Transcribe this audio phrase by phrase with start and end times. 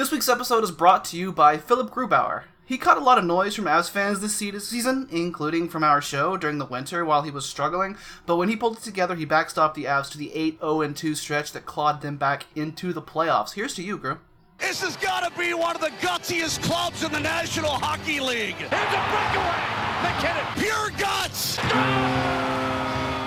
[0.00, 2.44] This week's episode is brought to you by Philip Grubauer.
[2.64, 6.38] He caught a lot of noise from Avs fans this season, including from our show
[6.38, 9.74] during the winter while he was struggling, but when he pulled it together, he backstopped
[9.74, 10.32] the Avs to the
[10.62, 13.52] 8-0-2 stretch that clawed them back into the playoffs.
[13.52, 14.16] Here's to you, Gru.
[14.58, 18.54] This has got to be one of the gutsiest clubs in the National Hockey League.
[18.54, 19.60] Here's a breakaway.
[20.02, 20.46] MacKinnon.
[20.56, 21.56] Pure guts.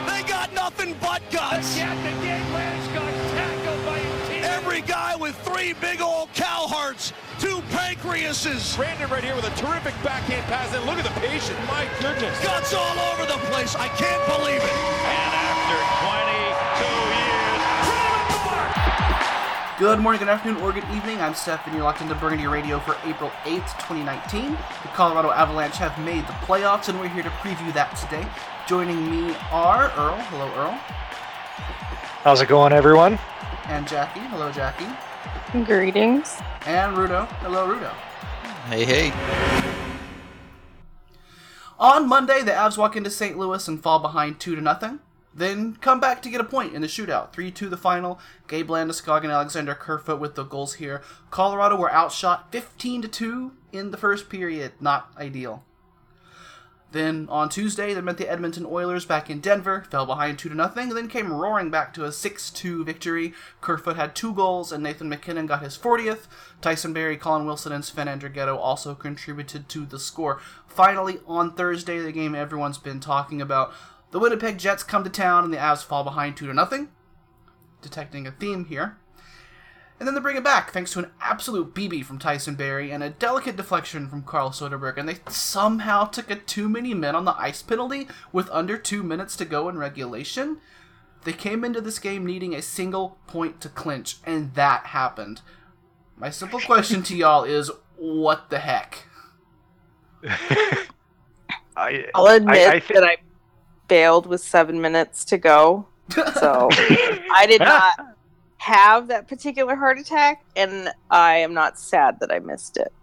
[0.10, 1.78] They got nothing but guts.
[1.78, 2.33] Yet the game Lance got tackled by
[4.74, 4.78] a.
[4.78, 9.56] Every guy with three big old cow hearts, two pancreases, Brandon right here with a
[9.56, 10.74] terrific backhand pass.
[10.74, 11.60] And look at the patience.
[11.68, 12.34] My goodness.
[12.44, 13.76] guts all over the place.
[13.76, 14.78] I can't believe it.
[15.14, 15.78] And after
[16.10, 18.74] 22 years, put him at the mark.
[19.80, 21.22] Good morning, good afternoon, or good evening.
[21.22, 24.52] I'm Steph, and you're locked into Burgundy Radio for April 8th, 2019.
[24.52, 28.26] The Colorado Avalanche have made the playoffs, and we're here to preview that today.
[28.68, 30.18] Joining me are Earl.
[30.34, 30.74] Hello, Earl.
[32.24, 33.20] How's it going, everyone?
[33.66, 34.20] And Jackie.
[34.20, 34.88] Hello, Jackie.
[35.66, 36.38] Greetings.
[36.66, 37.28] And Rudo.
[37.40, 37.90] Hello, Rudo.
[38.70, 39.14] Hey, hey.
[41.80, 43.38] On Monday, the Avs walk into St.
[43.38, 45.00] Louis and fall behind 2 to nothing.
[45.34, 47.34] Then come back to get a point in the shootout.
[47.34, 48.20] 3 2 the final.
[48.48, 51.02] Gabe Landeskog and Alexander Kerfoot with the goals here.
[51.32, 54.74] Colorado were outshot 15 to 2 in the first period.
[54.80, 55.64] Not ideal.
[56.94, 60.56] Then on Tuesday, they met the Edmonton Oilers back in Denver, fell behind 2 to
[60.56, 63.34] nothing, and then came roaring back to a 6 2 victory.
[63.62, 66.28] Kerfoot had two goals, and Nathan MacKinnon got his 40th.
[66.62, 70.40] Tyson Barrie, Colin Wilson, and Sven Andrighetto also contributed to the score.
[70.68, 73.74] Finally, on Thursday, the game everyone's been talking about,
[74.12, 76.90] the Winnipeg Jets come to town, and the Avs fall behind 2 to nothing.
[77.82, 78.98] Detecting a theme here.
[80.04, 83.02] And then they bring it back thanks to an absolute BB from Tyson Barrie and
[83.02, 84.98] a delicate deflection from Carl Soderberg.
[84.98, 89.02] And they somehow took a too many men on the ice penalty with under two
[89.02, 90.58] minutes to go in regulation.
[91.24, 95.40] They came into this game needing a single point to clinch, and that happened.
[96.18, 99.06] My simple question to y'all is what the heck?
[101.78, 103.16] I, I'll admit I thi- that I
[103.88, 105.88] failed with seven minutes to go.
[106.10, 106.68] So
[107.34, 108.18] I did not
[108.64, 112.94] have that particular heart attack, and I am not sad that I missed it.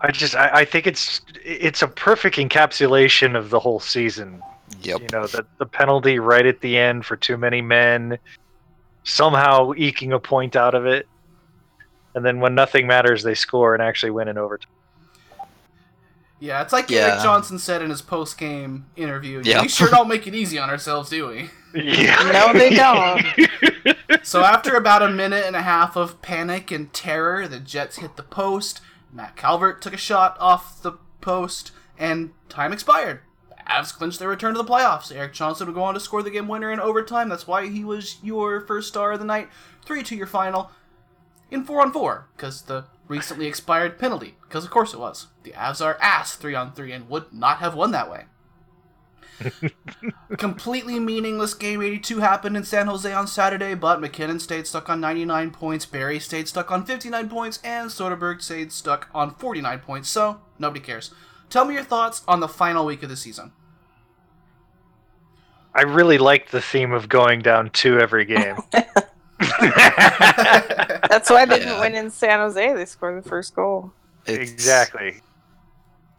[0.00, 4.40] I just I, I think it's it's a perfect encapsulation of the whole season.
[4.82, 5.00] Yep.
[5.00, 8.16] You know, the the penalty right at the end for too many men,
[9.02, 11.08] somehow eking a point out of it,
[12.14, 14.70] and then when nothing matters, they score and actually win in overtime.
[16.38, 17.08] Yeah, it's like Yeah.
[17.08, 19.42] Erik Johnson said in his post game interview.
[19.44, 19.62] Yeah.
[19.62, 21.50] We sure don't make it easy on ourselves, do we?
[21.74, 22.30] Yeah.
[22.32, 23.24] No, they don't.
[24.22, 28.16] So after about a minute and a half of panic and terror, the Jets hit
[28.16, 28.80] the post.
[29.12, 33.20] Matt Calvert took a shot off the post, and time expired.
[33.48, 35.14] The Avs clinched their return to the playoffs.
[35.14, 37.28] Erik Johnson would go on to score the game winner in overtime.
[37.28, 39.48] That's why he was your first star of the night.
[39.84, 40.70] Three to your final
[41.50, 44.36] in four on four because the recently expired penalty.
[44.42, 45.28] Because of course it was.
[45.42, 48.24] The Avs are ass three on three and would not have won that way.
[50.38, 55.00] Completely meaningless game 82 happened in San Jose on Saturday, but MacKinnon stayed stuck on
[55.00, 60.08] 99 points, Barrie stayed stuck on 59 points, and Soderberg stayed stuck on 49 points,
[60.08, 61.10] so nobody cares.
[61.50, 63.52] Tell me your thoughts on the final week of the season.
[65.74, 68.56] I really like the theme of going down two every game.
[71.10, 71.80] That's why they didn't Yeah.
[71.80, 72.72] win in San Jose.
[72.74, 73.92] They scored the first goal.
[74.26, 75.20] It's- exactly.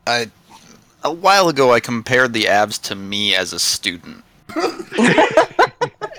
[0.08, 0.30] I
[1.06, 4.24] a while ago I compared the Avs to me as a student.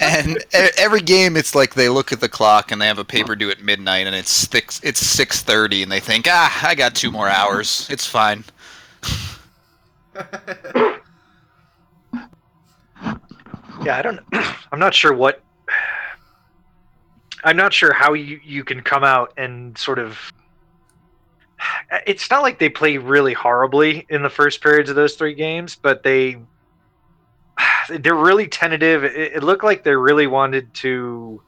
[0.01, 3.05] and e- every game it's like they look at the clock and they have a
[3.05, 6.95] paper due at midnight and it's six it's 6:30 and they think, "Ah, I got
[6.95, 7.87] 2 more hours.
[7.91, 8.45] It's fine."
[13.83, 14.21] Yeah, I don't.
[14.73, 15.43] I'm not sure what.
[17.45, 20.33] I'm not sure how you you can come out and sort of.
[22.07, 25.77] It's not like they play really horribly in the first periods of those three games,
[25.77, 26.39] but they
[27.89, 29.05] they're really tentative.
[29.05, 31.43] It, it looked like they really wanted to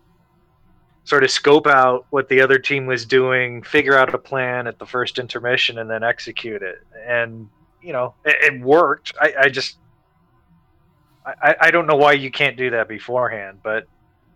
[1.05, 4.79] sort of scope out what the other team was doing, figure out a plan at
[4.79, 6.79] the first intermission, and then execute it.
[7.07, 7.49] And
[7.83, 9.15] you know, it, it worked.
[9.21, 9.79] I, I just
[11.27, 13.87] I, I don't know why you can't do that beforehand, but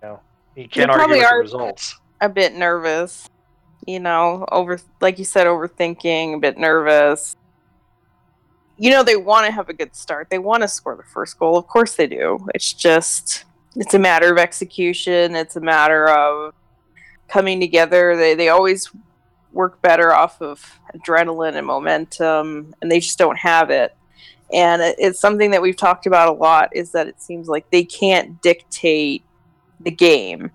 [0.03, 0.21] you know
[0.57, 1.99] you can't argue with the results.
[2.21, 3.29] A bit nervous,
[3.87, 7.37] you know, over like you said, overthinking, a bit nervous.
[8.79, 10.29] You know, they want to have a good start.
[10.31, 11.57] They want to score the first goal.
[11.57, 12.47] Of course they do.
[12.55, 13.45] It's just
[13.77, 15.35] it's a matter of execution.
[15.35, 16.55] It's a matter of
[17.29, 18.17] coming together.
[18.17, 18.91] They they always
[19.53, 23.95] work better off of adrenaline and momentum, and they just don't have it.
[24.53, 26.75] And it's something that we've talked about a lot.
[26.75, 29.25] Is that it seems like they can't dictate
[29.81, 30.51] the game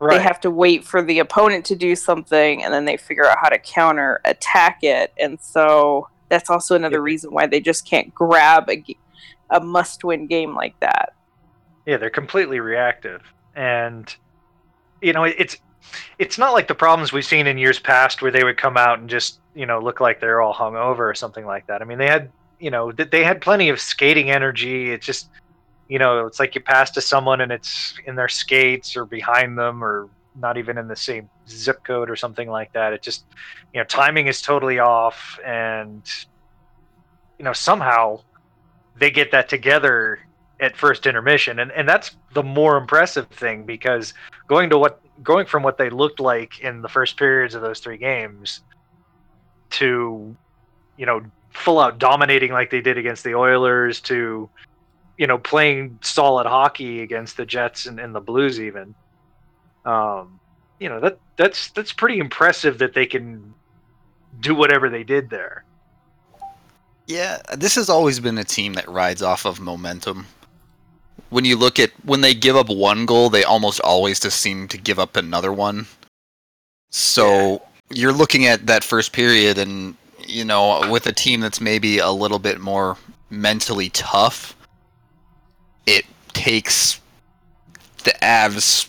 [0.00, 3.38] they have to wait for the opponent to do something and then they figure out
[3.40, 8.12] how to counter attack it and so that's also another reason why they just can't
[8.14, 8.84] grab a,
[9.50, 11.14] a must win game like that
[11.86, 13.22] Yeah, they're completely reactive,
[13.54, 14.14] and
[15.00, 15.56] you know it's
[16.18, 18.98] it's not like the problems we've seen in years past where they would come out
[18.98, 21.80] and just you know look like they're all hungover or something like that.
[21.80, 24.90] I mean, they had you know they had plenty of skating energy.
[24.90, 25.28] It's just
[25.88, 29.56] you know it's like you pass to someone and it's in their skates or behind
[29.56, 32.92] them or not even in the same zip code or something like that.
[32.92, 33.24] It just
[33.72, 36.02] you know timing is totally off and
[37.38, 38.20] you know somehow
[38.98, 40.20] they get that together
[40.58, 44.14] at first intermission and, and that's the more impressive thing because
[44.46, 47.78] going to what going from what they looked like in the first periods of those
[47.80, 48.62] three games
[49.68, 50.34] to
[50.96, 54.48] you know full out dominating like they did against the Oilers to
[55.18, 58.94] you know playing solid hockey against the Jets and, and the Blues even
[59.84, 60.38] um
[60.78, 63.54] you know that that's that's pretty impressive that they can
[64.40, 65.64] do whatever they did there
[67.06, 70.26] Yeah, this has always been a team that rides off of momentum.
[71.30, 74.68] When you look at when they give up one goal, they almost always just seem
[74.68, 75.86] to give up another one.
[76.90, 79.96] So you're looking at that first period, and
[80.26, 82.96] you know, with a team that's maybe a little bit more
[83.30, 84.56] mentally tough,
[85.86, 87.00] it takes
[88.04, 88.88] the Avs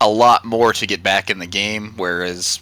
[0.00, 2.60] a lot more to get back in the game, whereas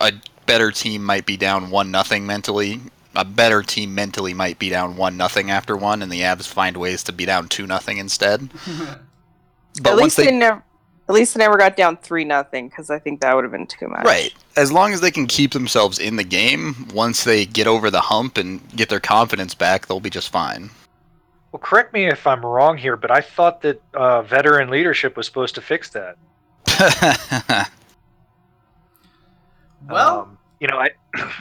[0.00, 0.12] a
[0.46, 2.80] better team might be down one nothing mentally.
[3.16, 6.76] A better team mentally might be down one nothing after one, and the Avs find
[6.76, 8.48] ways to be down two nothing instead.
[9.80, 10.62] But at least they, they, never
[11.08, 13.66] at least they never got down three nothing because i think that would have been
[13.66, 17.46] too much right, as long as they can keep themselves in the game, once they
[17.46, 20.70] get over the hump and get their confidence back, they'll be just fine.
[21.52, 25.26] Well correct me if i'm wrong here but i thought that uh, veteran leadership was
[25.26, 26.16] supposed to fix that
[29.88, 30.90] Well, um, you know, I,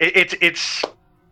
[0.00, 0.84] it, it's it's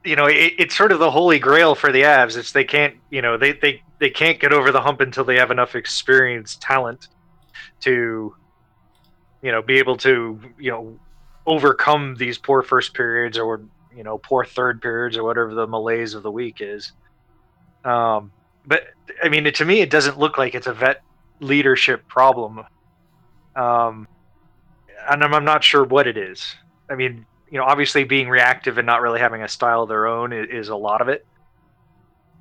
[0.05, 2.37] you know it, it's sort of the holy grail for the Avs.
[2.37, 5.37] It's they can't you know they they they can't get over the hump until they
[5.37, 7.09] have enough experience, talent
[7.81, 8.35] to
[9.43, 10.99] you know be able to you know
[11.47, 13.63] overcome these poor first periods or
[13.95, 16.93] you know poor third periods or whatever the malaise of the week is.
[17.87, 18.33] Um,
[18.67, 18.89] but
[19.23, 21.03] I mean, to me, it doesn't look like it's a vet
[21.41, 22.65] leadership problem.
[23.55, 24.09] Um,
[25.09, 26.55] and I'm, I'm not sure what it is.
[26.91, 30.07] I mean, you know, obviously being reactive and not really having a style of their
[30.07, 31.25] own is, is a lot of it.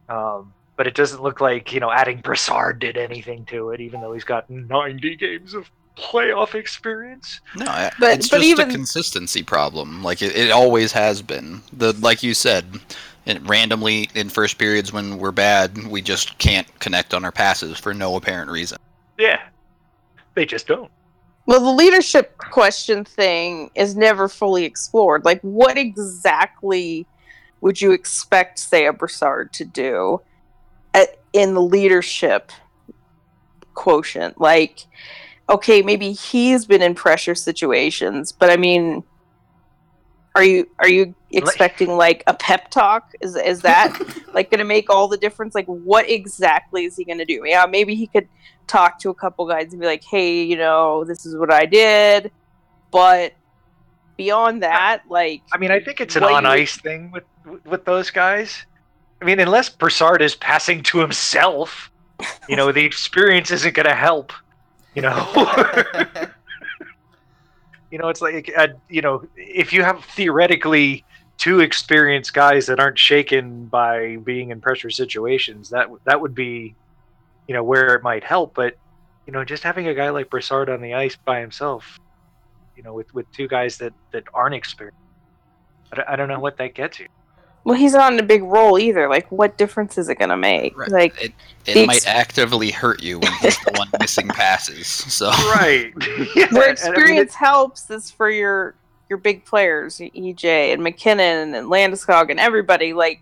[0.10, 4.02] Um, but it doesn't look like you know adding Brassard did anything to it, even
[4.02, 7.40] though he's got 90 games of playoff experience.
[7.56, 10.04] No, I- But- it's but just even- a consistency problem.
[10.04, 11.62] Like it, it always has been.
[11.72, 12.80] The like you said,
[13.26, 17.78] and randomly in first periods when we're bad, we just can't connect on our passes
[17.80, 18.78] for no apparent reason.
[19.18, 19.42] Yeah,
[20.36, 20.92] they just don't.
[21.48, 25.26] Well, the leadership question thing is never fully explored.
[25.26, 27.06] Like, what exactly
[27.62, 30.22] would you expect, say, a Brassard to do
[30.94, 32.52] at, in the leadership
[33.76, 34.42] quotient?
[34.42, 34.86] Like,
[35.48, 39.04] okay, maybe he's been in pressure situations, but I mean,
[40.36, 43.14] are you are you expecting like a pep talk?
[43.22, 43.98] Is is that
[44.34, 45.56] like going to make all the difference?
[45.56, 47.42] Like, what exactly is he going to do?
[47.46, 48.28] Yeah, maybe he could
[48.68, 51.66] talk to a couple guys and be like, "Hey, you know, this is what I
[51.66, 52.32] did,"
[52.92, 53.34] but
[54.18, 57.12] beyond that, like, I mean, I think it's an What do on you- ice thing
[57.12, 57.24] with
[57.66, 58.66] with those guys.
[59.22, 61.90] I mean, unless Brassard is passing to himself,
[62.50, 64.34] you know, the experience isn't going to help.
[64.94, 65.32] You know,
[67.96, 71.06] you know, it's like uh, you know, if you have theoretically
[71.38, 76.76] two experienced guys that aren't shaken by being in pressure situations, that that would be,
[77.48, 78.54] you know, where it might help.
[78.54, 78.76] But
[79.26, 81.98] you know, just having a guy like Brassard on the ice by himself,
[82.76, 85.00] you know, with with two guys that that aren't experienced.
[85.94, 87.08] I I don't know what that gets you.
[87.66, 89.10] Well, he's not in a big role either.
[89.10, 90.78] Like, what difference is it going to make?
[90.78, 90.92] Right.
[90.92, 91.34] Like, It,
[91.66, 94.88] it the might actively hurt you when he's the one missing passes.
[94.88, 95.92] So Right.
[96.36, 98.76] yeah, where and I mean, experience helps is for your
[99.10, 102.94] your big players, EJ and MacKinnon and Landeskog and everybody.
[102.94, 103.22] Like,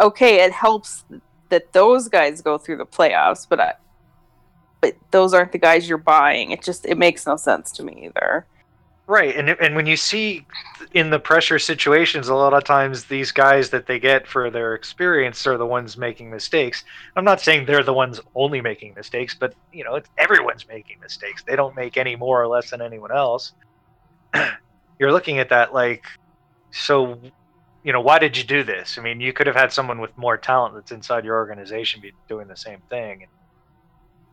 [0.00, 1.04] okay, it helps
[1.50, 3.74] that those guys go through the playoffs, but I,
[4.80, 6.50] but those aren't the guys you're buying.
[6.50, 8.46] It just it makes no sense to me either.
[9.10, 10.46] Right, and and when you see
[10.92, 14.74] in the pressure situations, a lot of times these guys that they get for their
[14.76, 16.84] experience are the ones making mistakes.
[17.16, 21.42] I'm not saying they're the ones only making mistakes, but you know, everyone's making mistakes.
[21.46, 23.52] They don't make any more or less than anyone else.
[25.00, 26.04] You're looking at that like,
[26.72, 27.20] so,
[27.84, 28.98] you know, why did you do this?
[28.98, 32.14] I mean, you could have had someone with more talent that's inside your organization be
[32.28, 33.26] doing the same thing.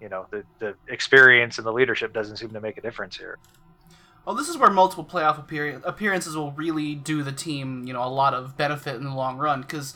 [0.01, 3.39] you know the the experience and the leadership doesn't seem to make a difference here.
[4.27, 8.03] Well, this is where multiple playoff appear- appearances will really do the team, you know,
[8.03, 9.62] a lot of benefit in the long run.
[9.62, 9.93] Because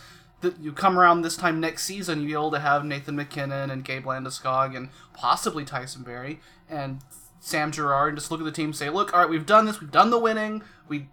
[0.57, 3.83] you come around this time next season, you'll be able to have Nathan MacKinnon and
[3.83, 7.01] Gabe Landeskog and possibly Tyson Barrie and
[7.41, 9.81] Sam Girard, and just look at the team say, "Look, all right, we've done this.
[9.81, 10.63] We've done the winning.
[10.87, 11.09] We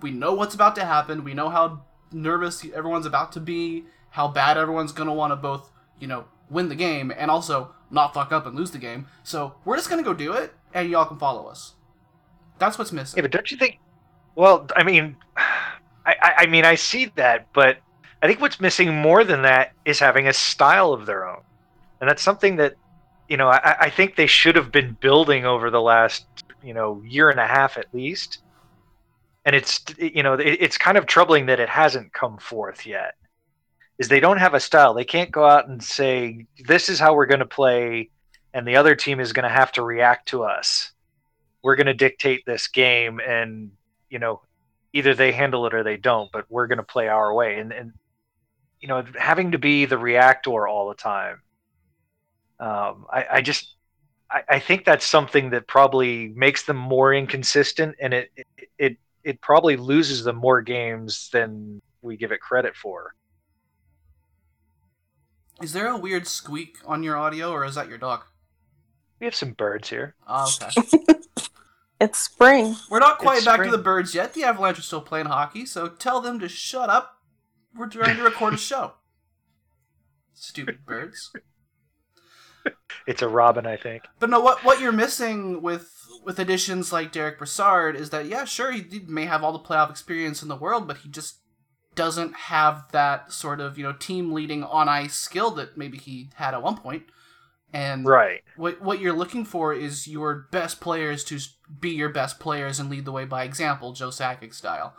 [0.00, 1.24] we know what's about to happen.
[1.24, 5.70] We know how nervous everyone's about to be, how bad everyone's gonna want to both,
[6.00, 9.08] you know, win the game and also not fuck up and lose the game.
[9.22, 11.74] So we're just gonna go do it, and y'all can follow us."
[12.58, 13.18] That's what's missing.
[13.18, 13.78] Yeah, but don't you think?
[14.34, 15.16] Well, I mean,
[16.04, 17.78] I, I, mean, I see that, but
[18.22, 21.42] I think what's missing more than that is having a style of their own,
[22.00, 22.74] and that's something that,
[23.28, 26.26] you know, I, I think they should have been building over the last,
[26.62, 28.38] you know, year and a half at least.
[29.44, 33.14] And it's, you know, it, it's kind of troubling that it hasn't come forth yet.
[33.98, 34.94] Is they don't have a style.
[34.94, 38.10] They can't go out and say, "This is how we're going to play,"
[38.52, 40.92] and the other team is going to have to react to us
[41.62, 43.70] we're going to dictate this game and
[44.10, 44.42] you know
[44.92, 47.72] either they handle it or they don't but we're going to play our way and
[47.72, 47.92] and
[48.80, 51.40] you know having to be the reactor all the time
[52.60, 53.74] um, I, I just
[54.30, 58.46] I, I think that's something that probably makes them more inconsistent and it it,
[58.78, 63.14] it it probably loses them more games than we give it credit for
[65.60, 68.24] Is there a weird squeak on your audio, or is that your dog?
[69.20, 71.08] we have some birds here Oh, okay.
[72.02, 72.74] It's spring.
[72.90, 73.70] We're not quite It's back spring.
[73.70, 74.34] to the birds yet.
[74.34, 77.18] The Avalanche are still playing hockey, so tell them to shut up.
[77.76, 78.94] We're trying to record a show.
[80.34, 81.32] Stupid birds.
[83.06, 85.92] it's a robin i think But no, what what you're missing with
[86.24, 89.58] with additions like Derek Brassard is that yeah, sure, he he may have all the
[89.60, 91.36] playoff experience in the world, but he just
[91.94, 96.30] doesn't have that sort of you know team leading on ice skill that maybe he
[96.34, 97.04] had at one point.
[97.74, 101.38] And right what what you're looking for is your best players to
[101.80, 104.94] be your best players and lead the way by example, Joe Sakic style.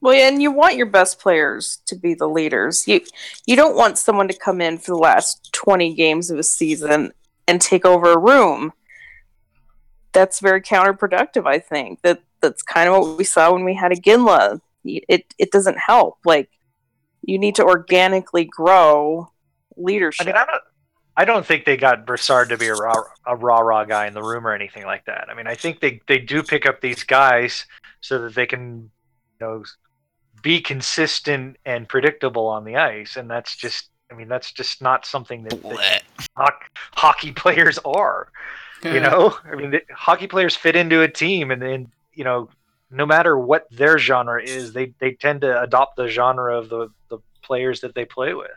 [0.00, 2.86] Well, yeah, and you want your best players to be the leaders.
[2.86, 3.00] You
[3.46, 7.12] you don't want someone to come in for the last twenty games of a season
[7.48, 8.72] and take over a room.
[10.12, 11.46] That's very counterproductive.
[11.46, 14.60] I think that that's kind of what we saw when we had Iginla.
[14.84, 16.18] It it doesn't help.
[16.24, 16.50] Like
[17.22, 19.30] you need to organically grow
[19.76, 20.26] I leadership.
[20.26, 20.62] mean, I don't.
[21.16, 22.94] I don't think they got Brassard to be a raw,
[23.24, 25.28] a rah rah guy in the room or anything like that.
[25.30, 27.66] I mean, I think they they do pick up these guys
[28.00, 28.90] so that they can,
[29.40, 29.64] you know,
[30.42, 33.90] be consistent and predictable on the ice, and that's just.
[34.08, 36.02] I mean, that's just not something that, that
[36.38, 36.52] Blech.
[36.94, 38.28] hockey players are.
[38.84, 42.48] You know, I mean, the, hockey players fit into a team, and then you know,
[42.90, 46.88] no matter what their genre is, they they tend to adopt the genre of the
[47.08, 48.50] the players that they play with.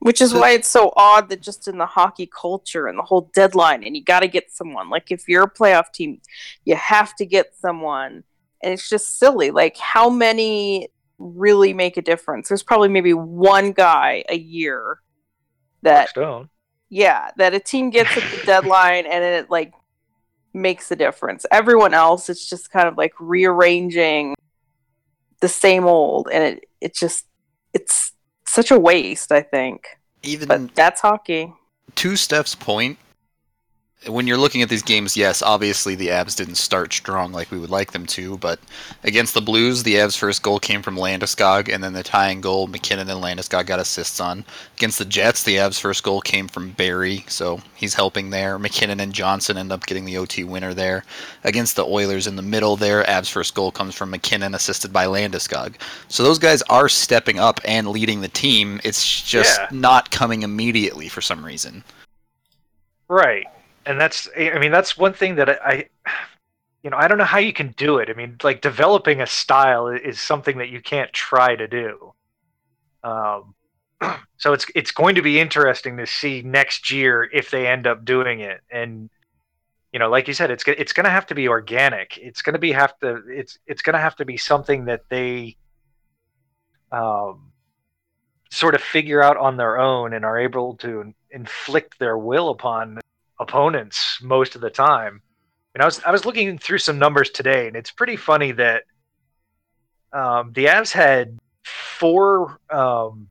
[0.00, 3.02] Which is So- why it's so odd that just in the hockey culture and the
[3.02, 4.90] whole deadline, and you got to get someone.
[4.90, 6.20] Like if you're a playoff team,
[6.64, 8.22] you have to get someone,
[8.62, 9.50] and it's just silly.
[9.50, 10.88] Like how many
[11.18, 12.48] really make a difference?
[12.48, 15.00] There's probably maybe one guy a year
[15.82, 16.50] that Stone.
[16.90, 19.72] yeah that a team gets at the deadline and it like
[20.52, 21.46] makes a difference.
[21.50, 24.34] Everyone else, it's just kind of like rearranging
[25.40, 27.24] the same old, and it it just
[27.72, 28.12] it's
[28.56, 29.30] such a waste.
[29.30, 31.52] I think, Even but that's hockey.
[31.96, 32.98] to Steph's point,
[34.08, 37.58] when you're looking at these games, yes, obviously the Avs didn't start strong like we
[37.58, 38.60] would like them to, but
[39.02, 42.66] against the Blues, the Avs' first goal came from Landeskog, and then the tying goal,
[42.66, 44.44] MacKinnon and Landeskog got assists on.
[44.76, 48.58] Against the Jets, the Avs' first goal came from Barrie, so he's helping there.
[48.58, 51.04] MacKinnon and Johnson end up getting the OT winner there.
[51.42, 55.06] Against the Oilers in the middle there, Avs' first goal comes from MacKinnon, assisted by
[55.06, 55.74] Landeskog.
[56.08, 58.80] So those guys are stepping up and leading the team.
[58.84, 59.68] It's just Yeah.
[59.72, 61.82] not coming immediately for some reason.
[63.08, 63.46] Right.
[63.86, 65.84] And that's, I mean, that's one thing that I, I,
[66.82, 68.10] you know, I don't know how you can do it.
[68.10, 72.12] I mean, like developing a style is something that you can't try to do.
[73.02, 73.54] Um,
[74.36, 78.04] so it's it's going to be interesting to see next year if they end up
[78.04, 78.60] doing it.
[78.70, 79.08] And
[79.92, 82.18] you know, like you said, it's it's going to have to be organic.
[82.18, 85.02] It's going to be have to it's it's going to have to be something that
[85.08, 85.56] they
[86.92, 87.52] um,
[88.50, 93.00] sort of figure out on their own and are able to inflict their will upon
[93.38, 95.22] opponents most of the time.
[95.74, 98.84] And I was I was looking through some numbers today, and it's pretty funny that
[100.12, 103.28] um, the Avs had four um,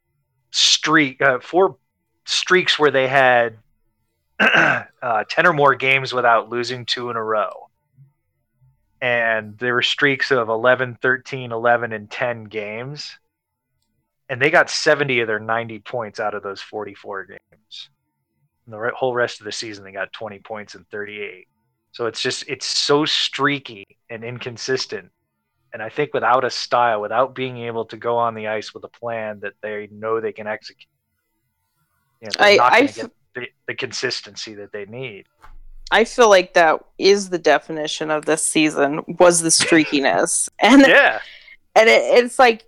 [0.51, 1.77] streak uh, four
[2.25, 3.57] streaks where they had
[4.39, 7.69] uh, ten or more games without losing two in a row.
[9.01, 13.19] And there were streaks of 11, 13, 11, and 10 games.
[14.29, 17.89] And they got 70 of their 90 points out of those 44 games.
[18.65, 21.47] And the whole rest of the season, they got 20 points and 38.
[21.91, 25.09] So it's just it's so streaky and inconsistent.
[25.73, 28.83] And I think without a style, without being able to go on the ice with
[28.83, 30.87] a plan that they know they can execute,
[32.21, 35.25] you know, they're I- not I get the, the consistency that they need.
[35.91, 41.19] I feel like that is the definition of this season was the streakiness, and Yeah,
[41.75, 42.65] and it, it's like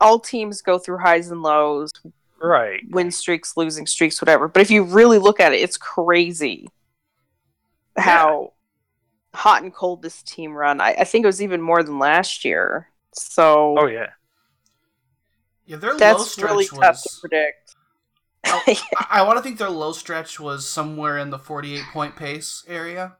[0.00, 1.92] all teams go through highs and lows,
[2.44, 2.82] right.
[2.90, 4.48] win streaks, losing streaks, whatever.
[4.48, 6.68] But if you really look at it, it's crazy
[7.96, 8.52] how
[9.34, 10.80] hot and cold this team run.
[10.80, 12.88] I, I think it was even more than last year.
[13.12, 14.10] So Oh yeah.
[15.66, 16.78] Yeah, their low that's stretch really was.
[16.78, 17.76] tough to predict.
[18.44, 18.78] I,
[19.10, 23.16] I want to think their low stretch was somewhere in the 48 point pace area.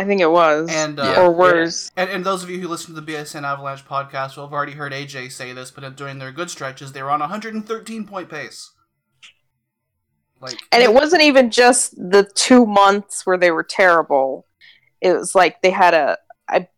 [0.00, 1.22] I think it was, And uh, Yeah.
[1.22, 1.92] or worse.
[1.94, 4.72] And, and those of you who listen to the BSN Avalanche podcast will have already
[4.72, 8.30] heard AJ say this, but during their good stretches, they were on a 113 point
[8.30, 8.70] pace.
[10.40, 14.46] Like, And it wasn't even just the two months where they were terrible.
[15.02, 16.16] It was like they had a,
[16.48, 16.68] I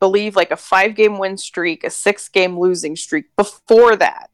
[0.00, 4.30] believe, like a five game win streak, a six game losing streak before that.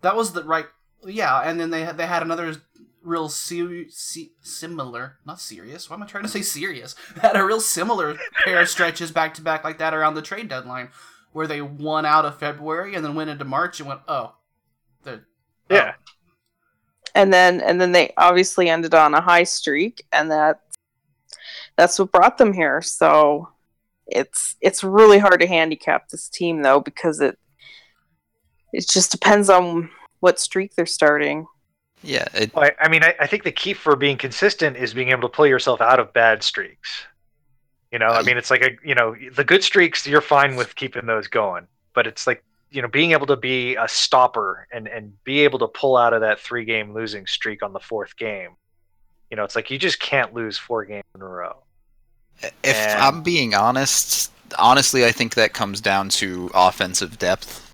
[0.00, 0.66] that was the right,
[1.06, 1.42] yeah.
[1.42, 2.56] And then they had they had another
[3.02, 5.88] real seri- se- similar, not serious.
[5.88, 6.94] Why am I trying to say serious?
[7.20, 10.48] Had a real similar pair of stretches back to back like that around the trade
[10.48, 10.90] deadline,
[11.32, 14.34] where they won out of February and then went into March and went, oh,
[15.04, 15.26] they're
[15.70, 15.74] oh.
[15.74, 15.94] Yeah.
[17.14, 20.60] And then and then they obviously ended on a high streak, and that
[21.76, 22.82] that's what brought them here.
[22.82, 23.48] So
[24.06, 27.38] it's it's really hard to handicap this team though because it
[28.72, 29.90] it just depends on
[30.20, 31.46] what streak they're starting.
[32.02, 35.10] Yeah, it, I, I mean, I, I think the key for being consistent is being
[35.10, 37.04] able to pull yourself out of bad streaks.
[37.92, 40.76] You know, I mean, it's like a you know the good streaks you're fine with
[40.76, 44.86] keeping those going, but it's like you know being able to be a stopper and
[44.86, 48.16] and be able to pull out of that three game losing streak on the fourth
[48.16, 48.50] game.
[49.30, 51.56] You know, it's like you just can't lose four games in a row.
[52.42, 57.69] if And- I'm being honest, honestly, I think that comes down to offensive depth.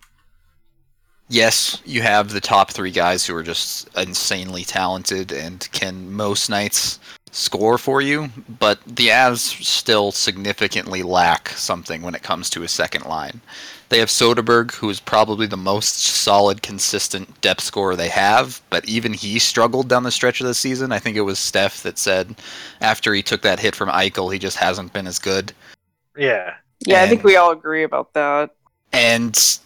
[1.28, 6.48] Yes, you have the top three guys who are just insanely talented and can most
[6.48, 7.00] nights
[7.32, 12.68] score for you, but the Avs still significantly lack something when it comes to a
[12.68, 13.40] second line.
[13.88, 18.88] They have Soderberg, who is probably the most solid, consistent depth scorer they have, but
[18.88, 20.92] even he struggled down the stretch of the season.
[20.92, 22.34] I think it was Steph that said
[22.80, 25.52] after he took that hit from Eichel, he just hasn't been as good.
[26.16, 28.50] Yeah, Yeah, I think we all agree about that.
[28.92, 29.58] And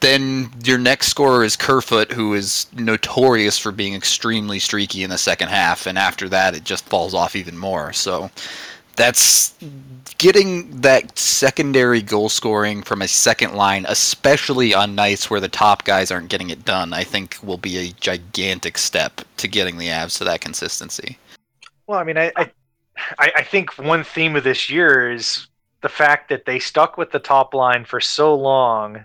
[0.00, 5.18] then your next scorer is Kerfoot, who is notorious for being extremely streaky in the
[5.18, 7.92] second half, and after that, it just falls off even more.
[7.92, 8.30] So
[8.96, 9.54] that's
[10.18, 15.84] getting that secondary goal scoring from a second line, especially on nights where the top
[15.84, 19.88] guys aren't getting it done, I think will be a gigantic step to getting the
[19.88, 21.16] Avs to that consistency.
[21.86, 22.50] Well, I mean, I, I,
[23.18, 25.46] I I think one theme of this year is
[25.80, 29.04] the fact that they stuck with the top line for so long.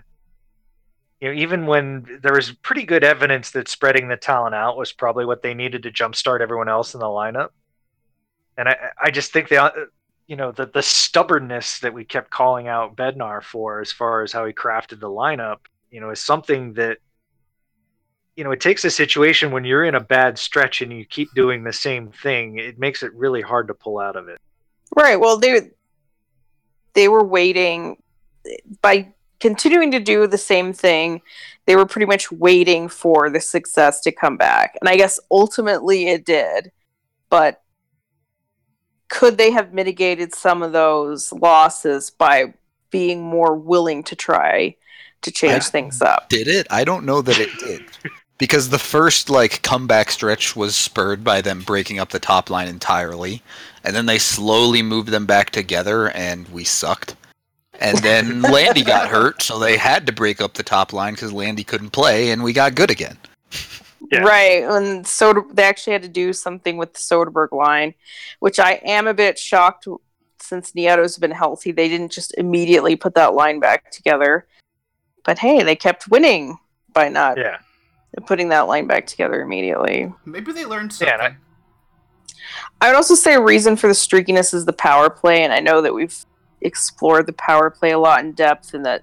[1.20, 4.92] You know, even when there was pretty good evidence that spreading the talent out was
[4.92, 7.48] probably what they needed to jumpstart everyone else in the lineup.
[8.56, 9.70] And I, I just think they, uh,
[10.26, 14.32] you know, the the stubbornness that we kept calling out Bednar for, as far as
[14.32, 15.58] how he crafted the lineup,
[15.90, 16.98] you know, is something that
[18.38, 21.34] you know, it takes a situation when you're in a bad stretch and you keep
[21.34, 24.38] doing the same thing, it makes it really hard to pull out of it.
[24.94, 25.18] Right.
[25.18, 25.72] Well, they
[26.94, 28.00] they were waiting
[28.80, 31.22] by continuing to do the same thing.
[31.66, 36.08] They were pretty much waiting for the success to come back, and I guess ultimately
[36.08, 36.72] it did.
[37.30, 37.62] But
[39.08, 42.54] could they have mitigated some of those losses by
[42.90, 44.76] being more willing to try
[45.22, 46.28] to change I- things up?
[46.28, 46.66] Did it?
[46.70, 47.84] I don't know that it did.
[48.38, 52.68] Because the first like comeback stretch was spurred by them breaking up the top line
[52.68, 53.42] entirely,
[53.82, 57.16] and then they slowly moved them back together, and we sucked.
[57.80, 61.32] And then Landy got hurt, so they had to break up the top line because
[61.32, 63.16] Landy couldn't play, and we got good again.
[64.10, 64.20] Yeah.
[64.20, 67.94] Right, and so they actually had to do something with the Soderberg line,
[68.40, 69.86] which I am a bit shocked
[70.40, 71.72] since Nieto's been healthy.
[71.72, 74.46] They didn't just immediately put that line back together.
[75.24, 76.58] But hey, they kept winning
[76.94, 77.58] by not Yeah.
[78.26, 80.12] putting that line back together immediately.
[80.24, 81.36] maybe they learned Yeah, something.
[82.80, 85.60] I would also say a reason for the streakiness is the power play, and I
[85.60, 86.14] know that we've
[86.60, 89.02] explored the power play a lot in depth and that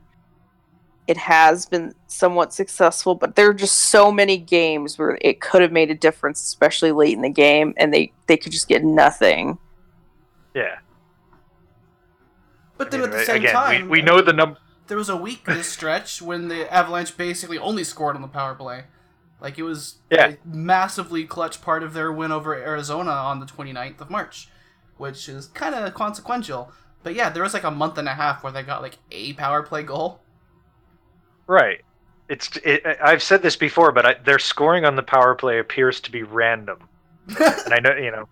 [1.07, 5.61] it has been somewhat successful, but there are just so many games where it could
[5.61, 8.83] have made a difference, especially late in the game, and they, they could just get
[8.83, 9.59] nothing.
[10.55, 10.77] Yeah.
[12.77, 14.57] But I then mean, at the same again, time, we, we know the number.
[14.87, 18.55] there was a week this stretch when the Avalanche basically only scored on the power
[18.55, 18.85] play.
[19.39, 20.29] Like it was Yeah.
[20.29, 24.49] a massively clutch part of their win over Arizona on the 29th of March,
[24.97, 26.71] which is kind of consequential.
[27.05, 29.33] But yeah, there was like a month and a half where they got like a
[29.33, 30.21] power play goal.
[31.45, 31.81] Right.
[32.29, 32.49] It's.
[32.63, 36.11] It, I've said this before, but I, their scoring on the power play appears to
[36.11, 36.79] be random.
[37.27, 38.27] and I know you know.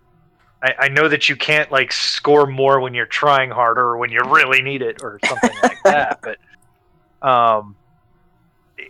[0.64, 4.10] I, I know that you can't like score more when you're trying harder or when
[4.10, 7.76] you really need it or something like that, but um,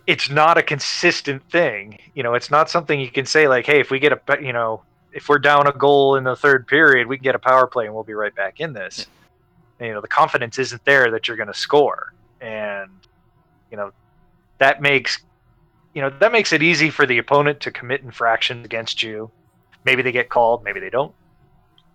[0.07, 1.99] it's not a consistent thing.
[2.13, 4.53] You know, it's not something you can say like, hey, if we get a you
[4.53, 7.67] know, if we're down a goal in the third period, we can get a power
[7.67, 8.99] play and we'll be right back in this.
[8.99, 9.07] And,
[9.83, 12.89] you know, the confidence isn't there that you're going to score, and
[13.71, 13.91] you know,
[14.59, 15.19] that makes
[15.93, 19.31] you know that makes it easy for the opponent to commit infractions against you.
[19.85, 21.13] Maybe they get called, maybe they don't.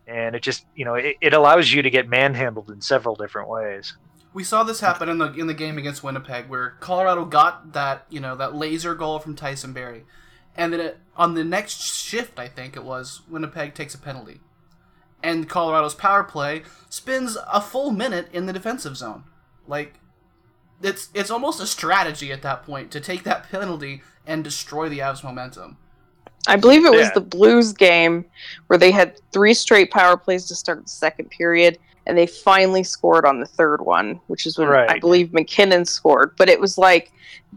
[0.07, 3.49] And it just, you know, it, it allows you to get manhandled in several different
[3.49, 3.95] ways.
[4.33, 8.07] We saw this happen in the in the game against Winnipeg, where Colorado got that
[8.09, 10.05] you know that laser goal from Tyson Barrie,
[10.57, 14.41] and then it, on the next shift, I think it was Winnipeg takes a penalty,
[15.23, 19.25] and Colorado's power play spends a full minute in the defensive zone.
[19.67, 19.95] Like,
[20.83, 25.01] it's it's almost a strategy at that point to take that penalty and destroy the
[25.01, 25.77] Avs' momentum.
[26.47, 27.15] I believe it was Yeah.
[27.15, 28.25] the Blues game
[28.69, 32.85] where they had three straight power plays to start the second period, and they finally
[32.85, 36.35] scored on the third one, which is when I believe MacKinnon scored.
[36.37, 37.13] But it was like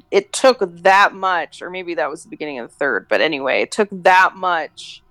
[0.10, 3.08] it took that much, or maybe that was the beginning of the third.
[3.08, 5.04] But anyway, it took that much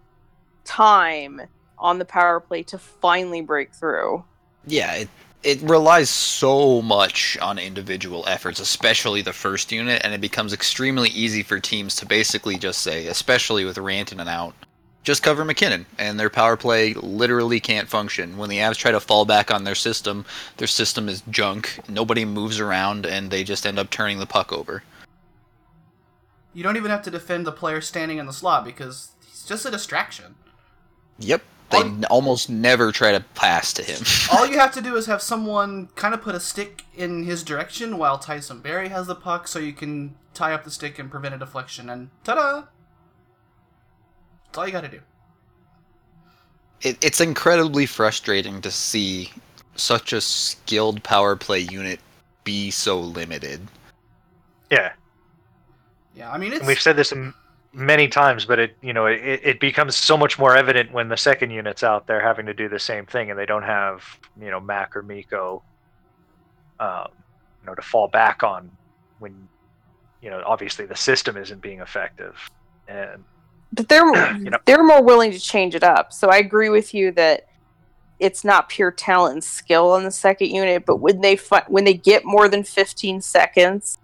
[0.65, 1.41] time
[1.81, 4.25] on the power play to finally break through.
[4.67, 5.09] Yeah, it
[5.43, 11.09] it relies so much on individual efforts, especially the first unit, and it becomes extremely
[11.09, 14.55] easy for teams to basically just say, especially with Rantanen out,
[15.03, 18.37] just cover MacKinnon, and their power play literally can't function.
[18.37, 20.27] When the Avs try to fall back on their system,
[20.59, 21.79] their system is junk.
[21.89, 24.83] Nobody moves around, and they just end up turning the puck over.
[26.53, 29.65] You don't even have to defend the player standing in the slot because he's just
[29.65, 30.35] a distraction.
[31.19, 34.03] Yep, they All- almost never try to pass to him.
[34.33, 37.43] All you have to do is have someone kind of put a stick in his
[37.43, 41.11] direction while Tyson Barrie has the puck, so you can tie up the stick and
[41.11, 41.89] prevent a deflection.
[41.89, 42.65] And ta-da!
[44.47, 45.01] That's all you got to do.
[46.83, 49.31] it, it's incredibly frustrating to see
[49.77, 52.01] such a skilled power play unit
[52.45, 53.69] be so limited.
[54.71, 54.93] Yeah.
[56.17, 57.35] Yeah, I mean it's And we've said this m-
[57.73, 61.17] many times, but it, you know, it, it becomes so much more evident when the
[61.17, 64.03] second unit's out there having to do the same thing and they don't have,
[64.41, 65.63] you know, Mac or Mikko,
[66.81, 67.09] um,
[67.61, 68.71] you know, to fall back on
[69.19, 69.49] when,
[70.21, 72.37] you know, obviously the system isn't being effective.
[72.89, 73.25] And
[73.73, 74.05] but they're
[74.39, 74.59] You know.
[74.65, 76.13] they're more willing to change it up.
[76.13, 77.47] So I agree with you that
[78.19, 81.85] it's not pure talent and skill on the second unit, but when they fi- when
[81.85, 83.99] they get more than 15 seconds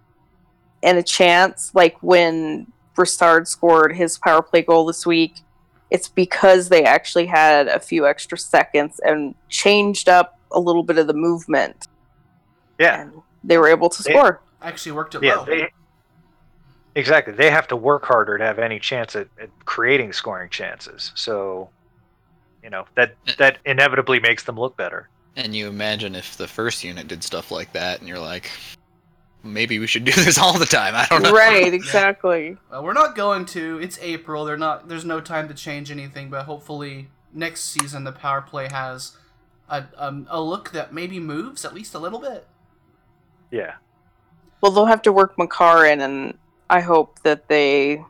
[0.83, 5.37] and a chance, like when Brassard scored his power play goal this week,
[5.91, 10.99] it's because they actually had a few extra seconds and changed up a little bit
[10.99, 11.87] of the movement,
[12.79, 13.13] yeah, and
[13.45, 14.41] they were able to They- score.
[14.63, 15.45] actually worked it yeah, well.
[15.45, 15.69] they,
[16.97, 17.33] exactly.
[17.35, 21.13] They have to work harder to have any chance at, at creating scoring chances.
[21.15, 21.69] So,
[22.63, 25.09] you know, that, that inevitably makes them look better.
[25.37, 28.51] And you imagine if the first unit did stuff like that, and you're like,
[29.47, 30.95] maybe we should do this all the time.
[30.95, 31.33] I don't know.
[31.33, 32.57] Right, exactly.
[32.71, 33.79] Well, we're not going to.
[33.79, 34.45] It's April.
[34.45, 34.89] They're not.
[34.89, 36.31] There's no time to change anything.
[36.31, 39.17] But hopefully next season the power play has
[39.69, 42.47] a um, a look that maybe moves at least a little bit.
[43.51, 43.75] Yeah.
[44.61, 46.37] Well, they'll have to work Makar in, and
[46.71, 48.03] I hope that they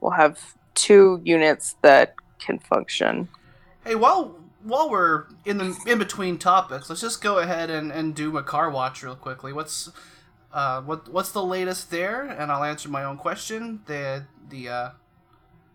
[0.00, 3.28] will have two units that can function.
[3.84, 8.14] Hey, while while we're in the in between topics, let's just go ahead and, and
[8.14, 9.52] do Makar watch real quickly.
[9.52, 9.90] What's
[10.52, 12.22] uh what what's the latest there?
[12.22, 13.80] And I'll answer my own question.
[13.86, 14.90] The the uh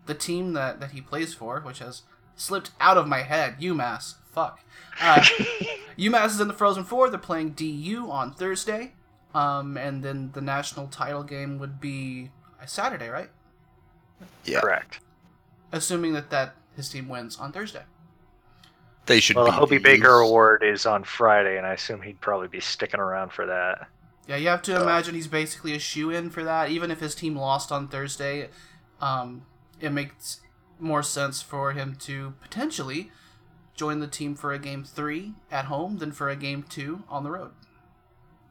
[0.06, 2.02] the team that that he plays for, which has
[2.36, 4.14] slipped out of my head, UMass.
[4.32, 4.60] Fuck.
[5.00, 5.20] Uh,
[5.98, 7.10] UMass is in the Frozen Four.
[7.10, 8.92] They're playing DU on Thursday,
[9.34, 12.30] um, and then the national title game would be
[12.66, 13.30] Saturday, right?
[14.44, 15.00] Yeah, Correct.
[15.72, 17.82] Assuming that that his team wins on Thursday.
[19.06, 19.36] they should.
[19.36, 22.60] Well, the be Hobey Baker Award is on Friday, and I assume he'd probably be
[22.60, 23.88] sticking around for that.
[24.28, 26.68] Yeah, you have to So- imagine he's basically a shoe in for that.
[26.70, 28.50] Even if his team lost on Thursday,
[29.00, 29.46] um,
[29.80, 30.40] it makes
[30.78, 33.10] more sense for him to potentially
[33.74, 37.24] join the team for a game three at home than for a game two on
[37.24, 37.52] the road.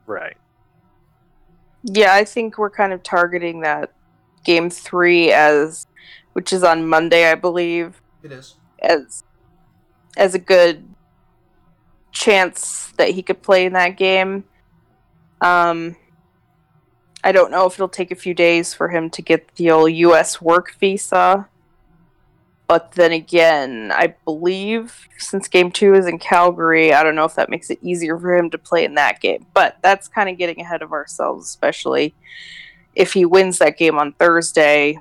[0.08, 0.36] Right.
[1.84, 3.94] Yeah, I think we're kind of targeting that
[4.44, 5.86] game three as,
[6.34, 8.56] which is on Monday, I believe, It is.
[8.82, 9.24] as
[10.16, 10.88] as a good
[12.12, 14.44] chance that he could play in that game.
[15.42, 15.96] Um,
[17.24, 19.92] I don't know if it'll take a few days for him to get the old
[19.92, 20.42] U.S.
[20.42, 21.48] work visa.
[22.68, 27.36] But then again, I believe since game two is in Calgary, I don't know if
[27.36, 29.46] that makes it easier for him to play in that game.
[29.54, 32.14] But that's kind of getting ahead of ourselves, especially
[32.94, 35.00] if he wins that game on Thursday.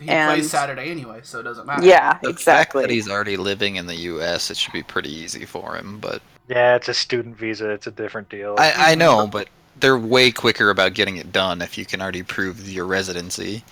[0.00, 1.84] He And- plays Saturday anyway, so it doesn't matter.
[1.84, 2.82] Yeah, The fact exactly.
[2.82, 5.98] that he's already living in the U.S., it should be pretty easy for him.
[6.00, 7.70] But Yeah, it's a student visa.
[7.70, 8.54] It's a different deal.
[8.58, 9.48] I, I know, but
[9.80, 13.62] they're way quicker about getting it done if you can already prove your residency.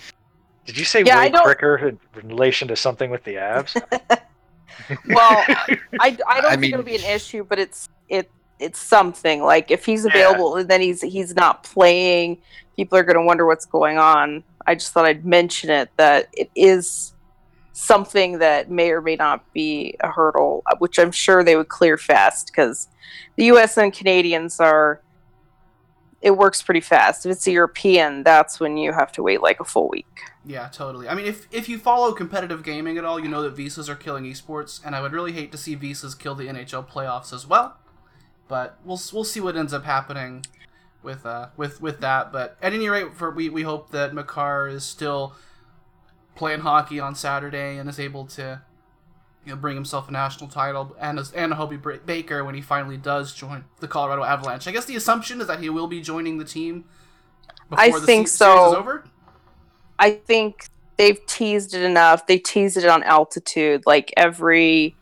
[0.67, 3.75] Did you say Yeah, way quicker in relation to something with the abs?
[5.09, 8.79] well, I, I don't I think mean- it'll be an issue, but it's it it's
[8.79, 12.39] something like if he's available and then he's he's not playing,
[12.77, 14.45] people are going to wonder what's going on.
[14.67, 17.14] I just thought I'd mention it that it is
[17.75, 21.69] something that may or may not be a hurdle, uh, which I'm sure they would
[21.69, 22.89] clear fast because
[23.37, 23.77] the U.S.
[23.77, 25.03] and Canadians are.
[26.23, 27.27] It works pretty fast.
[27.27, 30.07] If it's a European, that's when you have to wait like a full week.
[30.47, 31.07] Yeah, totally.
[31.07, 33.95] I mean, if if you follow competitive gaming at all, you know that visas are
[33.95, 37.47] killing esports, and I would really hate to see visas kill the NHL playoffs as
[37.47, 37.77] well.
[38.49, 40.47] But we'll we'll see what ends up happening
[41.03, 42.33] with uh with with that.
[42.33, 45.35] But at any rate, for we we hope that Makar is still
[46.35, 48.63] playing hockey on Saturday and is able to
[49.45, 52.61] you know bring himself a national title, and as and Hobey Bra- Baker when he
[52.61, 54.67] finally does join the Colorado Avalanche.
[54.67, 56.85] I guess the assumption is that he will be joining the team.
[57.73, 58.77] I the think se- series is so.
[58.77, 59.05] over.
[59.99, 62.27] I think they've teased it enough.
[62.27, 63.85] They teased it on altitude.
[63.87, 64.97] Like every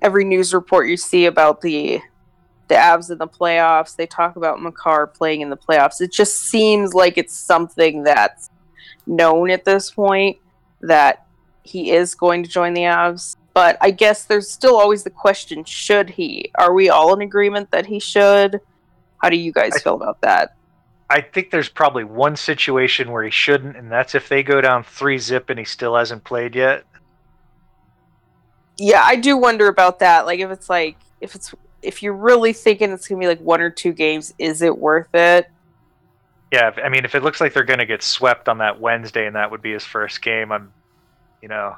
[0.00, 2.00] every news report you see about the
[2.68, 6.00] the Avs in the playoffs, they talk about Makar playing in the playoffs.
[6.00, 8.48] It just seems like it's something that's
[9.06, 10.38] known at this point
[10.86, 11.26] that
[11.62, 13.36] he is going to join the Avs.
[13.54, 16.50] But I guess there's still always the question: Should he?
[16.56, 18.60] Are we all in agreement that he should?
[19.18, 20.54] How do you guys I- feel about that?
[21.10, 24.82] I think there's probably one situation where he shouldn't, and that's if they go down
[24.82, 26.84] three zip and he still hasn't played yet.
[28.78, 32.52] yeah i do wonder about that like if it's like if it's if you're really
[32.52, 35.48] thinking it's gonna be like one or two games is it worth it
[36.54, 39.26] Yeah, I mean, if it looks like they're going to get swept on that Wednesday
[39.26, 40.72] and that would be his first game, I'm,
[41.42, 41.74] you know,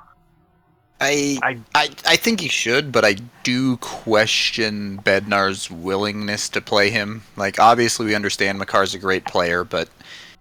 [1.00, 6.90] I, I- I I think he should, but I do question Bednar's willingness to play
[6.90, 7.22] him.
[7.36, 9.88] Like, obviously, we understand Makar's a great player, but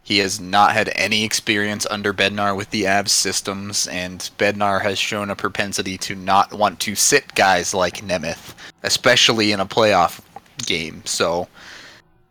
[0.03, 4.99] he has not had any experience under Bednar with the Avs systems, and Bednar has
[4.99, 10.19] shown a propensity to not want to sit guys like Nemeth, especially in a playoff
[10.65, 11.03] game.
[11.05, 11.47] So,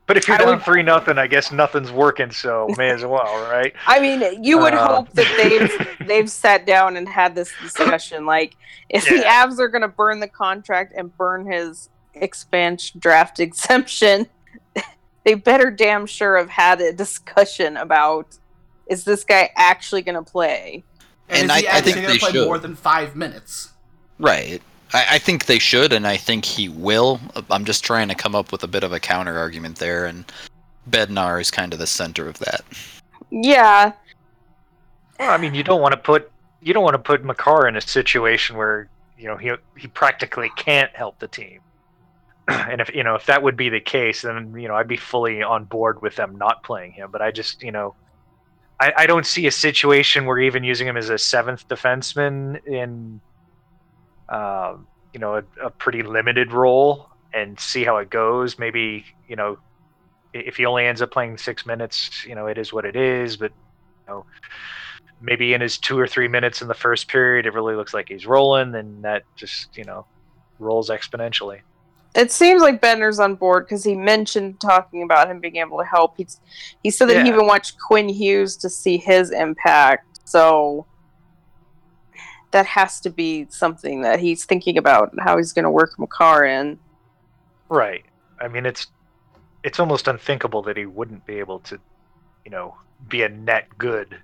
[0.07, 3.05] but if you're I down would- three nothing, I guess nothing's working, so may as
[3.05, 3.73] well, right?
[3.87, 4.87] i mean you would Uh.
[4.97, 8.57] hope that they've they've sat down and had this discussion like
[8.89, 9.47] if the Yeah.
[9.47, 14.27] avs are gonna burn the contract and burn his expansion draft exemption
[15.25, 18.37] they better damn sure have had a discussion about
[18.87, 20.85] is this guy actually gonna play
[21.31, 22.47] And, And is he I- I actually think going they to play should.
[22.47, 23.71] more than five minutes?
[24.19, 24.61] right.
[24.95, 27.21] I, I think they should, and I think he will.
[27.51, 30.25] I'm just trying to come up with a bit of a counter argument there, and
[30.89, 32.65] Bednar is kind of the center of that.
[33.31, 33.93] yeah
[35.19, 36.31] Well, I mean, you don't want to put
[36.63, 40.51] you don't want to put Makar in a situation where you know he he practically
[40.57, 41.61] can't help the team.
[42.49, 44.97] and if you know if that would be the case, then you know I'd be
[44.97, 47.11] fully on board with them not playing him.
[47.11, 47.97] But I just you know
[48.81, 53.21] I, I don't see a situation where even using him as a seventh defenseman in
[54.29, 58.59] um, you know a, a pretty limited role and see how it goes.
[58.59, 59.59] Maybe you know
[60.33, 63.37] if he only ends up playing six minutes, you know it is what it is.
[63.37, 64.27] But you know
[65.21, 68.09] maybe in his two or three minutes in the first period, it really looks like
[68.09, 70.07] he's rolling, then that just you know
[70.59, 71.61] rolls exponentially.
[72.15, 75.85] It seems like Bednar's on board because he mentioned talking about him being able to
[75.85, 76.15] help.
[76.17, 76.41] He's
[76.83, 80.21] he said that he even watched Quinn Hughes to see his impact.
[80.25, 80.87] So
[82.55, 86.45] that has to be something that he's thinking about how he's going to work Makar
[86.45, 86.79] in.
[87.69, 88.05] Right.
[88.41, 88.87] I mean, it's
[89.65, 91.81] it's almost unthinkable that he wouldn't be able to,
[92.45, 92.77] you know,
[93.09, 94.19] be a net good.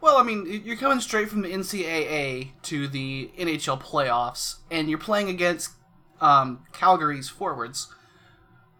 [0.00, 4.96] Well, I mean, you're coming straight from the NCAA to the NHL playoffs, and you're
[4.96, 5.72] playing against
[6.20, 7.92] um, Calgary's forwards.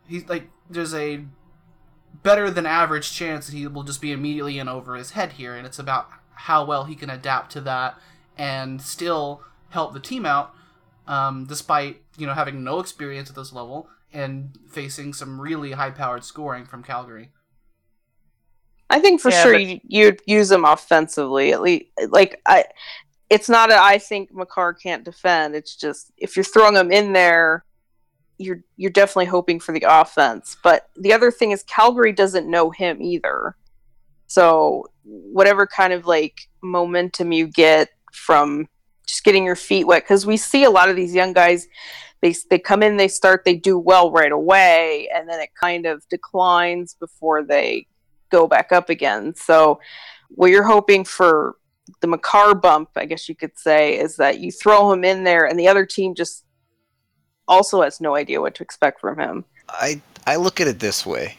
[0.07, 1.25] He's like, there's a
[2.23, 5.57] better than average chance that he will just be immediately in over his head here,
[5.57, 7.99] and it's about how well he can adapt to that
[8.37, 10.55] and still help the team out,
[11.07, 16.25] um, despite you know having no experience at this level and facing some really high-powered
[16.25, 17.31] scoring from Calgary.
[18.89, 21.87] I think for Yeah, sure but- you, you'd use him offensively at least.
[22.09, 22.65] Like I,
[23.29, 25.55] it's not a I think Makar can't defend.
[25.57, 27.65] It's just if you're throwing him in there
[28.39, 30.57] you're you're definitely hoping for the offense.
[30.63, 33.57] But the other thing is Calgary doesn't know him either.
[34.27, 38.69] So whatever kind of like momentum you get from
[39.07, 41.69] just getting your feet wet because we see a lot of these young guys
[42.23, 45.87] they they come in they start they do well right away and then it kind
[45.87, 47.87] of declines before they
[48.31, 49.79] go back up again so
[50.31, 51.57] what you're hoping for
[52.01, 55.47] the Makar bump I guess you could say is that you throw him in there
[55.47, 56.45] and the other team just
[57.47, 61.07] also has no idea what to expect from him I I look at it this
[61.07, 61.37] way.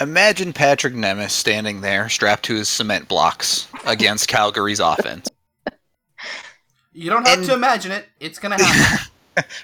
[0.00, 5.27] Imagine Patrik Nemeth standing there, strapped to his cement blocks, against Calgary's offense.
[6.98, 8.08] You don't have And- to imagine it.
[8.18, 9.06] It's gonna happen.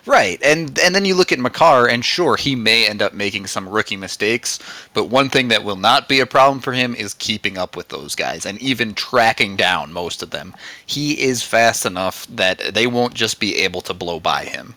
[0.07, 3.49] Right, and and then you look at Makar, and sure, he may end up making
[3.49, 4.61] some rookie mistakes,
[4.93, 7.89] but one thing that will not be a problem for him is keeping up with
[7.89, 10.55] those guys and even tracking down most of them.
[10.87, 14.77] He is fast enough that they won't just be able to blow by him.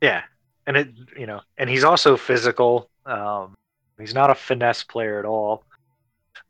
[0.00, 0.22] Yeah,
[0.66, 2.88] and it you know, and he's also physical.
[3.04, 3.54] Um,
[3.98, 5.64] he's not a finesse player at all.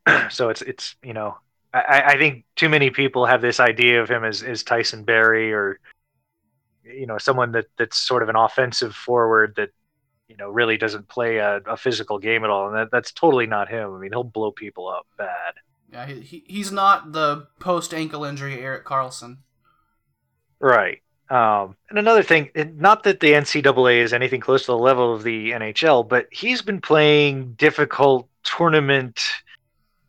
[0.29, 1.37] so it's it's you know,
[1.73, 5.51] I, I think too many people have this idea of him as, as Tyson Barrie
[5.51, 5.79] or
[6.83, 9.69] you know someone that that's sort of an offensive forward that
[10.27, 13.47] you know really doesn't play a, a physical game at all, and that, that's totally
[13.47, 13.95] not him.
[13.95, 15.53] I mean, he'll blow people up bad.
[15.91, 19.37] yeah, he, he, he's not the post ankle injury Erik Karlsson.
[20.59, 21.01] Right.
[21.29, 25.23] Um, and another thing, not that the NCAA is anything close to the level of
[25.23, 29.19] the NHL, but he's been playing difficult tournament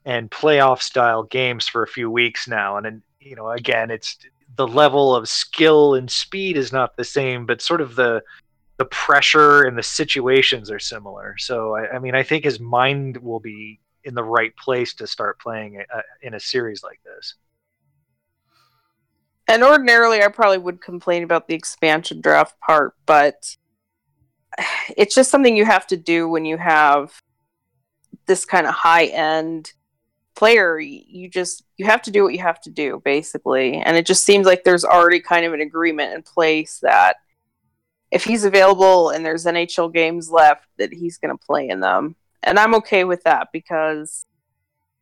[0.05, 2.77] and playoff style games for a few weeks now.
[2.77, 4.19] And, then, you know, again, it's
[4.57, 8.23] the level of skill and speed is not the same, but sort of the
[8.77, 11.37] the pressure and the situations are similar.
[11.38, 15.07] So, I, I mean, I think his mind will be in the right place to
[15.07, 17.35] start playing uh, in a series like this.
[19.47, 23.57] And ordinarily, I probably would complain about the expansion draft part, but
[24.97, 27.12] it's just something you have to do when you have
[28.27, 29.73] this kind of high end
[30.35, 30.79] player.
[30.79, 33.77] You just you have to do what you have to do, basically.
[33.77, 37.16] And it just seems like there's already kind of an agreement in place that
[38.11, 42.14] if he's available and there's NHL games left, that he's going to play in them.
[42.42, 44.25] And I'm okay with that because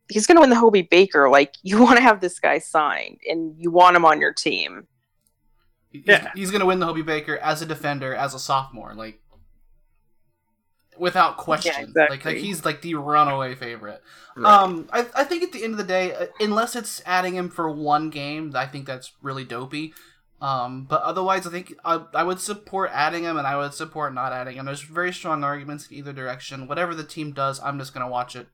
[0.09, 1.29] he's going to win the Hobey Baker.
[1.29, 4.87] Like you want to have this guy signed and you want him on your team.
[5.91, 6.31] He's, Yeah.
[6.33, 9.19] he's gonna win the Hobey Baker as a defender, as a sophomore, like
[10.97, 11.93] without question.
[11.95, 14.01] Like, like he's like the runaway favorite.
[14.35, 14.51] Right.
[14.51, 17.49] Um, I, I think at the end of the day, uh, unless it's adding him
[17.49, 19.93] for one game, I think that's really dopey.
[20.41, 24.13] Um, but otherwise, I think I, I would support adding him, and I would support
[24.13, 24.65] not adding him.
[24.65, 26.67] There's very strong arguments in either direction.
[26.67, 28.47] Whatever the team does, I'm just gonna watch it.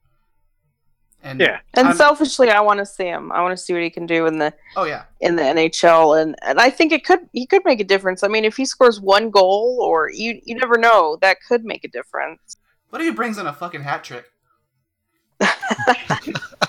[1.23, 1.60] And Yeah.
[1.73, 3.32] And I'm- selfishly, I want to see him.
[3.32, 6.21] I want to see what he can do in the oh yeah, in the NHL,
[6.21, 8.23] and and I think it could he could make a difference.
[8.23, 11.84] I mean, if he scores one goal, or you you never know, that could make
[11.84, 12.58] a difference.
[12.89, 14.25] what if he brings in a fucking hat trick?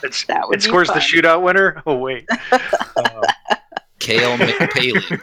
[0.03, 1.83] It's, That would it be scores the shootout winner.
[1.87, 2.27] Oh wait.
[2.51, 3.21] Uh,
[3.99, 5.21] Kale McPaley.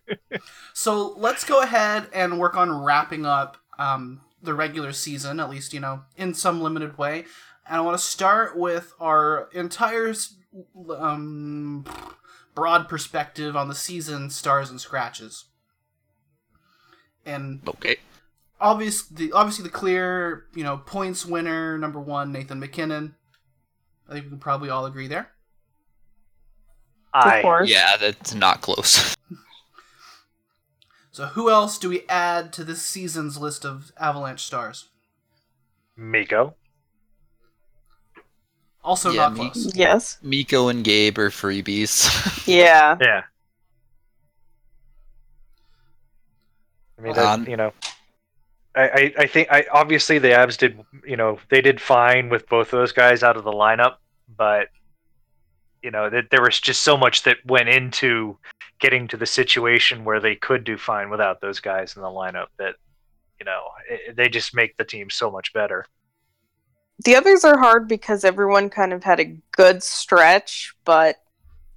[0.72, 5.74] So let's go ahead and work on wrapping up um, the regular season, at least,
[5.74, 7.24] you know, in some limited way.
[7.66, 10.12] And I want to start with our entire
[10.98, 11.84] um,
[12.54, 15.44] broad perspective on the season stars and scratches.
[17.24, 17.96] And Okay.
[18.60, 23.14] obviously, the obviously the clear, you know, points winner number one, Nathan MacKinnon.
[24.08, 25.30] I think we can probably all agree there.
[27.12, 27.70] I of course.
[27.70, 29.14] Yeah, that's not close.
[31.12, 34.88] So who else do we add to this season's list of Avalanche stars?
[35.96, 36.56] Mikko.
[38.82, 39.74] Also Yeah, not me- close.
[39.74, 40.18] Yes.
[40.22, 42.08] Mikko and Gabe are freebies.
[42.46, 42.96] Yeah.
[43.00, 43.22] Yeah.
[46.98, 47.72] I mean, Um, you know,
[48.74, 52.48] I, I, I think I obviously the Avs did you know they did fine with
[52.48, 53.96] both of those guys out of the lineup,
[54.36, 54.68] but
[55.82, 58.38] you know that there was just so much that went into
[58.80, 62.46] getting to the situation where they could do fine without those guys in the lineup
[62.58, 62.76] that
[63.38, 65.84] you know it, they just make the team so much better.
[67.04, 71.16] The others are hard because everyone kind of had a good stretch, but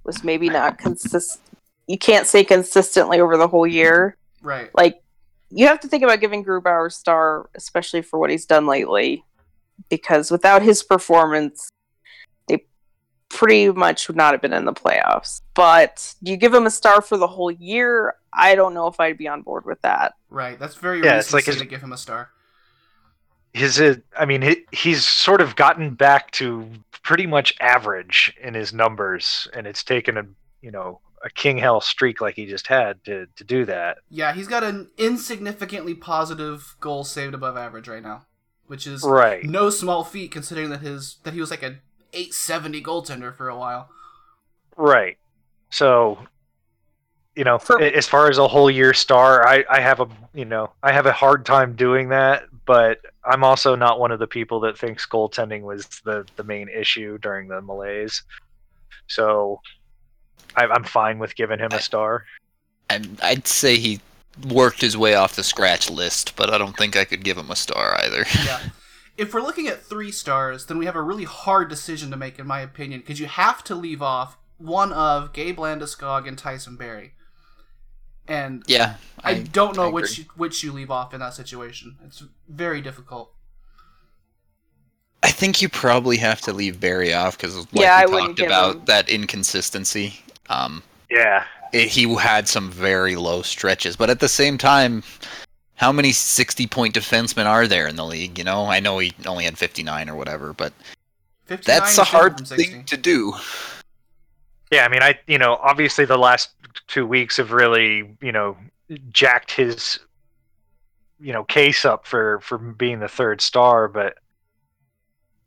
[0.04, 1.40] was maybe not consistent.
[1.86, 4.16] You can't say consistently over the whole year.
[4.42, 4.70] Right.
[4.74, 5.02] Like,
[5.50, 9.24] you have to think about giving Grubauer a star, especially for what he's done lately,
[9.88, 11.68] because without his performance,
[12.48, 12.64] they
[13.28, 15.40] pretty much would not have been in the playoffs.
[15.54, 18.14] But do you give him a star for the whole year?
[18.32, 20.14] I don't know if I'd be on board with that.
[20.28, 20.58] Right.
[20.58, 22.30] That's very Yeah, yeah, it's like to give him a star.
[23.54, 26.68] His uh, I mean he, he's sort of gotten back to
[27.02, 30.24] pretty much average in his numbers and it's taken a
[30.60, 33.98] you know a king hell streak like he just had to to do that.
[34.10, 38.26] Yeah, he's got an insignificantly positive goal saved above average right now,
[38.66, 39.42] which is Right.
[39.44, 41.78] no small feat considering that his that he was like a
[42.12, 43.88] 870 goaltender for a while.
[44.76, 45.16] Right.
[45.70, 46.18] So,
[47.36, 50.44] you know, For- as far as a whole year star, I, I have a you
[50.44, 54.26] know I have a hard time doing that, but I'm also not one of the
[54.26, 58.22] people that thinks goaltending was the the main issue during the malaise.
[59.06, 59.60] So,
[60.56, 62.24] I, I'm fine with giving him a star.
[62.88, 64.00] And I'd say he
[64.48, 67.50] worked his way off the scratch list, but I don't think I could give him
[67.50, 68.24] a star either.
[68.44, 68.60] Yeah.
[69.16, 72.38] if we're looking at three stars, then we have a really hard decision to make,
[72.38, 76.76] in my opinion, because you have to leave off one of Gabe Landeskog and Tyson
[76.76, 77.14] Barrie.
[78.26, 80.28] And yeah, I, don't know I which agree.
[80.36, 81.96] which you leave off in that situation.
[82.06, 83.30] It's very difficult.
[85.22, 88.36] I think you probably have to leave Barrie off because, like Yeah, I we wouldn't
[88.38, 90.20] talked about, him- that inconsistency.
[90.48, 91.44] Um, Yeah.
[91.72, 95.02] it, he had some very low stretches, but at the same time,
[95.76, 98.38] how many sixty-point defensemen are there in the league?
[98.38, 100.72] You know, I know he only had fifty-nine or whatever, but
[101.46, 103.34] that's a hard thing to do.
[104.70, 106.50] Yeah, I mean, I you know, obviously the last
[106.86, 108.56] two weeks have really you know
[109.10, 110.00] jacked his
[111.20, 114.14] you know case up for for being the third star, but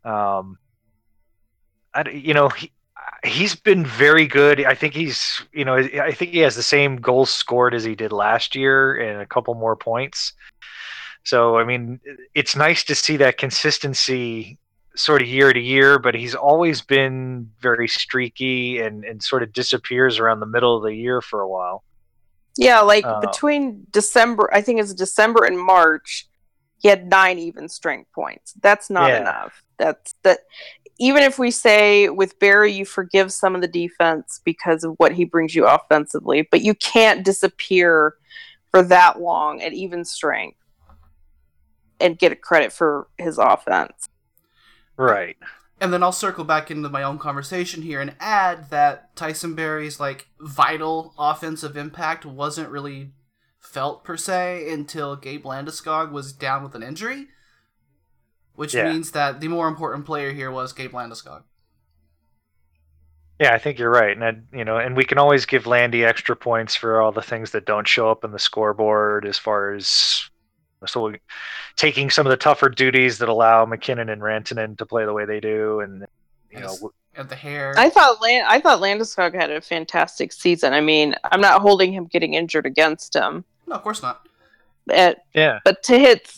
[0.03, 0.57] um,
[1.93, 2.72] I you know he
[3.24, 4.63] he's been very good.
[4.63, 7.95] I think he's you know I think he has the same goals scored as he
[7.95, 10.34] did last year and a couple more points.
[11.24, 11.99] So I mean,
[12.34, 14.57] it's nice to see that consistency
[14.98, 19.54] sort of year to year, but he's always been very streaky and, and sort of
[19.54, 21.84] disappears around the middle of the year for a while.
[22.58, 26.28] Yeah, like Uh, between December, I think it's December and March,
[26.80, 28.54] he had nine even strength points.
[28.62, 29.22] That's not Yeah.
[29.22, 29.64] enough.
[29.78, 30.39] That's that.
[31.00, 35.12] Even if we say with Barrie, you forgive some of the defense because of what
[35.12, 38.16] he brings you offensively, but you can't disappear
[38.72, 40.58] for that long at even strength
[42.00, 44.10] and get credit for his offense.
[44.98, 45.38] Right.
[45.80, 50.00] And then I'll circle back into my own conversation here and add that Tyson Barrie's
[50.00, 53.12] like vital offensive impact wasn't really
[53.60, 57.28] felt per se until Gabe Landeskog was down with an injury,
[58.56, 58.91] which Yeah.
[58.91, 61.43] means that the more important player here was Gabe Landeskog.
[63.39, 64.18] Yeah, I think you're right.
[64.18, 67.22] And I, you know, and we can always give Landy extra points for all the
[67.22, 70.28] things that don't show up in the scoreboard as far as
[70.86, 71.13] so
[71.75, 75.25] taking some of the tougher duties that allow MacKinnon and Rantanen to play the way
[75.25, 76.01] they do and
[76.51, 76.82] you Yes.
[76.82, 77.73] know And the hair.
[77.78, 80.73] I thought Land- I thought Landeskog had a fantastic season.
[80.73, 84.28] I mean, I'm not holding him getting injured against him, no, of course not.
[84.89, 85.59] at, yeah.
[85.65, 86.32] but to hit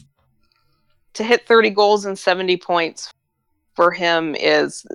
[1.16, 3.12] to hit 30 goals and 70 points
[3.76, 4.86] for him is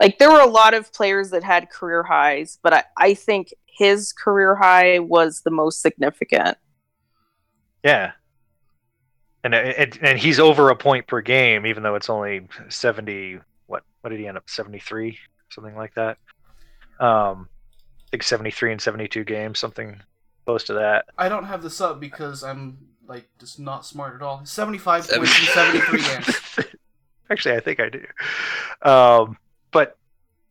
[0.00, 3.52] like there were a lot of players that had career highs, but I, I think
[3.66, 6.56] his career high was the most significant.
[7.84, 8.12] Yeah.
[9.44, 13.38] And it, and he's over a point per game, even though it's only seventy.
[13.66, 14.50] What what did he end up?
[14.50, 15.18] Seventy three,
[15.50, 16.18] something like that.
[16.98, 17.48] Um,
[18.06, 20.00] I think seventy three and seventy two games, something
[20.44, 21.06] close to that.
[21.16, 24.44] I don't have this up because I'm like just not smart at all.
[24.44, 26.74] 75 points in 73 games.
[27.30, 28.04] Actually, I think I do.
[28.82, 29.38] Um,
[29.70, 29.96] but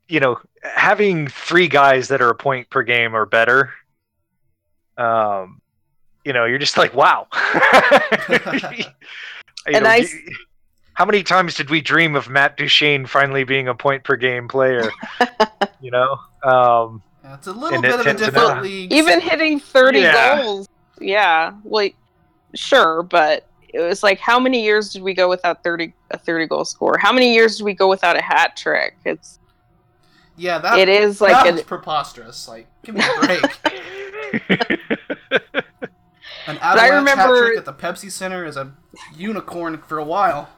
[0.07, 3.71] you know, having three guys that are a point per game or better,
[4.97, 5.61] um,
[6.27, 7.25] you know, you're just like, wow.
[9.65, 10.31] And know, I- you-
[10.93, 14.47] how many times did we dream of Matt Duchene finally being a point per game
[14.47, 14.89] player?
[15.81, 18.63] you know, um, Yeah, it's a little bit it of a tends to difficult not-
[18.63, 18.91] league.
[18.93, 20.41] Even hitting 30 Yeah.
[20.41, 20.67] goals,
[20.99, 21.95] yeah, like
[22.55, 26.47] sure, but it was like how many years did we go without 30 a 30
[26.47, 26.97] goal score?
[26.97, 28.97] How many years did we go without a hat trick?
[29.05, 29.37] It's
[30.37, 32.47] yeah, that it is like that a, was preposterous.
[32.47, 33.43] Like, give me a break.
[36.47, 38.71] An I remember- hat at the Pepsi Center is a
[39.13, 40.49] unicorn for a while.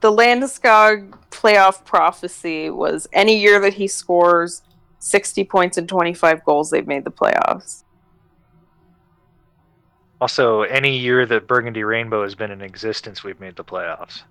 [0.00, 4.62] the Landeskog playoff prophecy was any year that he scores
[4.98, 7.84] 60 points and 25 goals, they've made the playoffs.
[10.20, 14.22] also, any year that Burgundy Rainbow has been in existence, we've made the playoffs.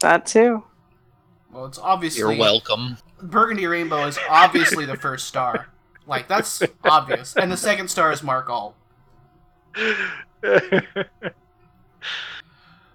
[0.00, 0.64] That too.
[1.52, 2.96] Well, it's obviously You're welcome.
[3.22, 5.68] Burgundy Rainbow is obviously the first star.
[6.06, 8.74] Like that's obvious, and the second star is Mark Alt.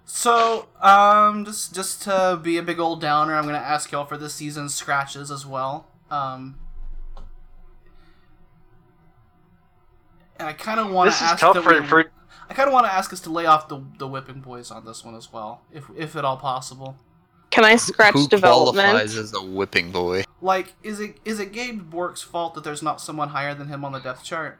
[0.04, 4.18] So, um, just just to be a big old downer, I'm gonna ask y'all for
[4.18, 5.86] this season's scratches as well.
[6.10, 6.56] Um,
[10.38, 12.10] and I kind of want this to is ask tough for, we- for
[12.48, 14.84] I kind of want to ask us to lay off the the whipping boys on
[14.84, 16.96] this one as well, if if at all possible.
[17.50, 18.88] Can I scratch Who development?
[18.88, 20.24] qualifies as a whipping boy?
[20.40, 23.84] Like, is it is it Gabe Bourque's fault that there's not someone higher than him
[23.84, 24.58] on the depth chart?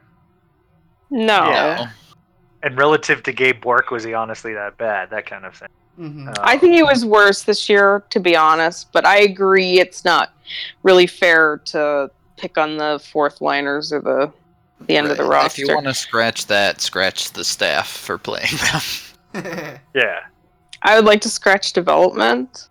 [1.09, 1.49] No.
[1.49, 1.89] Yeah.
[2.63, 5.09] And relative to Gabe Bourque, was he honestly that bad?
[5.09, 5.69] That kind of thing.
[5.99, 6.29] Mm-hmm.
[6.29, 8.91] Uh, I think he was worse this year, to be honest.
[8.91, 10.33] But I agree, it's not
[10.83, 14.31] really fair to pick on the fourth liners or the
[14.87, 15.61] the end of the roster.
[15.61, 18.81] If you want to scratch that, scratch the staff for playing them.
[19.93, 20.19] Yeah.
[20.81, 22.69] I would like to scratch development.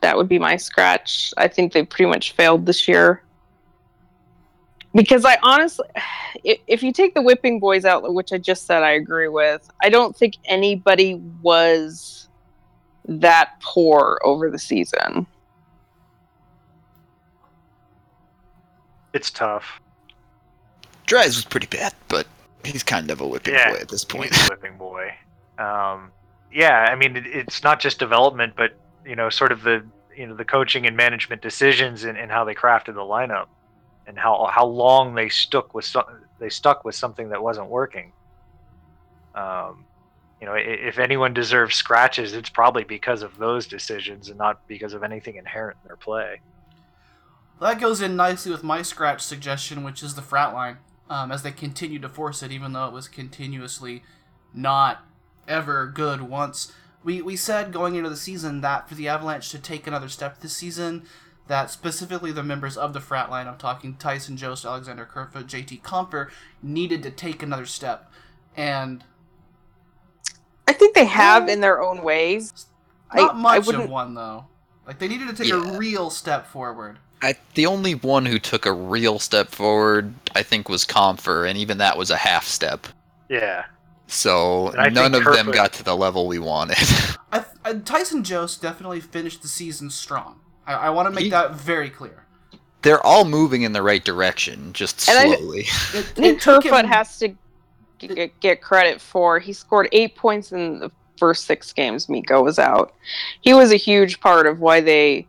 [0.00, 1.34] That would be my scratch.
[1.36, 3.22] I think they pretty much failed this year.
[4.96, 5.86] Because I honestly,
[6.42, 9.90] if you take the whipping boys out, which I just said I agree with, I
[9.90, 12.28] don't think anybody was
[13.04, 15.26] that poor over the season.
[19.12, 19.80] It's tough.
[21.06, 22.26] Dries was pretty bad, but
[22.64, 23.72] he's kind of a whipping Yeah.
[23.72, 24.34] boy at this point.
[24.34, 25.14] He's a whipping boy.
[25.58, 26.10] Um,
[26.52, 28.72] yeah, I mean, it, it's not just development, but
[29.04, 29.84] you know, sort of the
[30.16, 33.46] you know the coaching and management decisions and, and how they crafted the lineup,
[34.06, 36.04] and how how long they stuck with some,
[36.38, 38.12] they stuck with something that wasn't working.
[39.34, 39.84] Um,
[40.40, 44.92] you know, if anyone deserves scratches, it's probably because of those decisions and not because
[44.92, 46.40] of anything inherent in their play.
[47.60, 50.76] That goes in nicely with my scratch suggestion, which is the frat line,
[51.08, 54.02] um, as they continue to force it, even though it was continuously
[54.52, 55.06] not
[55.48, 56.72] ever good once.
[57.02, 60.40] We, we said going into the season that for the Avalanche to take another step
[60.40, 61.04] this season,
[61.48, 65.80] that specifically the members of the frat line, I'm talking Tyson Jost, Alexander Kerfoot, JT
[65.82, 66.30] Compher,
[66.62, 68.10] needed to take another step.
[68.56, 69.04] And
[70.66, 72.66] I think they have in their own ways.
[73.10, 74.46] I- not I much of one, though.
[74.86, 75.74] Like, they needed to take Yeah.
[75.74, 76.98] a real step forward.
[77.22, 81.56] I, the only one who took a real step forward, I think, was Compher, and
[81.58, 82.86] even that was a half step.
[83.28, 83.64] Yeah,
[84.06, 86.76] So none of think them Kerfoot- got to the level we wanted.
[87.32, 90.40] I, I, Tyson Jost definitely finished the season strong.
[90.66, 92.22] I, I want to make He- that very clear.
[92.82, 95.60] They're all moving in the right direction, just And slowly.
[95.94, 97.28] It, I think it Kerfoot him- has to
[97.98, 99.38] g- g- get credit for.
[99.40, 102.94] He scored eight points in the first six games Mikko was out.
[103.40, 105.26] He was a huge part of why they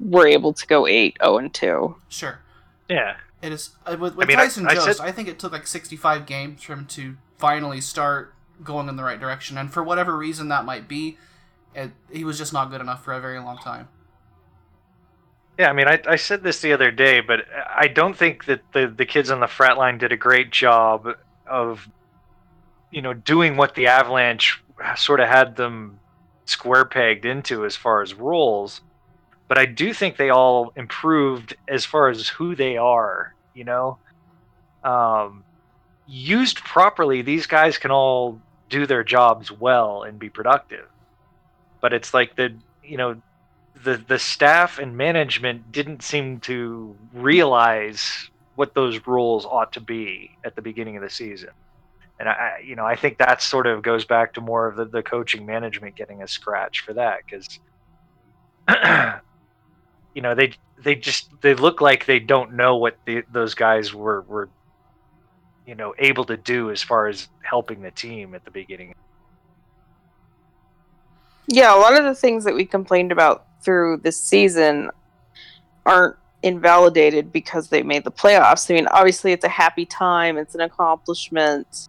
[0.00, 1.94] were able to go 8 0 and 2.
[2.08, 2.40] Sure.
[2.88, 3.16] yeah.
[3.42, 4.98] It is uh, with, with mean, I- Tyson I Jost.
[4.98, 8.34] said- I think it took like 65 games for him to finally start
[8.64, 11.18] going in the right direction, and for whatever reason that might be,
[11.74, 13.88] it, he was just not good enough for a very long time.
[15.58, 18.62] Yeah, I mean, I, I said this the other day, but I don't think that
[18.72, 21.06] the, the kids on the frat line did a great job
[21.46, 21.86] of,
[22.90, 24.62] you know, doing what the Avalanche
[24.96, 25.98] sort of had them
[26.46, 28.80] square pegged into as far as roles.
[29.46, 33.98] But I do think they all improved as far as who they are, you know?
[34.82, 35.44] Um,
[36.06, 38.40] used properly, these guys can all
[38.70, 40.88] do their jobs well and be productive.
[41.82, 43.20] But it's like the, you know,
[43.84, 50.30] the the staff and management didn't seem to realize what those rules ought to be
[50.44, 51.50] at the beginning of the season.
[52.20, 54.84] And I, you know, I think that sort of goes back to more of the,
[54.84, 57.58] the coaching management getting a scratch for that because,
[60.14, 63.92] you know, they they just they look like they don't know what the, those guys
[63.92, 64.48] were were,
[65.66, 68.94] you know, able to do as far as helping the team at the beginning.
[71.48, 74.90] Yeah, a lot of the things that we complained about through this season
[75.86, 78.70] aren't invalidated because they made the playoffs.
[78.70, 81.88] I mean, obviously, it's a happy time, it's an accomplishment.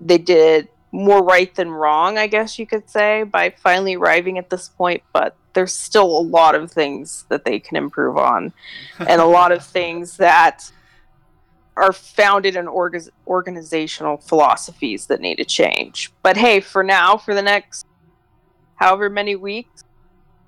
[0.00, 4.50] They did more right than wrong, I guess you could say, by finally arriving at
[4.50, 8.52] this point, but there's still a lot of things that they can improve on,
[8.98, 10.70] and a lot of things that
[11.76, 16.10] are founded in org- organizational philosophies that need to change.
[16.22, 17.86] But hey, for now, for the next
[18.76, 19.84] however many weeks,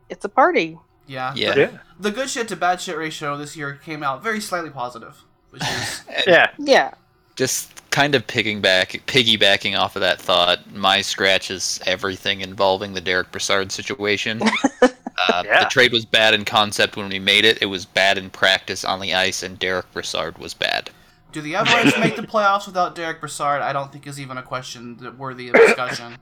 [0.08, 0.78] it's a party.
[1.06, 1.32] Yeah.
[1.34, 1.54] Yeah.
[1.54, 1.78] The, Yeah.
[2.00, 5.62] the good shit to bad shit ratio this year came out very slightly positive, which
[5.62, 6.50] is Yeah.
[6.58, 6.92] Yeah.
[7.36, 13.00] Just kind of piggyback, piggybacking off of that thought, my scratch is everything involving the
[13.00, 14.42] Derek Brassard situation.
[14.82, 15.64] uh, Yeah.
[15.64, 17.58] The trade was bad in concept when we made it.
[17.62, 20.90] It was bad in practice on the ice, and Derek Brassard was bad.
[21.32, 23.62] do the Avalanche make the playoffs without Derek Brassard?
[23.62, 26.16] I don't think is even a question worthy of discussion.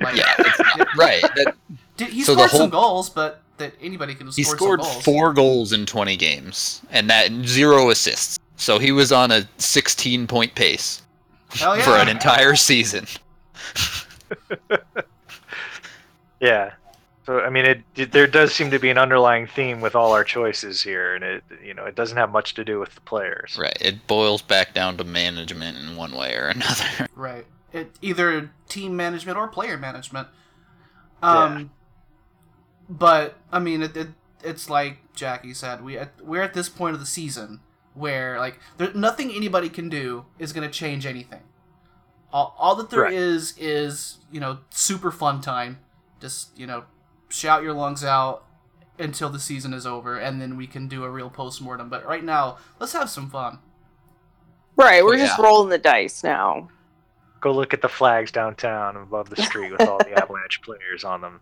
[0.00, 0.58] Like, Yeah, it's
[0.96, 1.22] right.
[1.22, 1.54] That,
[1.96, 5.04] did, he So the scored some goals, but that anybody can he scored some goals.
[5.04, 8.38] four goals in 20 games, and that zero assists.
[8.56, 11.02] So he was on a 16 point pace
[11.58, 11.82] yeah.
[11.82, 13.06] for an entire season.
[16.40, 16.72] Yeah.
[17.26, 20.12] So I mean, it, it there does seem to be an underlying theme with all
[20.12, 23.00] our choices here, and it you know it doesn't have much to do with the
[23.02, 23.56] players.
[23.60, 23.76] Right.
[23.80, 27.06] It boils back down to management in one way or another.
[27.14, 27.46] Right.
[27.72, 30.28] It either team management or player management.
[31.22, 31.70] Um
[32.88, 34.08] but I mean it, it
[34.42, 37.60] it's like Jackie said, we at, we're at this point of the season
[37.94, 41.42] where like there, nothing anybody can do is going to change anything.
[42.32, 43.12] All, all that there Right.
[43.12, 45.78] is is you know super fun time.
[46.20, 46.84] Just you know
[47.28, 48.44] shout your lungs out
[48.98, 51.88] until the season is over, and then we can do a real postmortem.
[51.88, 53.58] But right now, let's have some fun.
[54.76, 56.68] Right, we're just rolling the dice now.
[57.40, 61.20] Go look at the flags downtown above the street with all the Avalanche players on
[61.22, 61.40] them.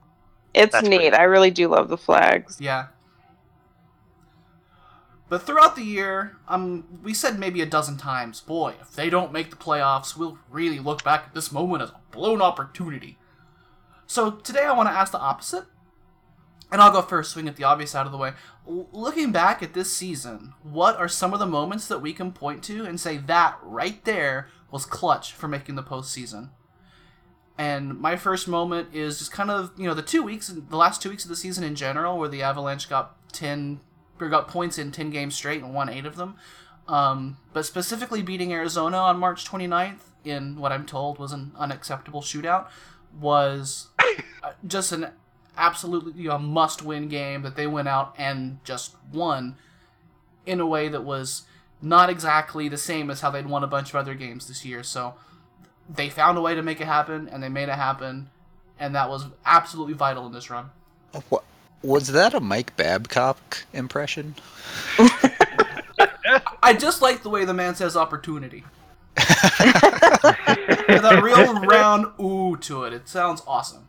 [0.55, 0.99] It's That's neat.
[0.99, 2.61] pretty I really do love the flags.
[2.61, 2.86] Yeah.
[5.28, 9.32] But throughout the year, um, we said maybe a dozen times, boy, if they don't
[9.32, 13.18] make the playoffs, we'll really look back at this moment as a blown opportunity.
[14.07, 15.64] So today I want to ask the opposite.
[16.70, 18.32] And I'll go first, swing at the obvious out of the way.
[18.66, 22.30] L- looking back at this season, what are some of the moments that we can
[22.32, 26.51] point to and say that right there was clutch for making the postseason?
[27.57, 31.03] And my first moment is just kind of you know the two weeks, the last
[31.03, 33.81] two weeks of the season in general, where the Avalanche got ten
[34.21, 36.37] or got points in ten games straight and won eight of them.
[36.89, 42.23] Um, but specifically beating Arizona on March 29th in what I'm told was an unacceptable
[42.23, 42.69] shootout
[43.19, 43.89] was
[44.43, 45.09] uh, just an
[45.57, 49.57] absolutely you know, must-win game that they went out and just won
[50.47, 51.43] in a way that was
[51.81, 54.83] not exactly the same as how they'd won a bunch of other games this year.
[54.83, 55.14] So
[55.89, 58.31] they found a way to make it happen, and they made it happen,
[58.79, 60.70] and that was absolutely vital in this run.
[61.29, 61.45] What,
[61.83, 64.35] was that a Mike Babcock impression?
[66.62, 68.64] I just like the way the man says opportunity.
[69.16, 72.93] With that real round ooh to it.
[72.93, 73.87] It sounds awesome.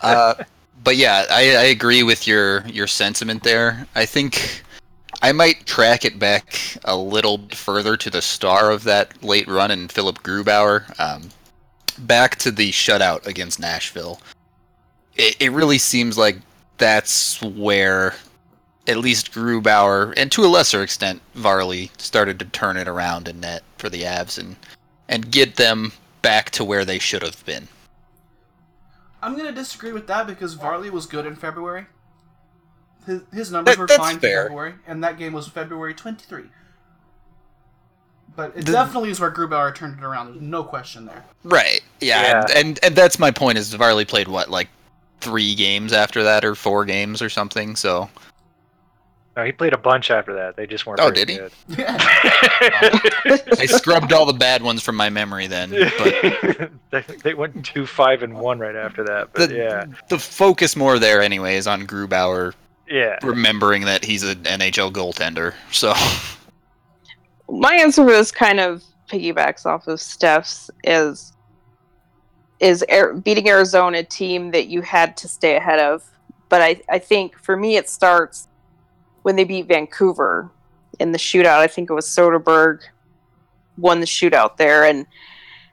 [0.00, 0.34] uh,
[0.82, 3.86] but yeah, I, I agree with your your sentiment there.
[3.94, 4.62] I think
[5.22, 9.70] I might track it back a little further to the star of that late run
[9.70, 11.28] in Philipp Grubauer, um,
[11.98, 14.20] back to the shutout against Nashville.
[15.16, 16.38] It, it really seems like
[16.78, 18.14] that's where
[18.86, 23.40] at least Grubauer and to a lesser extent Varley started to turn it around in
[23.40, 24.56] net for the Avs and
[25.08, 25.92] and get them
[26.22, 27.68] back to where they should have been.
[29.22, 31.86] I'm gonna disagree with that because Varley was good in February.
[33.06, 34.20] His, his numbers That- were that's fine for.
[34.20, 36.44] February, and that game was February 23.
[38.36, 40.32] But it The- definitely is where Grubauer turned it around.
[40.34, 41.24] There's no question there.
[41.44, 41.80] Right.
[42.00, 42.22] Yeah.
[42.22, 42.40] Yeah.
[42.40, 43.58] And, and and that's my point.
[43.58, 44.68] Is Varley played what like
[45.20, 47.74] three games after that, or four games or something.
[47.76, 48.08] So
[49.36, 50.56] No, he played a bunch after that.
[50.56, 51.00] They just weren't.
[51.00, 51.36] Oh, very did he?
[51.36, 51.52] good.
[51.78, 51.96] Yeah.
[53.58, 55.70] I scrubbed all the bad ones from my memory then.
[55.70, 59.32] But they, they went two five and one right after that.
[59.32, 62.54] But the yeah, the focus more there anyway is on Grubauer
[62.90, 63.18] yeah.
[63.22, 65.54] remembering that he's an NHL goaltender.
[65.70, 65.94] So
[67.48, 71.32] My answer for this kind of piggybacks off of Steph's is
[72.58, 76.04] is Ar- beating Arizona, a team that you had to stay ahead of.
[76.50, 78.48] But I, I think for me, it starts
[79.22, 80.50] when they beat Vancouver
[80.98, 81.58] in the shootout.
[81.58, 82.80] I think it was Soderberg
[83.78, 85.06] won the shootout there, and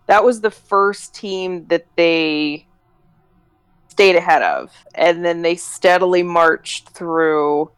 [0.06, 2.67] that was the first team that they
[3.98, 7.72] stayed ahead of, and then they steadily marched through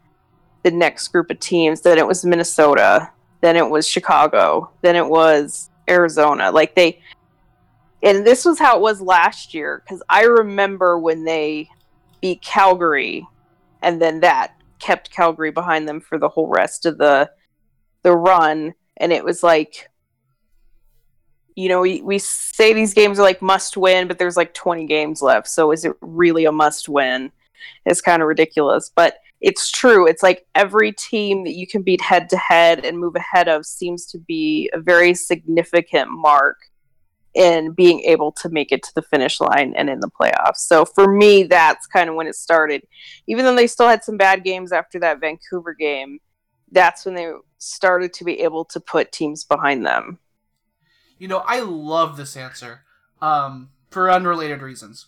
[0.64, 1.80] the next group of teams.
[1.80, 3.10] Then it was Minnesota,
[3.40, 6.50] then it was Chicago, then it was Arizona.
[6.50, 7.00] Like they,
[8.02, 11.70] and this was how it was last year because I remember when they
[12.20, 13.26] beat Calgary,
[13.80, 17.30] and then that kept Calgary behind them for the whole rest of the
[18.02, 19.88] the run, and it was like.
[21.60, 24.86] You know, we, we say these games are like must win, but there's like 20
[24.86, 25.48] games left.
[25.48, 27.30] So is it really a must win?
[27.84, 28.90] It's kind of ridiculous.
[28.94, 30.06] But it's true.
[30.06, 33.66] It's like every team that you can beat head to head and move ahead of
[33.66, 36.56] seems to be a very significant mark
[37.34, 40.56] in being able to make it to the finish line and in the playoffs.
[40.56, 42.82] So for me, that's kind of when it started.
[43.26, 46.18] Even though they still had some bad games after that Vancouver game,
[46.72, 50.18] that's when they started to be able to put teams behind them.
[51.20, 52.80] You know, I love this answer,
[53.20, 55.06] um, for unrelated reasons,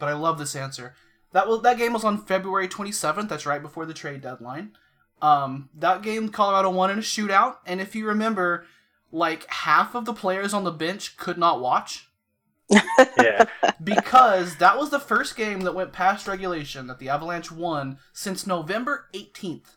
[0.00, 0.96] but I love this answer.
[1.32, 3.28] That was that game was on February 27th.
[3.28, 4.72] That's right before the trade deadline.
[5.22, 8.66] Um, that game, Colorado won in a shootout, and if you remember,
[9.12, 12.08] like half of the players on the bench could not watch
[13.18, 13.44] yeah.
[13.82, 18.44] because that was the first game that went past regulation that the Avalanche won since
[18.44, 19.76] November 18th.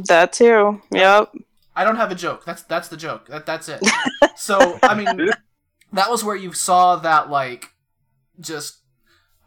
[0.05, 0.81] That too.
[0.91, 1.33] Yep.
[1.77, 2.43] I don't have a joke.
[2.43, 3.27] That's that's the joke.
[3.27, 3.81] That that's it.
[4.39, 5.31] So I mean,
[5.93, 7.73] that was where you saw that like
[8.39, 8.77] just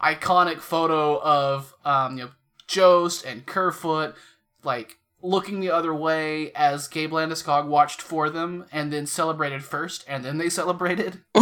[0.02, 2.30] iconic photo of um you know
[2.66, 4.16] Jost and Kerfoot
[4.64, 10.04] like looking the other way as Gabe Landeskog watched for them and then celebrated first
[10.08, 11.20] and then they celebrated.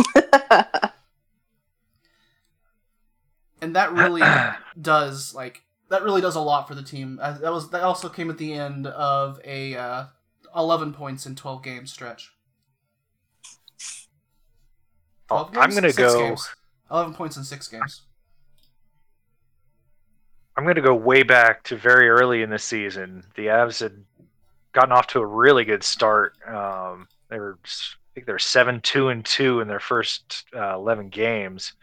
[3.62, 4.22] and that really
[4.80, 7.18] does like that really does a lot for the team.
[7.22, 10.04] Uh, That was that also came at the end of a uh,
[10.54, 12.32] 11 points in 12 games stretch.
[15.28, 16.48] 12 I'm gonna go- Games.
[16.90, 18.02] 11 points in six games.
[20.56, 23.22] I'm going to go way back to very early in the season.
[23.36, 24.04] The Avs had
[24.72, 26.34] gotten off to a really good start.
[26.48, 27.68] Um, they were, I
[28.14, 31.74] think, they were seven two and two in their first uh, eleven games.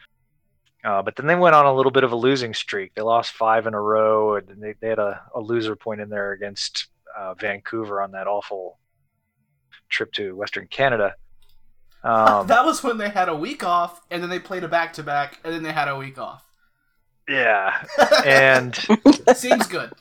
[0.83, 2.93] Uh, but then they went on a little bit of a losing streak.
[2.95, 6.09] They lost five in a row, and they, they had a, a loser point in
[6.09, 6.87] there against
[7.17, 8.77] uh, Vancouver on that awful
[9.89, 11.15] trip to Western Canada.
[12.03, 14.93] Um, that was when they had a week off, and then they played a back
[14.93, 16.43] to back, and then they had a week off.
[17.27, 17.83] yeah,
[18.25, 18.75] and
[19.35, 19.91] Seems good.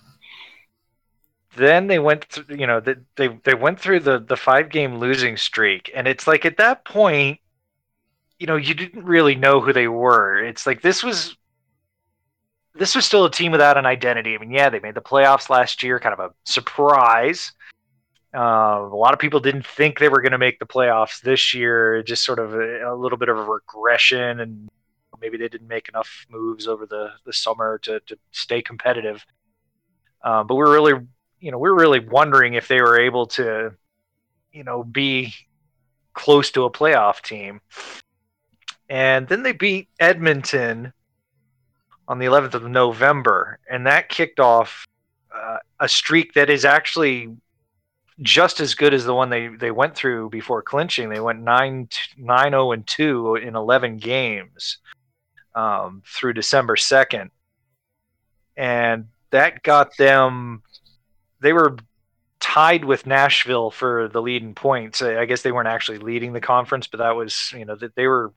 [1.57, 4.99] then they went through you know they, they they went through the the five game
[4.99, 7.39] losing streak and it's like at that point
[8.39, 11.37] you know you didn't really know who they were it's like this was
[12.75, 14.35] this was still a team without an identity.
[14.35, 17.53] I mean yeah they made the playoffs last year kind of a surprise.
[18.35, 21.55] Uh, a lot of people didn't think they were going to make the playoffs this
[21.55, 24.69] year just sort of a, a little bit of a regression and
[25.21, 29.25] maybe they didn't make enough moves over the, the summer to, to stay competitive.
[30.25, 31.07] Uh, but we're really
[31.45, 33.75] you know, we we're really wondering if they were able to,
[34.51, 35.35] you know, be
[36.15, 37.61] close to a playoff team.
[38.89, 40.95] And then they beat Edmonton
[42.07, 44.87] on the 11th of November, and that kicked off
[45.35, 47.37] uh, a streak that is actually
[48.23, 51.09] just as good as the one they, they went through before clinching.
[51.09, 54.79] They went 9 9 0 and 2 in 11 games
[55.55, 57.31] um, through December 2nd.
[58.57, 60.63] And that got them
[61.41, 61.77] they were
[62.39, 65.03] tied with Nashville for the lead in points.
[65.03, 67.97] I I guess they weren't actually leading the conference, but that was, you know, that
[67.97, 68.33] they were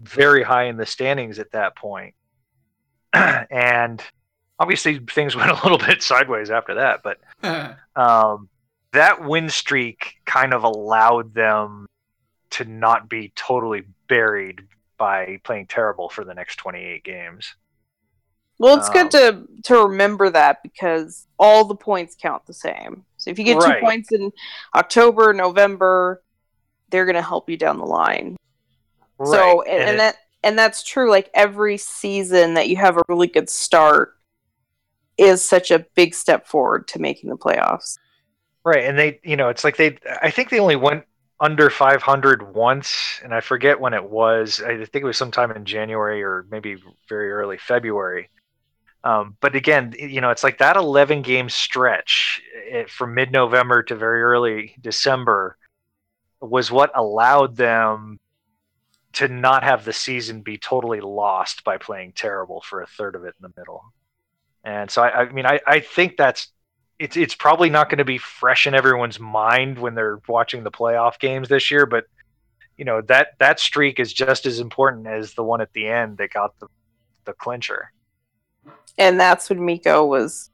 [0.00, 2.14] very high in the standings at that point.
[3.50, 4.02] and
[4.58, 7.18] obviously things went a little bit sideways after that, but
[8.00, 8.48] um,
[8.92, 11.86] that win streak kind of allowed them
[12.50, 14.62] to not be totally buried
[14.98, 17.54] by playing terrible for the next 28 games.
[18.58, 23.04] Well, it's good Um, to to remember that because all the points count the same.
[23.16, 23.80] So if you get Right.
[23.80, 24.30] two points in
[24.76, 26.22] October, November,
[26.90, 28.36] they're going to help you down the line.
[29.24, 31.10] So Right, and, and it- that and that's true.
[31.10, 34.14] Like every season that you have a really good start
[35.18, 37.98] is such a big step forward to making the playoffs.
[38.64, 39.98] Right, and they, you know, it's like they.
[40.22, 41.04] I think they only went
[41.40, 44.62] under 500 once, and I forget when it was.
[44.64, 46.76] I think it was sometime in January or maybe
[47.08, 48.30] very early February.
[49.04, 52.40] Um, but again, you know, it's like that 11 game stretch
[52.70, 55.56] eh, from mid November to very early December
[56.40, 58.20] was what allowed them
[59.14, 63.24] to not have the season be totally lost by playing terrible for a third of
[63.24, 63.84] it in the middle.
[64.64, 66.52] And so, I, I mean, I, I think that's
[66.98, 70.70] it's it's probably not going to be fresh in everyone's mind when they're watching the
[70.70, 72.04] playoff games this year, but
[72.76, 76.18] you know that that streak is just as important as the one at the end
[76.18, 76.68] that got the
[77.24, 77.92] the clincher.
[78.98, 80.50] And that's when Mikko was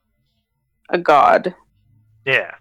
[0.89, 1.55] a god.
[2.25, 2.55] Yeah,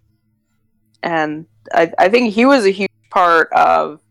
[1.02, 4.02] and I, I think he was a huge part of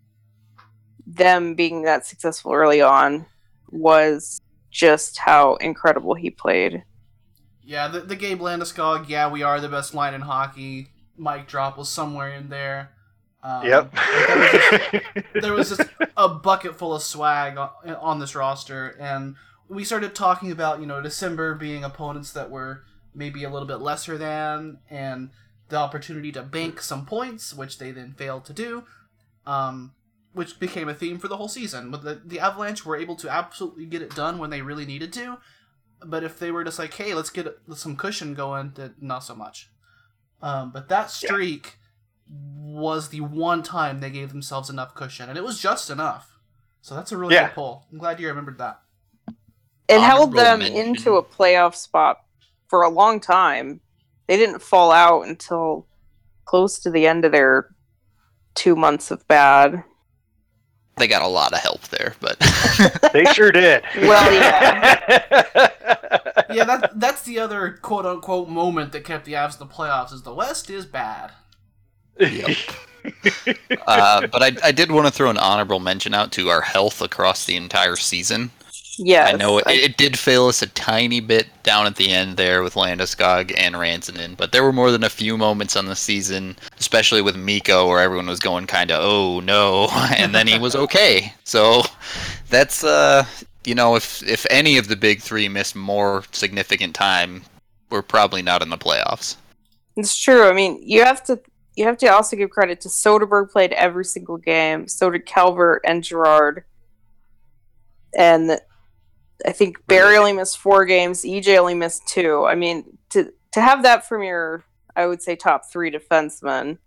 [1.17, 3.27] them being that successful early on
[3.71, 4.41] was
[4.71, 6.85] just how incredible he played
[7.65, 10.89] Yeah, the, the Gabe Landeskog, yeah, we are the best line in hockey.
[11.19, 12.91] Mic drop was somewhere in there.
[13.43, 13.93] Um, yep.
[13.93, 18.97] there was just- there was just a bucket full of swag on, on this roster,
[19.01, 19.37] and
[19.69, 22.83] we started talking about you know December being opponents that were
[23.15, 25.31] maybe a little bit lesser than, and
[25.69, 28.85] the opportunity to bank some points, which they then failed to do,
[29.47, 29.93] um,
[30.37, 31.91] which became a theme for the whole season.
[31.91, 35.13] But the the Avalanche were able to absolutely get it done when they really needed
[35.15, 35.39] to,
[36.05, 39.35] but if they were just like, hey, let's get some cushion going, that not so
[39.35, 39.71] much.
[40.43, 41.79] Um, but that streak
[42.29, 46.39] was the one time they gave themselves enough cushion, and it was just enough.
[46.83, 47.47] So that's a really Yeah.
[47.47, 47.87] good pull.
[47.91, 48.81] I'm glad you remembered that.
[49.89, 50.77] it held them mention.
[50.77, 52.19] into a playoff spot
[52.69, 53.81] for a long time
[54.27, 55.87] they didn't fall out until
[56.45, 57.69] close to the end of their
[58.55, 59.85] two months of bad
[60.97, 62.39] They got a lot of help there, but
[63.13, 63.83] they sure did.
[63.97, 65.71] Well, yeah.
[66.51, 70.13] Yeah, that that's the other quote unquote moment that kept the Avs in the playoffs.
[70.13, 71.33] Is the West is bad.
[72.19, 72.57] Yep.
[73.87, 77.03] uh, but I, I did want to throw an honorable mention out to our health
[77.03, 78.51] across the entire season.
[78.99, 82.11] Yes I know it, I- it did fail us a tiny bit down at the
[82.11, 85.87] end there with Landeskog and Rantanen, but there were more than a few moments on
[85.87, 90.47] the season, especially with Mikko, where everyone was going kind of, "Oh no," and then
[90.47, 91.33] he was okay.
[91.45, 91.83] So
[92.49, 93.25] that's uh,
[93.65, 97.43] you know, if if any of the big three miss more significant time,
[97.91, 99.37] we're probably not in the playoffs.
[99.97, 100.49] It's true.
[100.49, 101.41] I mean, you have to
[101.75, 104.89] you have to also give credit to Soderberg played every single game.
[104.89, 106.65] So did Calvert and Girard.
[108.17, 108.59] And
[109.45, 111.23] I think Barrie only missed four games.
[111.23, 112.45] EJ only missed two.
[112.47, 114.65] I mean, to to have that from your,
[114.95, 116.79] I would say, top three defensemen,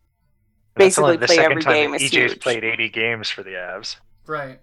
[0.76, 2.40] basically the play every time game that is EJ's huge.
[2.40, 3.98] played 80 games for the Avs.
[4.26, 4.60] Right.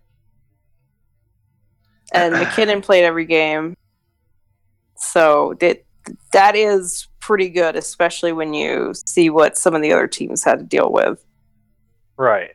[2.12, 3.76] and MacKinnon played every game.
[4.96, 5.84] So that
[6.32, 10.58] that is pretty good, especially when you see what some of the other teams had
[10.60, 11.24] to deal with.
[12.16, 12.52] Right.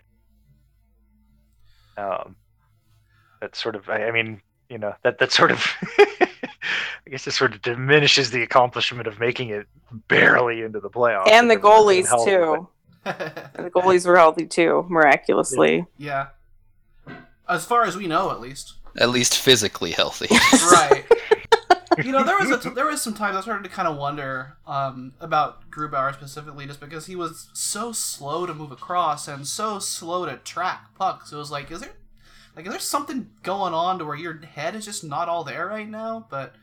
[1.97, 2.35] Um,
[3.41, 5.67] that sort of, I, I mean, you know, that that sort of,
[5.99, 9.67] I guess it sort of diminishes the accomplishment of making it
[10.07, 11.27] barely into the playoffs.
[11.29, 12.67] and the if everyone's been goalies healthy, too.
[13.55, 15.85] And the goalies were healthy too, miraculously.
[15.97, 16.27] yeah.
[17.49, 18.75] As far as we know, at least.
[18.97, 20.27] At least physically healthy.
[20.71, 21.03] right.
[22.01, 23.97] You know, there was a t- there was some times I started to kind of
[23.97, 29.45] wonder um, about Grubauer specifically, just because he was so slow to move across and
[29.45, 31.33] so slow to track pucks.
[31.33, 31.91] It was like, is there
[32.55, 35.67] like is there something going on to where your head is just not all there
[35.67, 36.25] right now?
[36.29, 36.53] But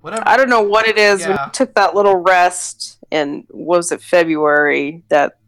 [0.00, 0.22] whatever.
[0.26, 1.20] I don't know what it is.
[1.22, 1.46] When Yeah.
[1.46, 5.38] he took that little rest and was it February that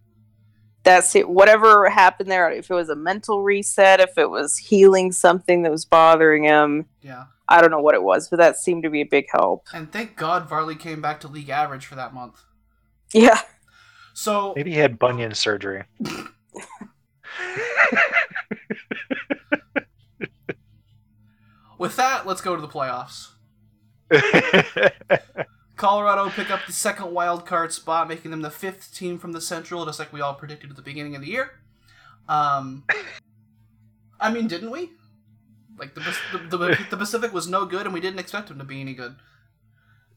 [0.83, 1.29] that's it.
[1.29, 5.73] Whatever happened there, if it was a mental reset, if it was healing something that
[5.73, 7.25] was bothering him, Yeah.
[7.49, 9.67] I don't know what it was, but that seemed to be a big help.
[9.73, 12.41] And thank God Varley came back to league average for that month.
[13.13, 13.41] Yeah.
[14.15, 15.85] So Maybe he had bunion surgery.
[21.79, 23.31] with that, let's go to the playoffs.
[25.77, 29.41] Colorado pick up the second wild card spot, making them the fifth team from the
[29.41, 31.51] Central, just like we all predicted at the beginning of the year.
[32.29, 32.85] Um,
[34.19, 34.91] I mean, didn't we?
[35.79, 36.01] Like the,
[36.33, 38.95] the, the, the Pacific was no good, and we didn't expect them to be any
[38.95, 39.17] good.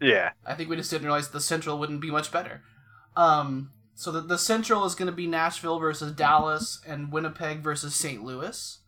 [0.02, 0.32] yeah.
[0.46, 2.62] I think we just didn't realize the Central wouldn't be much better.
[3.18, 7.94] Um, so the, the Central is going to be Nashville versus Dallas and Winnipeg versus
[7.96, 8.24] St.
[8.24, 8.80] Louis.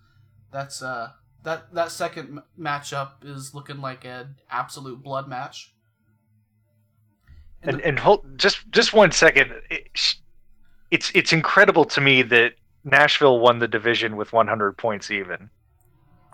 [0.54, 1.12] That's uh
[1.44, 5.74] that that second m- matchup is looking like an absolute blood match.
[7.64, 9.52] and and hold just just one second.
[9.70, 9.88] It-
[10.92, 15.50] It's it's incredible to me that Nashville won the division with 100 points even.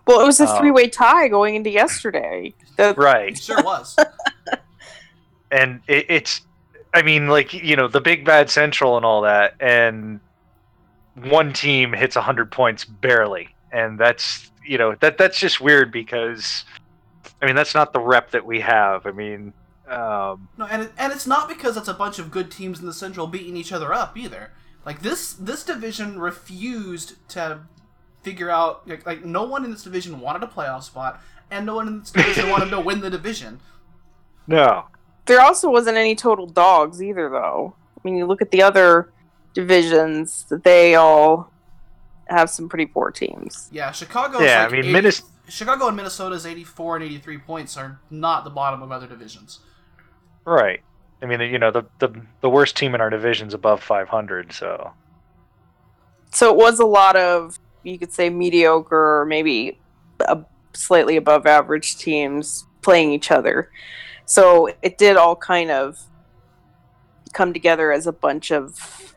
[0.07, 0.57] Well, it was a Oh.
[0.57, 2.53] three-way tie going into yesterday.
[2.77, 3.37] The, It Right.
[3.37, 3.95] sure was.
[5.51, 6.41] And it, it's
[6.93, 10.19] I mean like you know the big bad central and all that and
[11.15, 16.65] one team hits 100 points barely and that's you know that that's just weird because
[17.41, 19.05] I mean that's not the rep that we have.
[19.05, 19.53] I mean
[19.87, 22.85] um No, and it, and it's not because it's a bunch of good teams in
[22.85, 24.51] the Central beating each other up either.
[24.85, 27.61] Like this this division refused to
[28.27, 31.75] figure out like, like no one in this division wanted a playoff spot, and no
[31.75, 33.59] one in this division wanted to win the division.
[34.47, 34.85] no.
[35.25, 37.75] there also wasn't any total dogs either, though.
[37.97, 39.11] I mean, you look at the other
[39.53, 41.51] divisions; that they all
[42.29, 43.69] have some pretty poor teams.
[43.71, 44.39] Yeah, Chicago.
[44.39, 48.43] Yeah, like I mean, 80 Minnes- Chicago and Minnesota's eighty-four and eighty-three points are not
[48.43, 49.59] the bottom of other divisions.
[50.45, 50.81] Right.
[51.21, 52.09] I mean, you know, the the
[52.41, 54.91] the worst team in our division's above 500, so
[56.31, 59.79] So it was a lot of you could say mediocre or maybe
[60.19, 60.39] a
[60.73, 63.71] slightly above average teams playing each other.
[64.25, 65.97] So it did all kind of
[67.33, 69.15] come together as a bunch of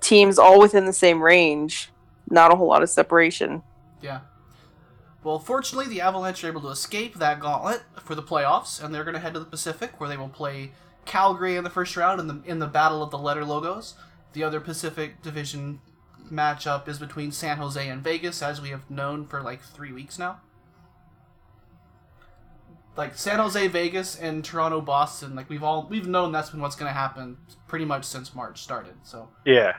[0.00, 1.91] teams all within the same range.
[2.32, 3.62] Not a whole lot of separation.
[4.00, 4.20] Yeah.
[5.22, 9.04] Well, fortunately, the Avalanche are able to escape that gauntlet for the playoffs, and they're
[9.04, 10.72] going to head to the Pacific, where they will play
[11.04, 13.94] Calgary in the first round in the in the battle of the letter logos.
[14.32, 15.82] The other Pacific Division
[16.32, 20.18] matchup is between San Jose and Vegas, as we have known for like three weeks
[20.18, 20.40] now.
[22.96, 25.34] Like San Jose, Vegas, and Toronto, Boston.
[25.36, 27.36] Like we've all we've known that's been what's going to happen
[27.68, 28.94] pretty much since March started.
[29.02, 29.74] So yeah.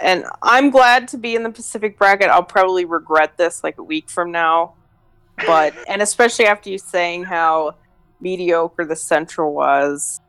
[0.00, 2.28] And I'm glad to be in the Pacific bracket.
[2.28, 4.74] I'll probably regret this like a week from now.
[5.46, 7.76] But and especially after you saying how
[8.20, 10.20] mediocre the Central was,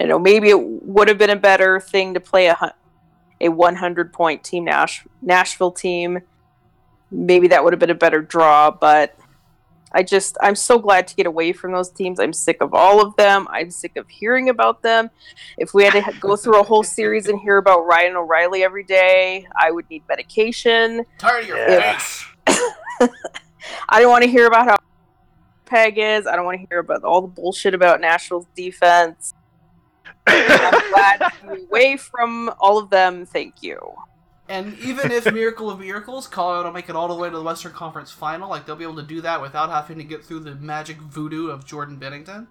[0.00, 2.74] you know, maybe it would have been a better thing to play a
[3.40, 6.20] a 100 point team Nash- Nashville team.
[7.10, 9.16] Maybe that would have been a better draw, but
[9.96, 12.20] I just I'm so glad to get away from those teams.
[12.20, 13.48] I'm sick of all of them.
[13.50, 15.08] I'm sick of hearing about them.
[15.56, 18.84] If we had to go through a whole series and hear about Ryan O'Reilly every
[18.84, 21.02] day, I would need medication.
[21.18, 21.98] tired of your Yeah.
[21.98, 22.24] face.
[23.88, 24.76] I don't want to hear about how
[25.64, 26.26] Peg is.
[26.26, 29.32] I don't want to hear about all the bullshit about Nashville's defense.
[30.26, 33.24] I'm glad to be away from all of them.
[33.24, 33.78] Thank you.
[34.48, 37.72] And even if Miracle of Miracles, Colorado make it all the way to the Western
[37.72, 40.54] Conference Final, like they'll be able to do that without having to get through the
[40.54, 42.46] magic voodoo of Jordan Binnington.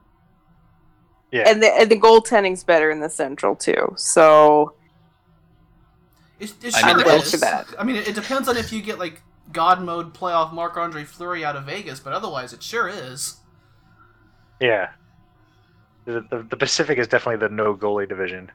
[1.32, 1.44] Yeah.
[1.50, 3.94] And the and the goaltending's better in the Central too.
[3.98, 4.76] So
[6.40, 7.32] It, it I sure mean, will is.
[7.32, 7.68] for that.
[7.80, 9.22] I mean, it, it depends on if you get like
[9.52, 13.38] God mode playoff Marc Andre Fleury out of Vegas, but otherwise, it sure is.
[14.60, 14.92] Yeah.
[16.06, 18.52] The, the, the Pacific is definitely the no goalie division.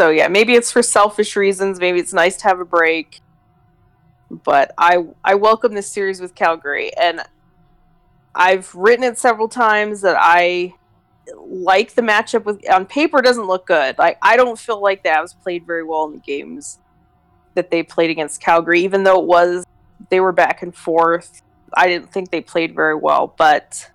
[0.00, 1.78] So yeah, maybe it's for selfish reasons.
[1.78, 3.20] Maybe it's nice to have a break.
[4.30, 7.20] But I I welcome this series with Calgary, and
[8.34, 10.72] I've written it several times that I
[11.36, 13.98] like the matchup with on paper doesn't look good.
[13.98, 16.78] Like I don't feel like the Avs played very well in the games
[17.52, 19.66] that they played against Calgary, even though it was
[20.08, 21.42] they were back and forth.
[21.74, 23.90] I didn't think they played very well, but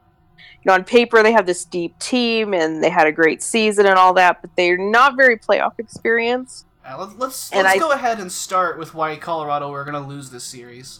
[0.66, 3.95] know, on paper they have this deep team and they had a great season and
[3.95, 6.66] all that, but they're not very playoff experienced.
[6.88, 10.01] Uh, let's let's, And let's I- go ahead and start with why Colorado we're going
[10.01, 10.99] to lose this series.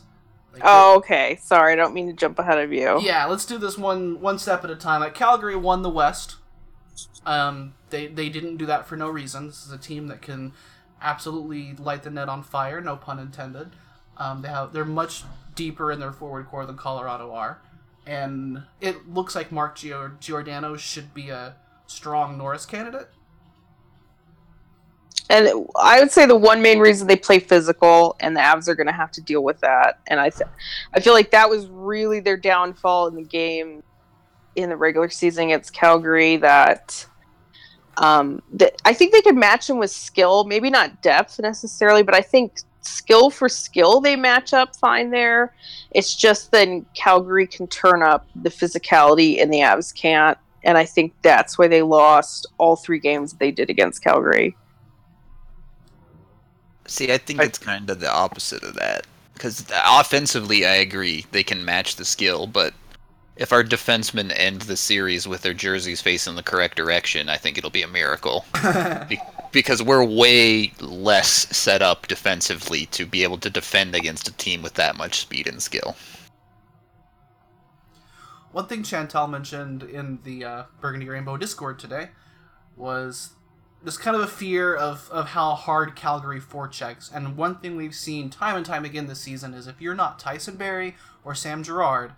[0.54, 1.38] Like, Oh, okay.
[1.42, 3.00] Sorry, I don't mean to jump ahead of you.
[3.02, 5.02] Yeah, let's do this one one step at a time.
[5.02, 6.38] Like Calgary won the West.
[7.26, 9.48] Um, they they didn't do that for no reason.
[9.48, 10.54] This is a team that can
[11.02, 13.72] absolutely light the net on fire, no pun intended.
[14.18, 15.24] Um, they have they're much
[15.56, 17.62] deeper in their forward core than Colorado are,
[18.06, 21.56] and it looks like Mark Gior- Giordano should be a
[21.88, 23.10] strong Norris candidate.
[25.30, 28.76] And I would say the one main reason they play physical, and the Avs are
[28.76, 30.00] going to have to deal with that.
[30.08, 30.50] And I, th-
[30.94, 33.84] I feel like that was really their downfall in the game
[34.56, 36.38] in the regular season against Calgary.
[36.38, 37.08] That,
[37.98, 42.14] um, that I think they could match them with skill, maybe not depth necessarily, but
[42.14, 45.54] I think skill for skill they match up fine there.
[45.92, 50.38] It's just then Calgary can turn up the physicality, and the Avs can't.
[50.64, 54.56] And I think that's why they lost all three games they did against Calgary.
[56.88, 59.06] See, I think I- it's kind of the opposite of that.
[59.34, 62.74] Because offensively, I agree they can match the skill, but
[63.36, 67.58] if our defensemen end the series with their jerseys facing the correct direction, I think
[67.58, 68.46] it'll be a miracle.
[69.56, 74.34] Be- because we're way less set up defensively to be able to defend against a
[74.34, 75.96] team with that much speed and skill.
[78.52, 82.10] One thing Chantal mentioned in the uh, Burgundy Rainbow Discord today
[82.76, 83.32] was
[83.82, 87.10] this kind of a fear of, of how hard Calgary forechecks.
[87.14, 90.20] And one thing we've seen time and time again this season is if you're not
[90.20, 92.12] Tyson Barrie or Sam Girard,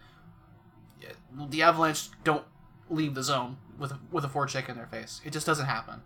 [1.50, 2.46] the Avalanche don't
[2.90, 5.22] leave the zone with with a forecheck in their face.
[5.24, 6.02] It just doesn't happen.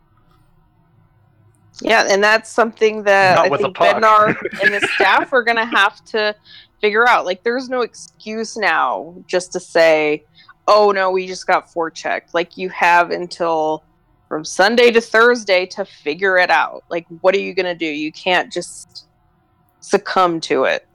[1.81, 3.97] Yeah, and that's something that Not I think puck.
[3.97, 6.35] Bednar and the staff are going to have to
[6.79, 7.25] figure out.
[7.25, 10.23] Like, there's no excuse now just to say,
[10.67, 13.83] "Oh no, we just got forechecked." Like, you have until
[14.27, 16.83] from Sunday to Thursday to figure it out.
[16.89, 17.85] Like, what are you going to do?
[17.85, 19.07] You can't just
[19.81, 20.87] succumb to it.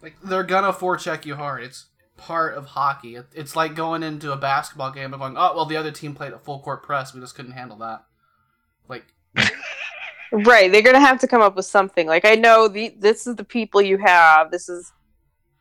[0.00, 1.62] Like they're gonna forecheck you hard.
[1.62, 1.86] It's
[2.16, 3.16] part of hockey.
[3.34, 6.32] It's like going into a basketball game and going, "Oh, well, the other team played
[6.32, 7.14] a full court press.
[7.14, 8.04] We just couldn't handle that."
[8.88, 9.04] Like
[10.34, 12.06] Right, they're going to have to come up with something.
[12.06, 14.50] Like, I know the this is the people you have.
[14.50, 14.92] This is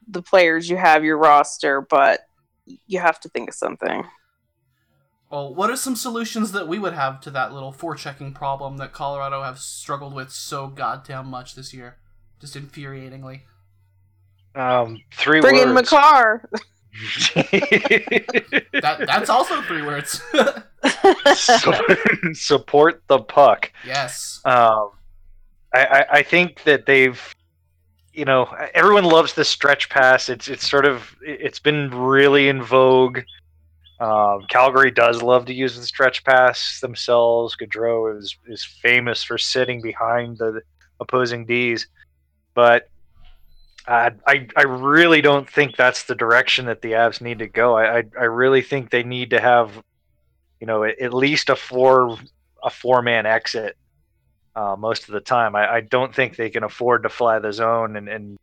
[0.07, 2.21] the players you have your roster, but
[2.65, 4.03] you have to think of something.
[5.29, 8.93] Well, what are some solutions that we would have to that little forechecking problem that
[8.93, 11.97] Colorado have struggled with so goddamn much this year?
[12.39, 13.41] Just infuriatingly.
[14.55, 15.91] Um, three Bring in words.
[15.91, 16.49] Makar.
[18.81, 20.21] That that's also three words.
[21.35, 21.73] Su-
[22.33, 23.71] support the puck.
[23.85, 24.41] yes.
[24.45, 24.91] Um,
[25.73, 27.19] I, I, I think that they've,
[28.13, 30.29] you know, everyone loves the stretch pass.
[30.29, 33.21] It's it's sort of it's been really in vogue.
[33.99, 37.55] Um, Calgary does love to use the stretch pass themselves.
[37.55, 40.61] Gaudreau is is famous for sitting behind the
[40.99, 41.87] opposing D's,
[42.53, 42.89] but
[43.87, 47.75] I I really don't think that's the direction that the Avs need to go.
[47.75, 49.71] I I, I really think they need to have,
[50.59, 52.17] you know, at, least a four
[52.63, 53.77] a four man exit
[54.55, 55.55] uh, most of the time.
[55.55, 58.37] I, I don't think they can afford to fly the zone and, and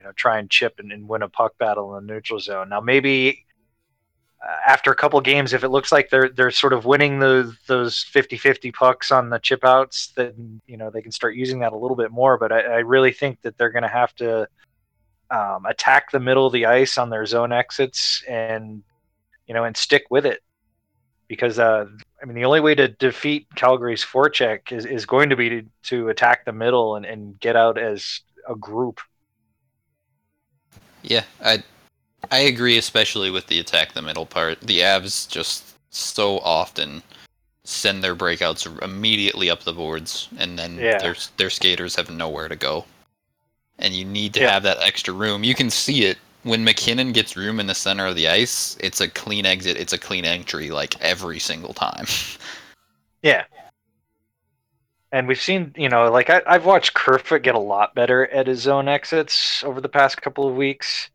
[0.00, 2.68] you know try and chip and, and win a puck battle in the neutral zone.
[2.68, 3.46] Now maybe
[4.66, 8.04] after a couple games, if it looks like they're they're sort of winning those those
[8.04, 11.76] 50-50 pucks on the chip outs, then you know they can start using that a
[11.76, 12.38] little bit more.
[12.38, 14.48] But I, I really think that they're going to have to
[15.30, 18.82] um, attack the middle of the ice on their zone exits and
[19.46, 20.42] you know and stick with it
[21.28, 21.86] because uh,
[22.22, 25.66] I mean the only way to defeat Calgary's forecheck is, is going to be to,
[25.84, 29.00] to attack the middle and, and get out as a group.
[31.02, 31.62] Yeah, I
[32.30, 34.60] I agree, especially with the attack the middle part.
[34.60, 37.02] The Avs just so often
[37.64, 40.98] send their breakouts immediately up the boards, and then Yeah.
[40.98, 42.84] their their skaters have nowhere to go.
[43.78, 44.50] And you need to Yeah.
[44.52, 45.44] have that extra room.
[45.44, 48.76] You can see it when MacKinnon gets room in the center of the ice.
[48.80, 49.76] It's a clean exit.
[49.78, 52.06] It's a clean entry, like every single time.
[53.22, 53.44] Yeah.
[55.12, 58.46] And we've seen, you know, like I, I've watched Kerfoot get a lot better at
[58.48, 61.08] his zone exits over the past couple of weeks.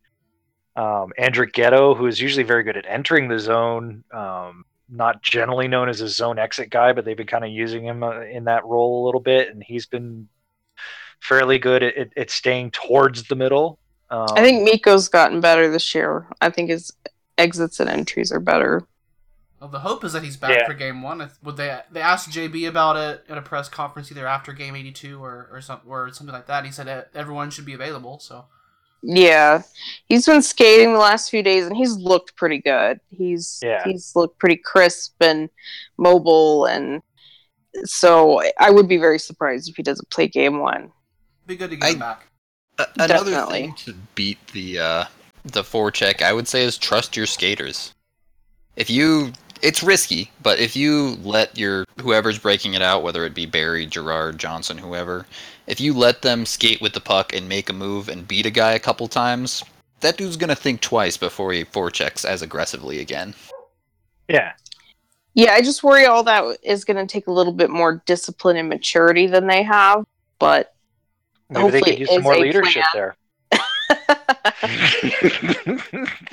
[0.76, 5.90] Um, Andrighetto, who is usually very good at entering the zone, um, not generally known
[5.90, 8.66] as a zone exit guy, but they've been kind of using him uh, in that
[8.66, 10.28] role a little bit, and he's been
[11.20, 13.78] fairly good at, at, at staying towards the middle.
[14.10, 16.28] Um, I think Mikko's gotten better this year.
[16.42, 16.92] I think his
[17.38, 18.84] exits and entries are better.
[19.60, 20.66] Well, the hope is that he's back Yeah.
[20.66, 21.30] for game one.
[21.44, 24.92] Would they they asked JB about it at a press conference either after game eighty
[24.94, 26.64] two or or something or something like that.
[26.66, 28.20] He said that everyone should be available.
[28.20, 28.46] So
[29.02, 29.62] Yeah,
[30.06, 33.00] he's been skating the last few days, and he's looked pretty good.
[33.10, 33.84] He's Yeah.
[33.86, 35.50] he's looked pretty crisp and
[35.98, 37.02] mobile, and
[37.86, 40.92] so I would be very surprised if he doesn't play game one.
[41.48, 42.26] be good to get I- him back.
[42.78, 43.62] A- Another Definitely.
[43.62, 45.06] thing to beat the uh,
[45.46, 47.94] the forecheck, I would say, is trust your skaters.
[48.76, 53.34] If you, it's risky, but if you let your whoever's breaking it out, whether it
[53.34, 55.26] be Barrie, Girard, Johnson, whoever,
[55.68, 58.52] if you let them skate with the puck and make a move and beat a
[58.52, 59.64] guy a couple times,
[60.00, 63.34] that dude's gonna think twice before he forechecks as aggressively again.
[64.28, 64.54] yeah,
[65.34, 68.58] Yeah, I just worry all that is going to take a little bit more discipline
[68.58, 70.06] and maturity than they have,
[70.40, 70.74] but
[71.50, 72.94] maybe they Hopefully could use some more leadership plan.
[72.94, 73.16] there.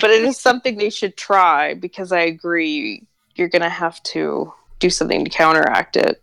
[0.01, 3.07] but it is something they should try because I agree
[3.39, 6.23] you're going to have to do something to counteract it.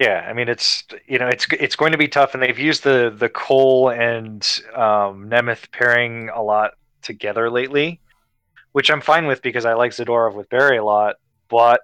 [0.00, 2.82] Yeah, I mean it's you know it's it's going to be tough, and they've used
[2.82, 4.42] the the Cole and
[4.74, 6.72] um, Nemeth pairing a lot
[7.02, 8.00] together lately,
[8.72, 11.16] which I'm fine with because I like Zadorov with Barrie a lot,
[11.48, 11.82] but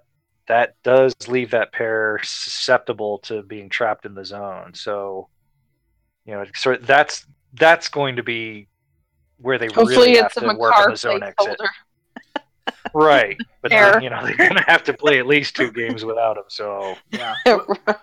[0.48, 4.74] that does leave that pair susceptible to being trapped in the zone.
[4.74, 5.28] So,
[6.24, 7.24] you know, so that's
[7.54, 8.66] that's going to be
[9.38, 11.56] where they Hopefully, really have to work on the zone exit.
[11.60, 11.68] placeholder.
[12.94, 16.04] Right, but then, you know they're going to have to play at least two games
[16.04, 16.44] without him.
[16.48, 17.34] So Yeah.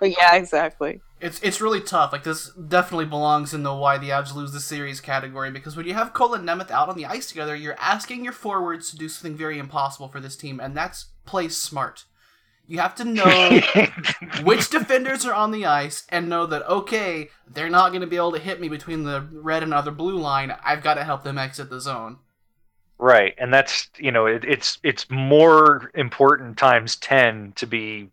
[0.02, 1.02] yeah, exactly.
[1.20, 2.12] It's it's really tough.
[2.12, 5.88] Like this definitely belongs in the why the Avs lose the series category because when
[5.88, 8.98] you have Cole and Nemeth out on the ice together, you're asking your forwards to
[8.98, 12.06] do something very impossible for this team, and that's play smart.
[12.68, 13.62] You have to know
[14.44, 18.18] which defenders are on the ice and know that okay, they're not going to be
[18.18, 20.54] able to hit me between the red and other blue line.
[20.64, 22.18] I've got to help them exit the zone.
[23.00, 28.10] Right, and that's you know it, it's it's more important times ten to be,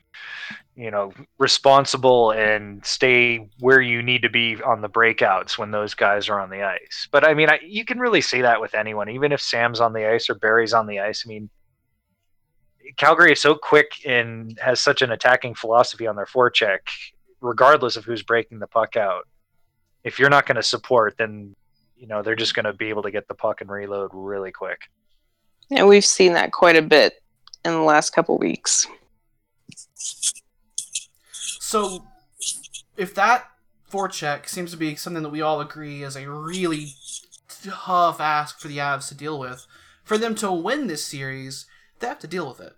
[0.76, 5.94] you know, responsible and stay where you need to be on the breakouts when those
[5.94, 7.08] guys are on the ice.
[7.10, 9.94] But I mean, I, you can really say that with anyone, even if Sam's on
[9.94, 11.24] the ice or Barrie's on the ice.
[11.24, 11.48] I mean,
[12.98, 16.80] Calgary is so quick and has such an attacking philosophy on their forecheck,
[17.40, 19.26] regardless of who's breaking the puck out.
[20.04, 21.56] If you're not going to support, then
[21.96, 24.52] you know they're just going to be able to get the puck and reload really
[24.52, 24.82] quick.
[25.70, 27.14] And we've seen that quite a bit
[27.64, 28.86] in the last couple weeks.
[31.60, 32.04] So,
[32.96, 33.46] if that
[33.90, 36.88] forecheck seems to be something that we all agree is a really
[37.48, 39.66] tough ask for the Avs to deal with,
[40.04, 41.66] for them to win this series,
[42.00, 42.74] they have to deal with it.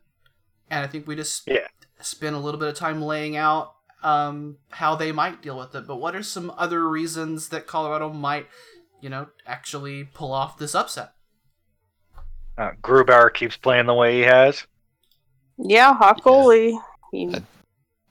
[0.70, 1.66] And I think we just Yeah.
[2.00, 5.86] spend a little bit of time laying out um, how they might deal with it.
[5.86, 8.46] But what are some other reasons that Colorado might,
[9.00, 11.12] you know, actually pull off this upset?
[12.58, 14.66] Uh, Grubauer keeps playing the way he has.
[15.58, 16.78] Yeah, hot goalie.
[17.12, 17.40] He- Uh,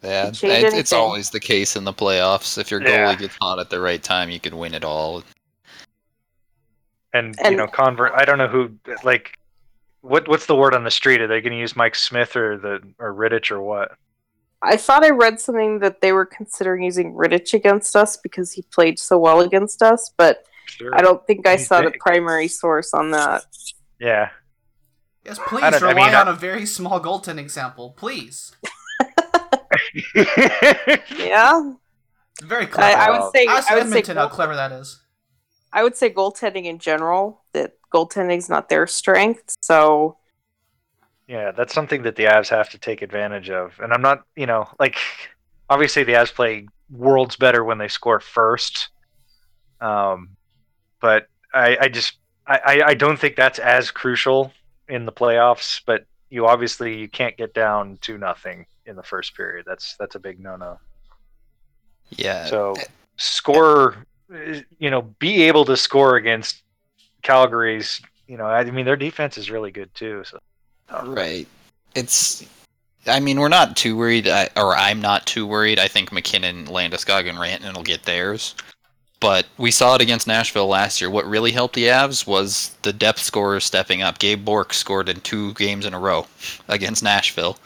[0.02, 2.60] Yeah, it- it's always the case in the playoffs.
[2.60, 3.16] If your goalie Yeah.
[3.16, 5.24] gets hot at the right time, you can win it all.
[7.14, 8.12] And, you know, convert.
[8.14, 9.36] I don't know who like.
[10.02, 11.22] What what's the word on the street?
[11.22, 13.94] Are they going to use Mike Smith or the or Rittich or what?
[14.62, 18.62] I thought I read something that they were considering using Rittich against us because he
[18.72, 20.94] played so well against us, but Sure.
[20.96, 23.44] I don't think I saw the primary source on that.
[24.00, 24.30] Yeah.
[25.24, 28.56] Yes, please don't- I mean, on a very small goaltending example, please.
[31.18, 31.74] Yeah,
[32.44, 32.98] Very clever.
[32.98, 35.02] I would say Ask I would say how clever that is.
[35.74, 39.56] I would say goaltending in general that goaltending's not their strength.
[39.62, 40.18] So
[41.28, 43.74] yeah, that's something that the Avs have to take advantage of.
[43.80, 44.98] And I'm not, you know, like
[45.70, 48.90] obviously the Avs play worlds better when they score first.
[49.82, 50.30] Um,
[51.06, 52.18] but I, I just
[52.48, 54.52] I, I- don't think that's as crucial
[54.90, 55.82] in the playoffs.
[55.86, 59.66] But you obviously you can't get down to nothing in the first period.
[59.68, 60.80] That's that's a big no no.
[62.10, 62.46] Yeah.
[62.46, 62.74] So
[63.18, 63.98] score,
[64.80, 66.64] you know, be able to score against
[67.22, 68.02] Calgary's.
[68.28, 70.24] You know, I mean their defense is really good too.
[70.26, 70.40] So
[71.04, 71.48] Right.
[71.94, 72.44] It's
[73.08, 75.78] I mean, we're not too worried, I, or I'm not too worried.
[75.78, 78.56] I think MacKinnon, Landeskog, and Rantanen will get theirs.
[79.26, 81.10] But we saw it against Nashville last year.
[81.10, 84.20] What really helped the Avs was the depth scorers stepping up.
[84.20, 86.28] Gabe Bourque scored in two games in a row
[86.68, 87.58] against Nashville.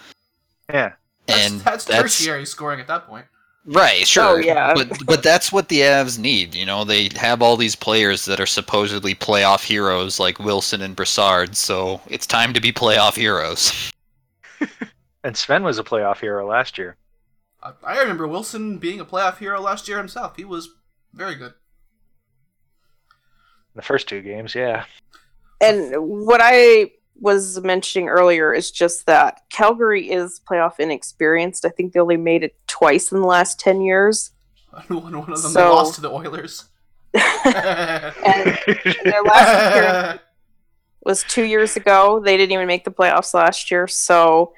[0.69, 0.93] Yeah.
[1.27, 3.25] That's, and that's, tertiary scoring at that point.
[3.65, 4.23] Right, sure.
[4.23, 4.73] Oh, yeah.
[4.73, 6.55] But but that's what the Avs need.
[6.55, 10.95] You know, they have all these players that are supposedly playoff heroes like Wilson and
[10.95, 13.91] Brassard, so it's time to be playoff heroes.
[15.23, 16.95] And Sven was a playoff hero last year.
[17.61, 20.37] I, I remember Wilson being a playoff hero last year himself.
[20.37, 20.69] He was
[21.13, 21.53] very good.
[23.75, 24.85] The first two games, yeah.
[25.61, 31.65] And what I was mentioning earlier is just that Calgary is playoff inexperienced.
[31.65, 34.31] I think they only made it twice in the last 10 years.
[34.87, 36.65] one, one of them they So- lost to the Oilers.
[37.13, 38.57] And
[39.03, 40.21] their last appearance
[41.03, 42.21] was two years ago.
[42.23, 43.87] They didn't even make the playoffs last year.
[43.87, 44.53] So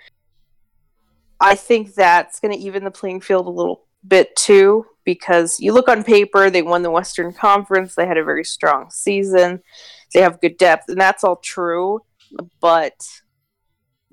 [1.40, 5.74] I think that's going to even the playing field a little bit too, because you
[5.74, 9.62] look on paper, they won the Western Conference, they had a very strong season,
[10.14, 12.02] they have good depth, and that's all true.
[12.60, 12.94] But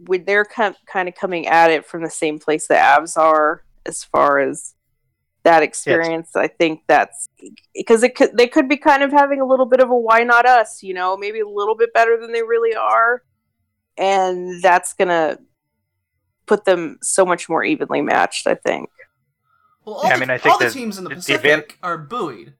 [0.07, 3.65] when they're kind kind of coming at it from the same place the Avs are,
[3.87, 4.75] as far as
[5.45, 7.29] that experience, I think that's
[7.75, 10.23] because it could they could be kind of having a little bit of a why
[10.25, 13.23] not us, you know, maybe a little bit better than they really are,
[13.97, 15.39] and that's gonna
[16.47, 18.47] put them so much more evenly matched.
[18.47, 18.89] I think.
[19.89, 21.17] Well, all, Yeah, I the, mean, I think all the that teams in the the
[21.17, 22.55] Pacific event- are buoyed.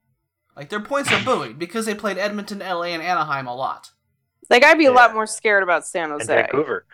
[0.57, 3.91] Like their points are buoyed because they played Edmonton, LA, and Anaheim a lot,
[4.51, 6.87] Like I'd be a lot more scared about San Jose And Jose, Vancouver.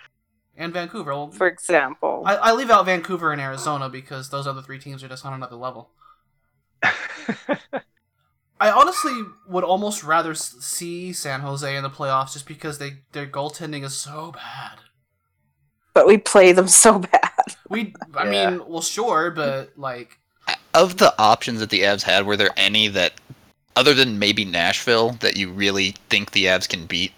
[0.56, 1.12] and Vancouver.
[1.14, 2.22] Well, for example.
[2.26, 5.32] I, I leave out Vancouver and Arizona because those other three teams are just on
[5.32, 5.90] another level.
[8.60, 13.26] I honestly would almost rather see San Jose in the playoffs just because they their
[13.26, 14.78] goaltending is so bad.
[15.92, 17.30] but we play them so bad.
[17.68, 18.50] We, I Yeah.
[18.50, 20.18] mean, well, sure, but like,
[20.74, 23.12] Of the options that the Avs had, were there any that,
[23.76, 27.12] other than maybe Nashville, that you really think the Avs can beat?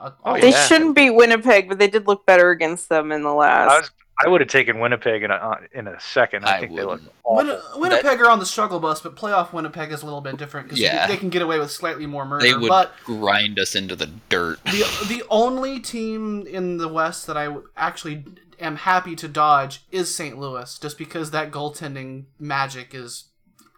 [0.00, 0.66] uh, Oh, They yeah.
[0.66, 3.70] shouldn't beat Winnipeg, but they did look better against them in the last.
[3.72, 3.90] I was
[4.24, 6.46] I would have taken Winnipeg in a uh, in a second.
[6.46, 7.10] I, I think they look wouldn't.
[7.22, 7.46] awful.
[7.74, 10.68] Win- Winnipeg are on the struggle bus, but playoff Winnipeg is a little bit different
[10.68, 11.06] because Yeah.
[11.06, 12.46] they can get away with slightly more murder.
[12.46, 14.58] They would But grind us into the dirt.
[14.64, 18.24] the the only team in the West that I actually
[18.60, 20.38] am happy to dodge is St.
[20.38, 23.30] Louis, just because that goaltending magic is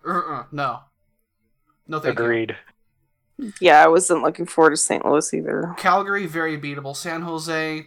[0.07, 0.81] uh-uh, no,
[1.87, 2.25] no thank you.
[2.25, 2.57] Agreed.
[3.61, 5.05] yeah, I wasn't looking forward to St.
[5.05, 5.75] Louis either.
[5.77, 6.97] Calgary very beatable.
[6.97, 7.87] San Jose,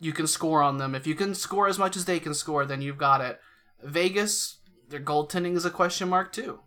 [0.00, 0.94] you can score on them.
[0.94, 3.40] If you can score as much as they can score, then you've got it.
[3.82, 4.58] Vegas,
[4.88, 6.60] their goaltending is a question mark too.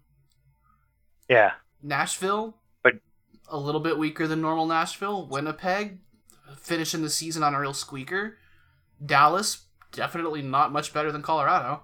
[1.29, 1.53] Yeah.
[1.81, 2.95] Nashville, But-
[3.47, 5.27] a little bit weaker than normal Nashville.
[5.27, 5.99] Winnipeg,
[6.57, 8.37] finishing the season on a real squeaker.
[9.03, 11.83] Dallas, definitely not much better than Colorado.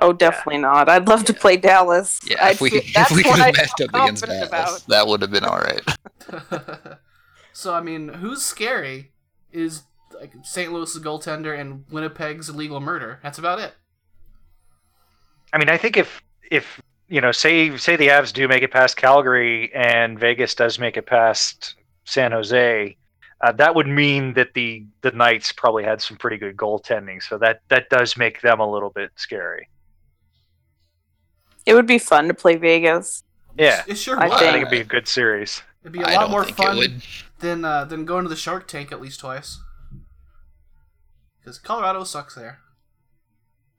[0.00, 0.88] Oh, definitely not.
[0.90, 2.20] I'd love to play Dallas.
[2.26, 4.78] Yeah, I'd if we, feel- if that's we could have matched up against confident Dallas,
[4.84, 4.88] about.
[4.88, 5.80] that would have been alright.
[7.52, 9.12] so I mean, who's scary
[9.52, 9.84] is
[10.20, 10.70] like St.
[10.72, 13.20] Louis's goaltender and Winnipeg's illegal murder.
[13.22, 13.72] That's about it.
[15.52, 18.70] I mean, I think if if you know, say say the Avs do make it
[18.72, 21.74] past Calgary and Vegas does make it past
[22.04, 22.96] San Jose,
[23.40, 27.22] uh, that would mean that the the Knights probably had some pretty good goaltending.
[27.22, 29.68] So that that does make them a little bit scary.
[31.66, 33.24] It would be fun to play Vegas.
[33.58, 34.34] Yeah, It sure I would.
[34.34, 35.62] I think think- it'd be a good series.
[35.82, 37.00] It'd be a I lot more fun
[37.38, 39.58] than uh, than going to the Shark Tank at least twice.
[41.38, 42.58] Because Colorado sucks there.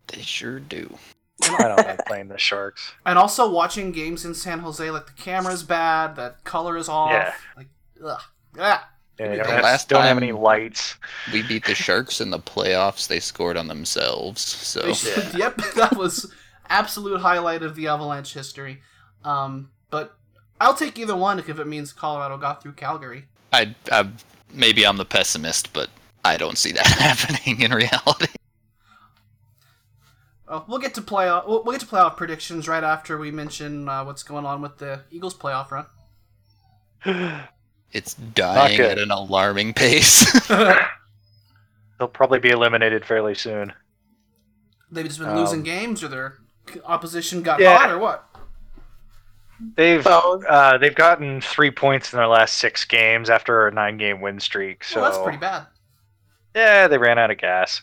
[0.07, 0.97] They sure do.
[1.43, 2.93] I don't like playing the Sharks.
[3.05, 7.11] And also watching games in San Jose, like the camera's bad, the color is off.
[7.11, 7.33] Yeah.
[7.57, 7.67] Like,
[8.03, 8.21] ugh.
[8.57, 8.89] Ah.
[9.19, 10.95] Yeah, The don't, have, last don't have any lights.
[11.33, 13.07] We beat the Sharks in the playoffs.
[13.07, 14.41] They scored on themselves.
[14.41, 16.31] So They Yep, that was
[16.69, 18.81] absolute highlight of the Avalanche history.
[19.23, 20.17] Um, but
[20.61, 23.25] I'll take either one if it means Colorado got through Calgary.
[23.51, 24.09] I, I
[24.53, 25.89] maybe I'm the pessimist, but
[26.23, 28.27] I don't see that happening in reality.
[30.47, 31.47] Uh, we'll get to playoff.
[31.47, 34.77] We'll, we'll get to playoff predictions right after we mention uh, what's going on with
[34.77, 35.87] the Eagles playoff run.
[37.93, 40.29] It's dying at an alarming pace.
[40.47, 43.73] They'll probably be eliminated fairly soon.
[44.91, 46.35] They've just been Um, losing games, or their
[46.85, 47.77] opposition got Yeah.
[47.77, 48.23] hot, or what?
[49.75, 54.21] They've uh, they've gotten three points in their last six games after a nine game
[54.21, 54.83] win streak.
[54.83, 55.65] So well, that's pretty bad.
[56.55, 57.81] yeah, they ran out of gas.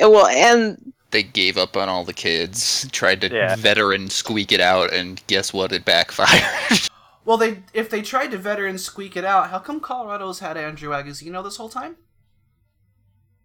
[0.00, 3.54] Well, and they gave up on all the kids, tried to Yeah.
[3.56, 5.70] veteran squeak it out, and guess what?
[5.72, 6.42] It backfired.
[7.24, 10.90] Well, they if they tried to veteran squeak it out, how come Colorado's had Andrew
[10.90, 11.96] Agozzino this whole time?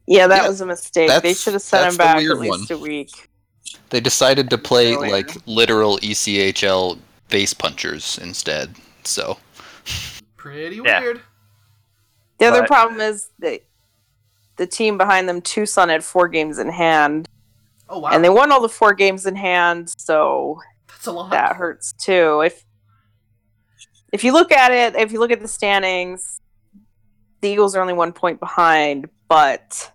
[0.07, 1.09] Yeah, that Yeah, was a mistake.
[1.21, 2.79] They should have sent that's him back weird at least one.
[2.79, 3.29] a week.
[3.89, 5.11] They decided to play Earlier.
[5.11, 6.97] like literal ECHL
[7.27, 8.75] face punchers instead.
[9.03, 9.37] So
[10.37, 11.01] Pretty Yeah.
[11.01, 11.21] weird.
[12.39, 13.61] The other But- problem is that
[14.55, 17.27] the team behind them, Tucson, had four games in hand,
[17.89, 21.31] Oh wow, and they won all the four games in hand, so that's a lot.
[21.31, 22.41] that hurts too.
[22.41, 22.63] If
[24.13, 26.39] if you look at it, if you look at the standings,
[27.41, 29.91] the Eagles are only one point behind, but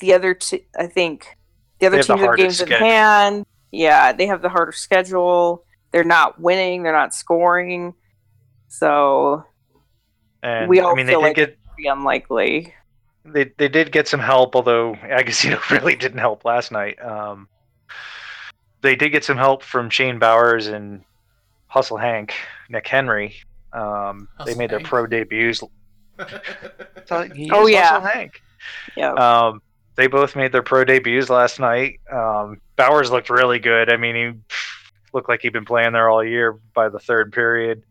[0.00, 1.26] the other two, I think,
[1.78, 3.46] the other They teams have games in hand.
[3.70, 5.64] Yeah, they have the harder schedule.
[5.90, 6.82] They're not winning.
[6.82, 7.94] They're not scoring.
[8.68, 9.44] So
[10.42, 12.74] And We I all mean, they feel did like- get pretty unlikely.
[13.24, 17.02] they they did get some help, although Agozzino really didn't help last night.
[17.04, 17.48] Um,
[18.80, 21.02] they did get some help from Shane Bowers and
[21.74, 22.32] Hustle Hank,
[22.70, 23.34] Nick Henry.
[23.72, 24.88] Um, they made their Hank.
[24.88, 25.60] pro debuts.
[27.34, 27.88] He Oh, yeah.
[27.98, 28.40] Hustle Hank.
[28.96, 29.12] Yeah.
[29.14, 29.60] Um,
[29.96, 31.98] they both made their pro debuts last night.
[32.12, 33.92] Um, Bowers looked really good.
[33.92, 34.56] I mean, he
[35.12, 37.82] looked like he'd been playing there all year by the third period.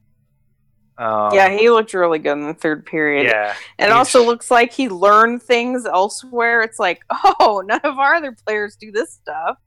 [0.98, 3.26] Um, yeah, he looked really good in the third period.
[3.26, 3.54] yeah.
[3.80, 6.62] And he's- also looks like he learned things elsewhere.
[6.62, 7.02] It's like,
[7.42, 9.58] oh, none of our other players do this stuff.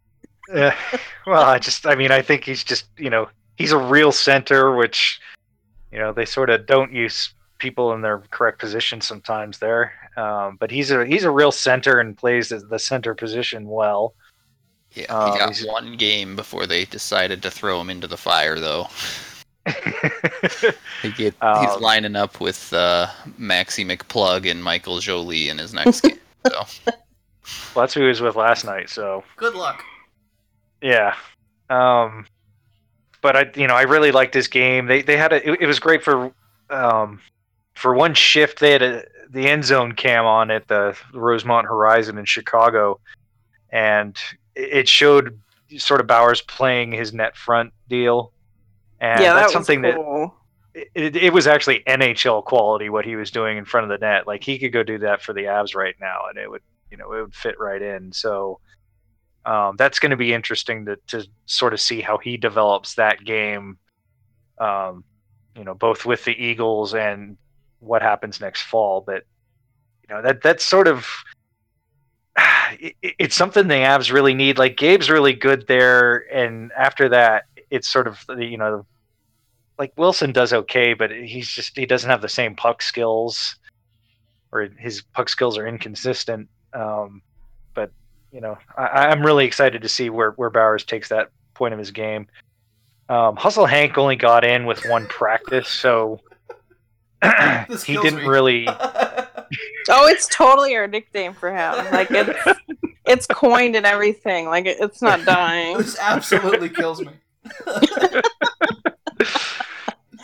[0.55, 0.75] Yeah.
[1.27, 4.75] well, I just, I mean, I think he's just, you know, he's a real center,
[4.75, 5.21] which,
[5.93, 9.93] you know, they sort of don't use people in their correct position sometimes there.
[10.17, 14.15] Um, but he's a he's a real center and plays the, the center position well.
[14.93, 18.17] yeah, Um, he got he's- one game before they decided to throw him into the
[18.17, 18.89] fire, though.
[21.03, 23.09] He get, he's Um, lining up with uh,
[23.39, 26.19] Maxi McPlug and Michael Joly in his next game.
[26.47, 26.95] So well,
[27.85, 28.89] that's who he was with last night.
[28.91, 29.83] So Good luck.
[30.81, 31.15] yeah.
[31.69, 32.27] Um,
[33.27, 34.87] but I, you know, I really liked this game.
[34.87, 35.51] They they had a.
[35.51, 36.33] It, it was great for,
[36.71, 37.21] um,
[37.75, 38.61] for one shift.
[38.61, 43.01] They had a the end zone cam on at the Rosemont Horizon in Chicago,
[43.71, 44.17] and
[44.55, 45.41] it showed
[45.77, 48.31] sort of Bowers playing his net front deal.
[49.01, 50.31] And yeah, that's that something was
[50.75, 54.07] that it, it was actually NHL quality what he was doing in front of the
[54.07, 54.29] net.
[54.29, 56.63] Like he could go do that for the Avs right now, and it would
[56.93, 58.13] you know it would fit right in.
[58.13, 58.61] So
[59.47, 63.25] um, that's going to be interesting to to sort of see how he develops that
[63.25, 63.79] game.
[64.59, 65.05] Um,
[65.57, 67.37] you know, both with the Eagles and
[67.79, 69.03] what happens next fall.
[69.07, 69.23] But
[70.03, 71.07] you know that that's sort of
[72.81, 74.59] it, it's something the Avs really need.
[74.59, 78.85] Like Gabe's really good there, and after that, it's sort of you know
[79.79, 83.57] like Wilson does okay, but he's just he doesn't have the same puck skills,
[84.51, 86.49] or his puck skills are inconsistent.
[86.73, 87.23] Um,
[88.33, 91.79] you know, I, I'm really excited to see where where Bowers takes that point of
[91.79, 92.27] his game.
[93.09, 96.21] Um, Hustle Hank only got in with one practice, so
[97.85, 98.27] he didn't me.
[98.27, 98.69] really.
[99.89, 101.73] Oh, it's totally our nickname for him.
[101.93, 102.59] Like it's
[103.07, 104.47] it's coined and everything.
[104.47, 105.79] Like it, it's not dying.
[105.79, 107.13] this absolutely kills me.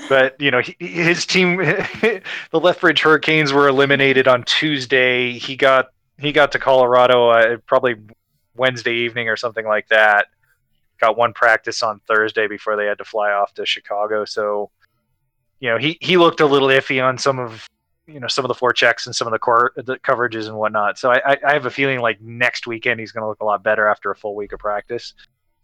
[0.08, 2.20] but you know he, his team the
[2.52, 5.90] lethbridge hurricanes were eliminated on tuesday he got
[6.22, 7.96] he got to colorado uh, probably
[8.56, 10.26] wednesday evening or something like that.
[11.00, 14.24] Got one practice on thursday before they had to fly off to chicago.
[14.24, 14.70] So
[15.60, 17.66] you know he, he looked a little iffy on some of
[18.06, 20.98] you know some of the forechecks and some of the core the coverages and whatnot.
[20.98, 23.44] So i i, I have a feeling like next weekend he's going to look a
[23.44, 25.14] lot better after a full week of practice.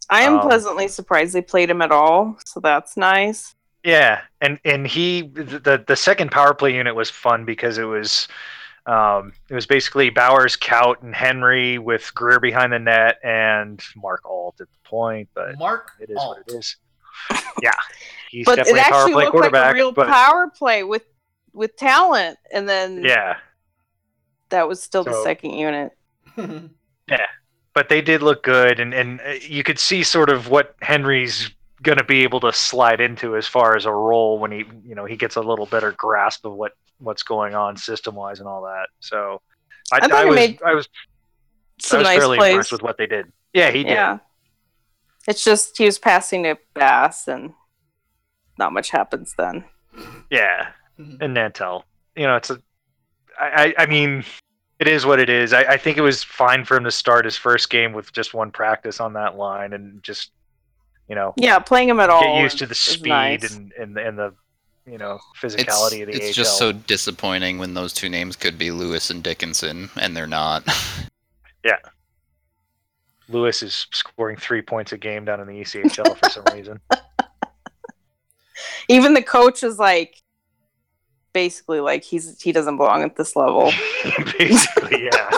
[0.09, 3.53] I am Um, pleasantly surprised they played him at all, so that's nice.
[3.83, 8.27] Yeah, and and he the the second power play unit was fun because it was
[8.89, 14.21] um, it was basically Bowers, Kaut, and Henry with Greer behind the net and Mark
[14.25, 16.39] Alt at the point, but Mark it is Alt.
[16.39, 16.75] what it is.
[17.61, 17.71] Yeah,
[18.31, 20.83] he's But it definitely a power actually play looked like a real but power play
[20.83, 21.03] with
[21.53, 23.37] with talent, and then yeah,
[24.49, 25.91] that was still the second unit.
[27.09, 27.25] Yeah,
[27.73, 31.49] but they did look good, and and uh, you could see sort of what Henry's
[31.81, 34.95] going to be able to slide into as far as a role when he you
[34.95, 38.47] know he gets a little better grasp of what what's going on system wise and
[38.47, 38.87] all that.
[38.99, 39.41] So
[39.91, 40.97] I, I thought I he was made I was I
[41.81, 42.51] Some was nice fairly plays.
[42.51, 43.31] impressed with what they did.
[43.53, 43.93] Yeah, he did.
[43.93, 44.19] Yeah.
[45.27, 47.53] It's just he was passing to Bass, and
[48.57, 49.63] not much happens then.
[50.29, 50.69] Yeah,
[50.99, 51.17] Mhm.
[51.21, 51.83] and Nantel.
[52.15, 52.61] You know, it's a.
[53.39, 54.23] I, I I mean,
[54.79, 55.53] it is what it is.
[55.53, 58.33] I, I think it was fine for him to start his first game with just
[58.33, 60.31] one practice on that line and just,
[61.09, 62.21] you know, Yeah, playing him at all.
[62.21, 63.53] get used to the is- is speed nice.
[63.55, 64.33] and, and and the,
[64.85, 66.33] you know, it's, physicality of the it's AHL.
[66.33, 70.63] just so disappointing when those two names could be Lewis and Dickinson, and they're not.
[71.65, 71.75] Yeah.
[73.27, 76.79] Lewis is scoring three points a game down in the ECHL for some reason.
[78.87, 80.15] Even the coach is like,
[81.33, 83.71] basically like he's he doesn't belong at this level.
[84.37, 85.29] Basically, yeah.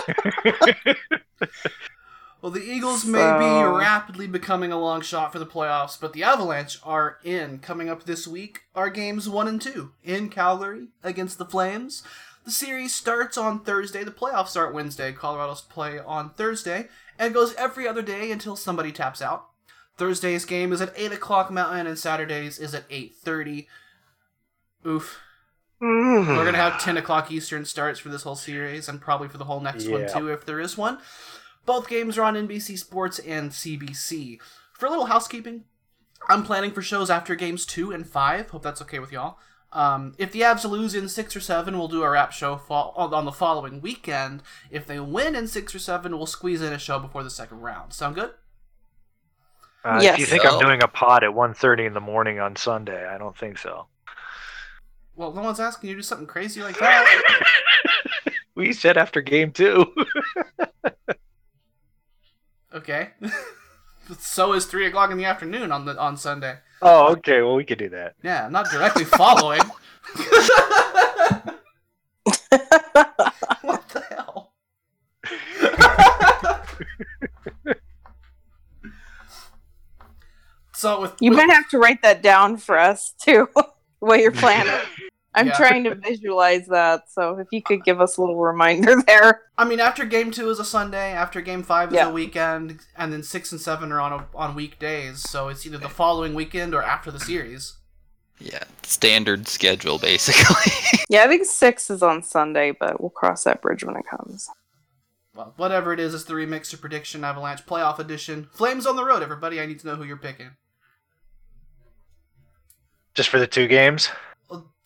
[2.42, 6.24] Well, the Eagles may be rapidly becoming a long shot for the playoffs, but the
[6.24, 7.60] Avalanche are in.
[7.60, 12.02] Coming up this week are games one and two in Calgary against the Flames.
[12.44, 14.02] The series starts on Thursday.
[14.02, 15.12] The playoffs start Wednesday.
[15.12, 19.46] Colorado's play on Thursday and goes every other day until somebody taps out.
[19.96, 23.68] Thursday's game is at eight o'clock Mountain, and Saturday's is at eight thirty.
[24.84, 25.20] Oof.
[25.80, 26.36] Mm-hmm.
[26.36, 29.44] We're gonna have ten o'clock Eastern starts for this whole series, and probably for the
[29.44, 30.98] whole next one too, if there is one.
[31.64, 34.38] Both games are on NBC Sports and CBC.
[34.72, 35.64] For a little housekeeping,
[36.28, 38.50] I'm planning for shows after games two and five.
[38.50, 39.38] Hope that's okay with y'all.
[39.72, 42.92] Um, if the Avs lose in six or seven, we'll do a wrap show fo-
[42.94, 44.42] on the following weekend.
[44.70, 47.60] If they win in six or seven, we'll squeeze in a show before the second
[47.60, 47.92] round.
[47.94, 48.32] Sound good?
[49.84, 50.14] Uh, Yes.
[50.14, 53.06] If you think So- I'm doing a pod at 1.30 in the morning on Sunday,
[53.06, 53.86] I don't think so.
[55.16, 57.22] Well, no one's asking you to do something crazy like that.
[58.54, 59.86] we said after game two.
[62.74, 63.10] okay.
[64.18, 66.56] so is three o'clock in the afternoon on the on Sunday.
[66.82, 67.42] oh, okay.
[67.42, 68.14] Well, we could do that.
[68.22, 69.60] Yeah, I'm not directly following.
[73.62, 74.52] what the hell?
[80.74, 83.48] so with You with- might have to write that down for us too,
[84.00, 84.72] what you're planning.
[85.34, 85.56] I'm Yeah.
[85.56, 89.42] trying to visualize that, so if you could give us a little reminder there.
[89.56, 92.08] I mean, after game two is a Sunday, after game five is Yeah.
[92.08, 95.20] a weekend, and then six and seven are on a, on weekdays.
[95.28, 97.78] So it's either the following weekend or after the series.
[98.38, 100.72] Yeah, standard schedule basically.
[101.08, 104.48] Yeah, I think six is on Sunday, but we'll cross that bridge when it comes.
[105.34, 108.48] Well, whatever it is, it's the remixer prediction Avalanche playoff edition.
[108.54, 109.60] Flames on the road, everybody.
[109.60, 110.50] I need to know who you're picking.
[113.14, 114.08] Just for the two games.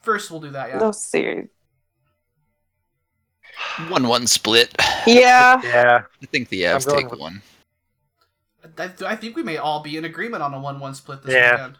[0.06, 0.68] Well, first, we'll do that.
[0.70, 0.78] Yeah.
[0.78, 1.48] No series.
[3.88, 4.74] One-one split.
[5.06, 5.60] Yeah.
[5.64, 6.02] Yeah.
[6.22, 7.42] I think the I'm Avs take with- one.
[8.78, 11.52] I, I think we may all be in agreement on a one-one split this Yeah.
[11.52, 11.76] weekend.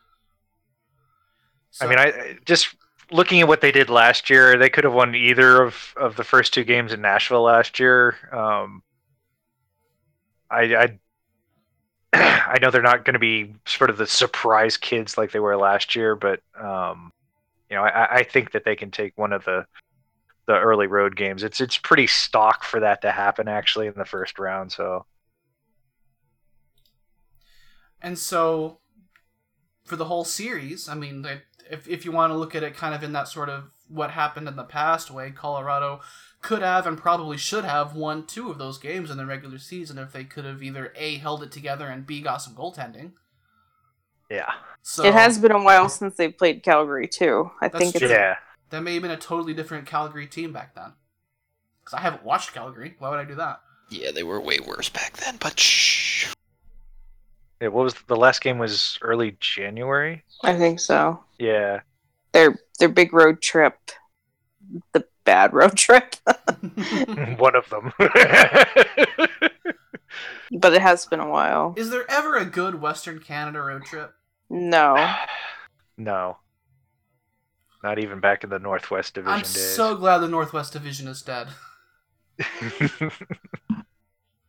[1.81, 2.75] I mean, I I- just
[3.11, 6.25] looking at what they did last year, they could have won either of, of the
[6.25, 8.17] first two games in Nashville last year.
[8.33, 8.83] Um,
[10.51, 10.99] I, I
[12.55, 15.57] I know they're not going to be sort of the surprise kids like they were
[15.57, 17.13] last year, but um,
[17.71, 19.67] you know, I, I think that they can take one of the
[20.47, 21.43] the early road games.
[21.43, 24.73] It's it's pretty stock for that to happen actually in the first round.
[24.73, 25.07] So
[28.07, 28.79] And so,
[29.85, 31.27] for the whole series, I mean,
[31.71, 34.11] if if you want to look at it kind of in that sort of what
[34.13, 36.01] happened in the past way, Colorado
[36.43, 39.99] could have and probably should have won two of those games in the regular season
[39.99, 43.13] if they could have either a held it together and b got some goaltending.
[44.31, 47.51] Yeah, So It has been a while since they played Calgary too.
[47.61, 48.11] I That's think it's true.
[48.15, 48.37] yeah.
[48.71, 50.93] that may have been a totally different Calgary team back then.
[51.85, 52.97] Because I haven't watched Calgary.
[52.99, 53.61] Why would I do that?
[53.91, 56.33] Yeah, they were way worse back then, but shh.
[57.61, 58.59] Yeah, what was the last game?
[58.59, 60.25] Was early January?
[60.43, 61.21] I think so.
[61.39, 61.81] Yeah,
[62.33, 63.79] Their their big road trip.
[64.93, 66.17] The bad road trip.
[67.39, 67.93] one of them.
[70.53, 71.75] but it has been a while.
[71.77, 74.13] Is there ever a good Western Canada road trip?
[74.51, 74.97] No.
[75.97, 76.39] no,
[77.83, 79.75] not even back in the Northwest Division I'm days.
[79.75, 81.49] so glad the Northwest Division is dead.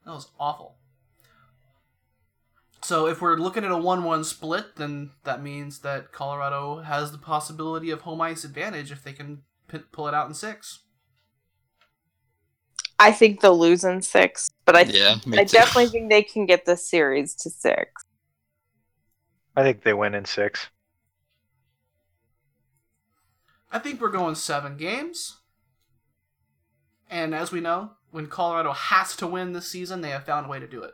[0.07, 0.77] That was awful.
[2.81, 7.17] So if we're looking at a 1-1 split, then that means that Colorado has the
[7.17, 10.79] possibility of home ice advantage if they can p- pull it out in six.
[12.99, 15.57] I think they'll lose in six, but I yeah, I too.
[15.57, 18.03] definitely think they can get this series to six.
[19.55, 20.67] I think they win in six.
[23.71, 25.37] I think we're going seven games.
[27.09, 30.49] And as we know, when Colorado has to win this season, they have found a
[30.49, 30.93] way to do it.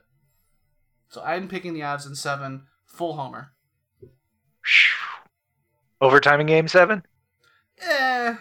[1.09, 3.51] So I'm picking the Avs in seven, full homer.
[6.01, 7.03] Overtime in Game Seven.
[7.81, 8.35] Eh.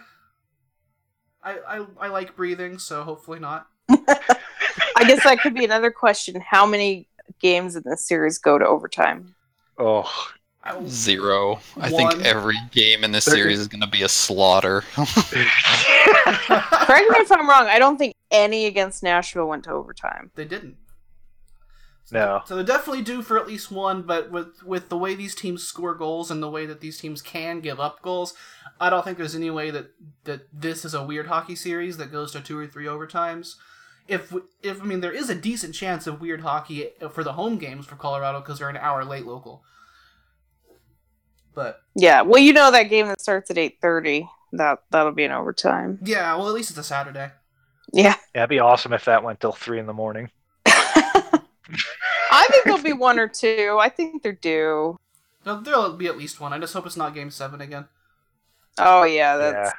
[1.42, 3.66] I, I, I like breathing, so hopefully not.
[3.88, 6.40] I guess that could be another question.
[6.40, 7.08] How many
[7.40, 9.34] games in this series go to overtime?
[9.78, 10.10] Oh,
[10.86, 11.60] zero.
[11.76, 13.38] I, I think every game in this Thirty.
[13.38, 14.80] series is going to be a slaughter.
[14.94, 15.24] Correct me
[17.18, 17.66] if I'm wrong.
[17.66, 20.30] I don't think any against Nashville went to overtime.
[20.34, 20.76] they didn't.
[22.10, 22.42] No.
[22.46, 25.62] So they're definitely due for at least one, but with with the way these teams
[25.62, 28.34] score goals and the way that these teams can give up goals,
[28.80, 29.92] I don't think there's any way that
[30.24, 33.54] that this is a weird hockey series that goes to two or three overtimes.
[34.08, 37.56] If if I mean there is a decent chance of weird hockey for the home
[37.58, 39.62] games for Colorado because they're an hour late local.
[41.54, 42.22] But Yeah.
[42.22, 44.28] Well, you know that game that starts at eight thirty.
[44.52, 45.98] That that'll be an overtime.
[46.02, 47.30] Yeah, well, at least it's a Saturday.
[47.92, 48.16] Yeah.
[48.34, 50.30] Yeah, it'd be awesome if that went till three in the morning.
[52.32, 53.78] I think there'll be one or two.
[53.80, 54.98] I think they're due.
[55.44, 56.52] There'll, there'll be at least one.
[56.52, 57.86] I just hope it's not Game Seven again.
[58.78, 59.72] Oh yeah, that's yeah.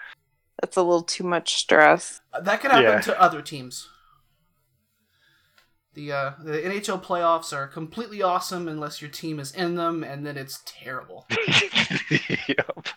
[0.61, 2.21] that's a little too much stress.
[2.41, 3.01] That could happen Yeah.
[3.01, 3.89] to other teams.
[5.95, 10.25] The uh, the NHL playoffs are completely awesome unless your team is in them, and
[10.25, 11.27] then it's terrible.
[12.47, 12.87] Yep.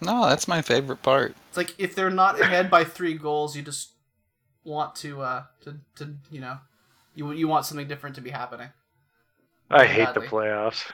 [0.00, 1.34] No, that's my favorite part.
[1.48, 3.92] It's like if they're not ahead by three goals, you just
[4.64, 6.58] want to uh to, to you know
[7.16, 8.68] you you want something different to be happening.
[9.70, 10.84] I hate the playoffs.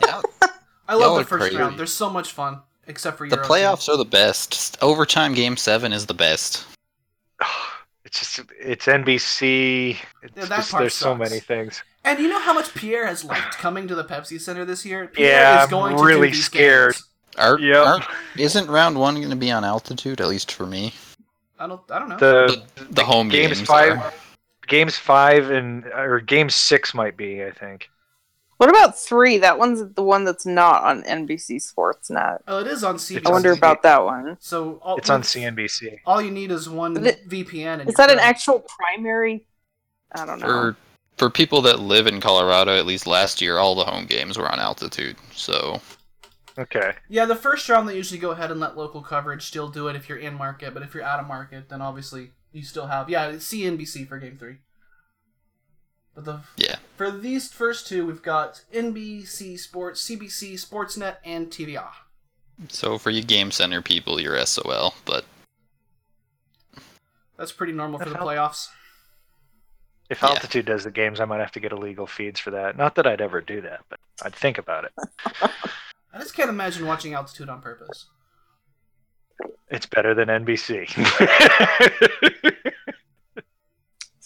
[0.00, 0.22] Yeah,
[0.88, 1.56] I love Y'all the first crazy.
[1.56, 1.78] round.
[1.78, 4.78] They're so much fun, except for the Euro playoffs are the best.
[4.82, 6.64] Overtime game seven is the best.
[8.04, 9.96] It's just it's NBC.
[10.22, 11.82] It's Yeah, that just, part there's so many things.
[12.04, 15.06] And you know how much Pierre has liked coming to the Pepsi Center this year.
[15.06, 16.92] Pierre Yeah, is going I'm to really do scared.
[16.94, 17.08] games.
[17.38, 17.86] Are, Yep.
[17.86, 18.04] aren't-
[18.36, 20.20] isn't round one going to be on altitude?
[20.20, 20.92] At least for me.
[21.58, 21.80] I don't.
[21.90, 22.16] I don't know.
[22.18, 24.12] The The home games, games, five, are.
[24.66, 27.44] Games five and or game six might be.
[27.44, 27.88] I think.
[28.58, 29.38] What about three?
[29.38, 32.38] That one's the one that's not on NBC Sportsnet.
[32.46, 33.26] oh, it is on CBC.
[33.26, 34.36] I wonder about that one.
[34.38, 35.98] So all, It's on with- CNBC.
[36.06, 37.80] All you need is one Is it- VPN.
[37.80, 39.46] And Is you're that an actual primary?
[40.14, 40.46] I don't know.
[40.46, 40.76] For
[41.18, 44.48] for people that live in Colorado, at least last year, all the home games were
[44.50, 45.16] on altitude.
[45.34, 45.80] So
[46.58, 46.92] Okay.
[47.08, 49.96] Yeah, the first round they usually go ahead and let local coverage still do it
[49.96, 53.08] if you're in market, but if you're out of market, then obviously you still have
[53.08, 54.58] yeah it's CNBC for game three.
[56.14, 61.88] But the yeah, for these first two, we've got NBC Sports, CBC Sportsnet, and TVR.
[62.68, 64.94] so for you game center people, you're SOL.
[65.06, 65.24] But
[67.38, 68.68] That's pretty normal for the playoffs.
[70.10, 70.28] If Yeah.
[70.28, 72.76] Altitude does the games, I might have to get illegal feeds for that.
[72.76, 74.92] Not that I'd ever do that, but I'd think about it.
[76.12, 78.08] I just can't imagine watching altitude on purpose.
[79.70, 80.88] It's better than NBC.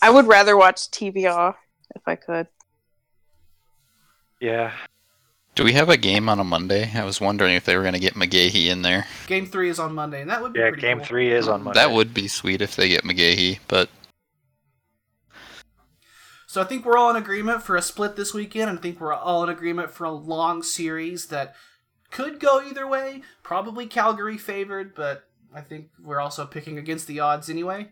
[0.02, 1.54] I would rather watch TVR
[1.94, 2.46] if I could.
[4.40, 4.72] yeah.
[5.54, 6.90] do we have a game on a Monday?
[6.94, 9.06] I was wondering if they were going to get McGahee in there.
[9.26, 11.06] Game three is on Monday, and that would be Yeah, pretty game cool.
[11.06, 11.80] three is on Monday.
[11.80, 13.88] That would be sweet if they get McGahee, but
[16.46, 19.00] So I think we're all in agreement for a split this weekend, and I think
[19.00, 21.54] we're all in agreement for a long series that
[22.10, 23.22] could go either way.
[23.42, 27.88] Probably Calgary favored, but I think we're also picking against the odds anyway,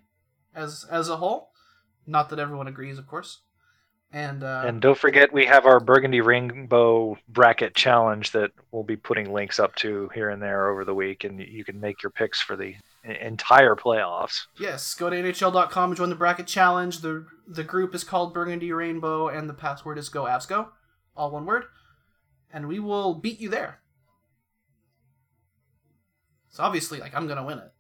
[0.55, 1.51] as as a whole.
[2.07, 3.41] Not that everyone agrees, of course.
[4.13, 8.97] And uh, And don't forget, we have our Burgundy Rainbow Bracket Challenge that we'll be
[8.97, 12.11] putting links up to here and there over the week, and you can make your
[12.11, 14.47] picks for the entire playoffs.
[14.59, 17.01] yes, go to NHL.com and join the bracket challenge.
[17.01, 20.69] the The group is called Burgundy Rainbow, and the password is Go Avs Go,
[21.17, 21.65] all one word.
[22.53, 23.81] And we will beat you there.
[26.55, 27.73] So obviously, like I'm gonna win it.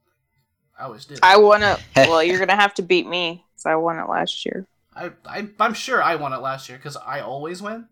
[0.77, 1.21] I always did.
[1.23, 1.79] I want to.
[1.97, 4.67] well, you're gonna have to beat me because I won it last year.
[4.97, 7.87] I, I I'm sure I won it last year because I always win.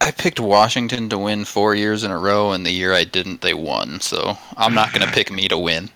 [0.00, 3.42] I picked Washington to win four years in a row, and the year I didn't,
[3.42, 4.00] they won.
[4.00, 5.90] So I'm not going to pick me to win.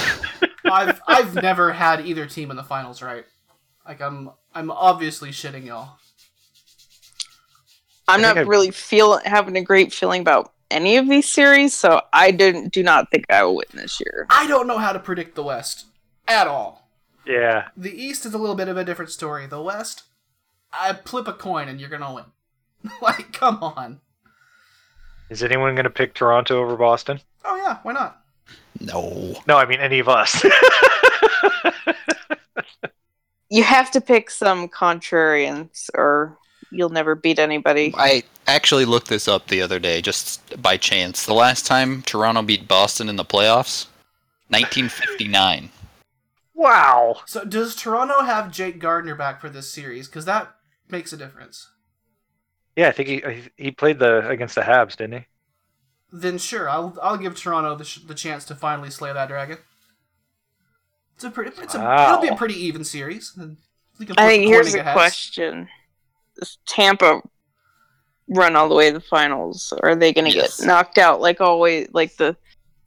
[0.70, 3.24] I've I've never had either team in the finals right.
[3.88, 5.96] Like I'm I'm obviously shitting y'all.
[8.06, 11.74] I'm not think I- really feel having a great feeling about any of these series,
[11.74, 14.26] so I didn't do not think I will win this year.
[14.30, 15.86] I don't know how to predict the West
[16.28, 16.88] at all.
[17.26, 17.68] Yeah.
[17.76, 19.46] The East is a little bit of a different story.
[19.46, 20.04] The West,
[20.72, 22.24] I flip a coin and you're gonna win.
[23.02, 24.00] like, come on.
[25.28, 27.20] Is anyone going to pick Toronto over Boston?
[27.44, 28.24] Oh yeah, why not?
[28.80, 29.36] No.
[29.46, 30.44] No, I mean any of us.
[33.52, 36.38] You have to pick some contrarians, or
[36.70, 37.94] you'll never beat anybody.
[37.96, 41.24] I actually looked this up the other day just by chance.
[41.26, 43.86] The last time Toronto beat Boston in the playoffs,
[44.48, 45.70] 1959.
[46.54, 47.16] wow.
[47.26, 50.08] So does Toronto have Jake Gardiner back for this series?
[50.08, 50.54] Because that
[50.88, 51.68] makes a difference.
[52.76, 53.22] Yeah, I think he
[53.56, 55.26] he played the against the Habs, didn't he?
[56.12, 59.58] Then sure, I'll I'll give Toronto the, sh- the chance to finally slay that dragon.
[61.14, 62.08] It's a pretty it's a Wow.
[62.14, 63.32] it'll be a pretty even series.
[63.36, 63.58] and
[63.98, 64.94] we can I think here's a ahead.
[64.94, 65.68] question: Does
[66.66, 67.20] Tampa
[68.28, 70.58] run all the way to the finals, or are they going to Yes.
[70.60, 72.36] get knocked out like always, like the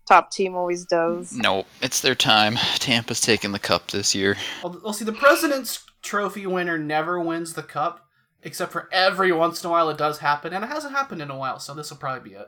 [0.08, 1.34] top team always does?
[1.34, 2.56] Nope, it's their time.
[2.76, 4.38] Tampa's taking the cup this year.
[4.64, 8.06] Well, well, see, the President's Trophy winner never wins the cup,
[8.44, 11.30] except for every once in a while it does happen, and it hasn't happened in
[11.32, 12.48] a while, so this will probably be it.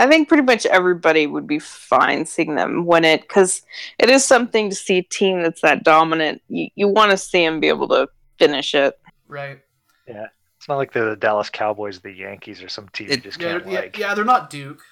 [0.00, 3.62] I think pretty much everybody would be fine seeing them win it because
[3.98, 6.40] it is something to see a team that's that dominant.
[6.48, 8.08] You, you want to see them be able to
[8.38, 8.96] finish it.
[9.26, 9.58] Right?
[10.08, 13.22] It's not like they're the Dallas Cowboys, or the Yankees, or some team you It-
[13.22, 13.98] just Yeah, can't yeah, like.
[13.98, 14.82] yeah, they're not Duke.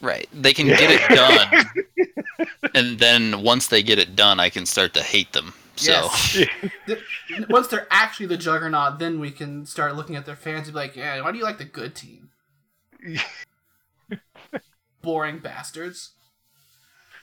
[0.00, 0.28] Right.
[0.32, 2.48] They can get it done.
[2.74, 5.54] and then once they get it done, I can start to hate them.
[5.76, 6.32] So Yes.
[6.86, 7.02] Th-
[7.48, 10.80] Once they're actually the juggernaut, then we can start looking at their fans and be
[10.80, 12.30] like, yeah, why do you like the good team?
[15.02, 16.10] Boring bastards.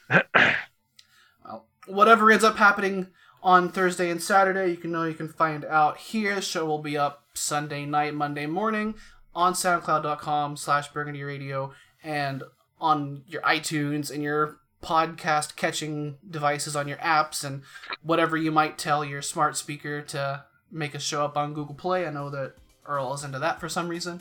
[0.09, 3.07] well, whatever ends up happening
[3.41, 6.35] on Thursday and Saturday, you can know you can find out here.
[6.35, 8.95] The show will be up Sunday night, Monday morning
[9.35, 11.73] on soundcloud.com slash burgundy radio
[12.03, 12.43] and
[12.79, 17.61] on your iTunes and your podcast catching devices on your apps and
[18.03, 22.05] whatever you might tell your smart speaker to make us show up on Google Play.
[22.05, 22.53] I know that
[22.85, 24.19] Earl is into that for some reason.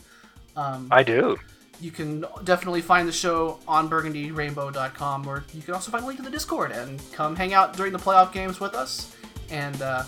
[0.57, 1.39] Um, I do.
[1.81, 6.19] you can definitely find the show on burgundyrainbow.com or you can also find a link
[6.19, 9.15] to the discord and come hang out during the playoff games with us
[9.51, 10.05] and uh,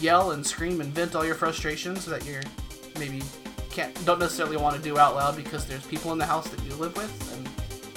[0.00, 2.42] yell and scream and vent all your frustrations that you're
[2.98, 3.22] maybe
[3.70, 6.62] can't don't necessarily want to do out loud because there's people in the house that
[6.64, 7.46] you live with and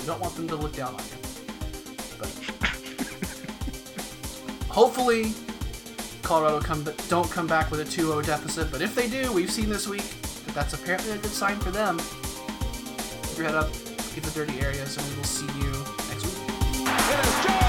[0.01, 1.17] you don't want them to look down on you
[2.19, 2.29] but
[4.69, 5.33] hopefully
[6.23, 9.69] colorado come don't come back with a 2-0 deficit but if they do we've seen
[9.69, 11.99] this week that that's apparently a good sign for them
[13.37, 13.71] Keep your head up,
[14.15, 15.71] keep the dirty areas, and we will see you
[16.09, 17.66] next week.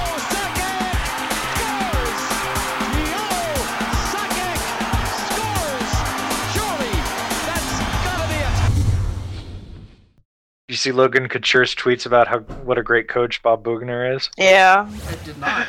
[10.69, 14.29] You see Logan Couture's tweets about how what a great coach Bob Boughner is.
[14.37, 14.87] Yeah.
[15.07, 15.65] I did not.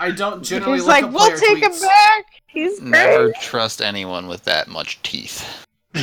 [0.00, 2.24] I don't generally He's look like, up we'll player take him back.
[2.48, 2.90] He's great.
[2.90, 5.64] never trust anyone with that much teeth.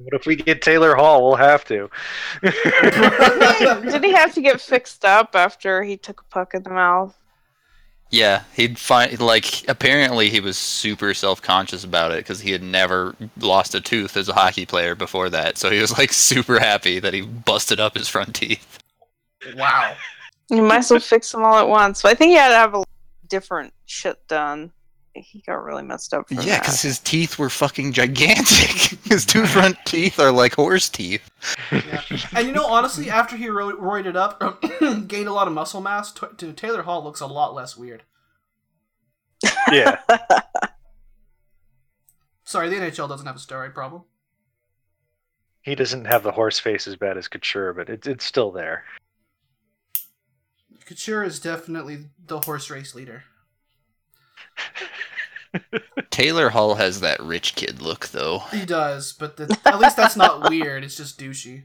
[0.00, 1.22] What if we get Taylor Hall?
[1.22, 1.90] We'll have to.
[2.40, 7.14] Did he have to get fixed up after he took a puck in the mouth?
[8.10, 13.14] Yeah, he'd find like apparently he was super self-conscious about it because he had never
[13.38, 15.58] lost a tooth as a hockey player before that.
[15.58, 18.78] So he was like super happy that he busted up his front teeth.
[19.54, 19.94] wow.
[20.50, 22.00] You might as well fix them all at once.
[22.00, 22.84] But I think he had to have a
[23.28, 24.72] different shit done.
[25.20, 26.28] He got really messed up.
[26.28, 28.98] From Yeah, because his teeth were fucking gigantic.
[29.04, 31.28] his two front teeth are like horse teeth.
[31.72, 32.02] Yeah.
[32.34, 34.40] And you know, honestly, after he ro- roided up,
[35.08, 38.02] gained a lot of muscle mass, t- to Taylor Hall looks a lot less weird.
[39.70, 39.98] yeah.
[42.44, 44.04] Sorry, the NHL doesn't have a steroid problem.
[45.62, 48.84] He doesn't have the horse face as bad as Couture, but it's it's still there.
[50.86, 53.24] Couture is definitely the horse race leader.
[56.10, 58.40] Taylor Hall has that rich kid look though.
[58.50, 60.84] He does, but the, at least that's not weird.
[60.84, 61.64] It's just douchey.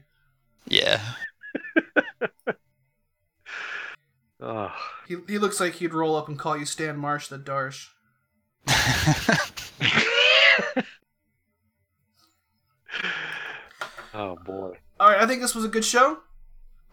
[0.66, 1.00] Yeah.
[4.46, 4.70] Oh.
[5.08, 7.88] He, he looks like he'd roll up and call you Stan Marsh the Darsh.
[14.12, 14.76] oh boy.
[15.00, 16.18] All right, I think this was a good show.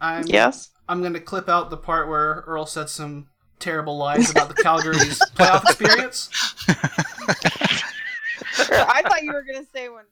[0.00, 0.70] I'm yes.
[0.88, 3.28] I'm gonna clip out the part where Earl said some
[3.62, 6.28] terrible lies about the Calgary's playoff experience.
[8.58, 10.04] I thought you were gonna say when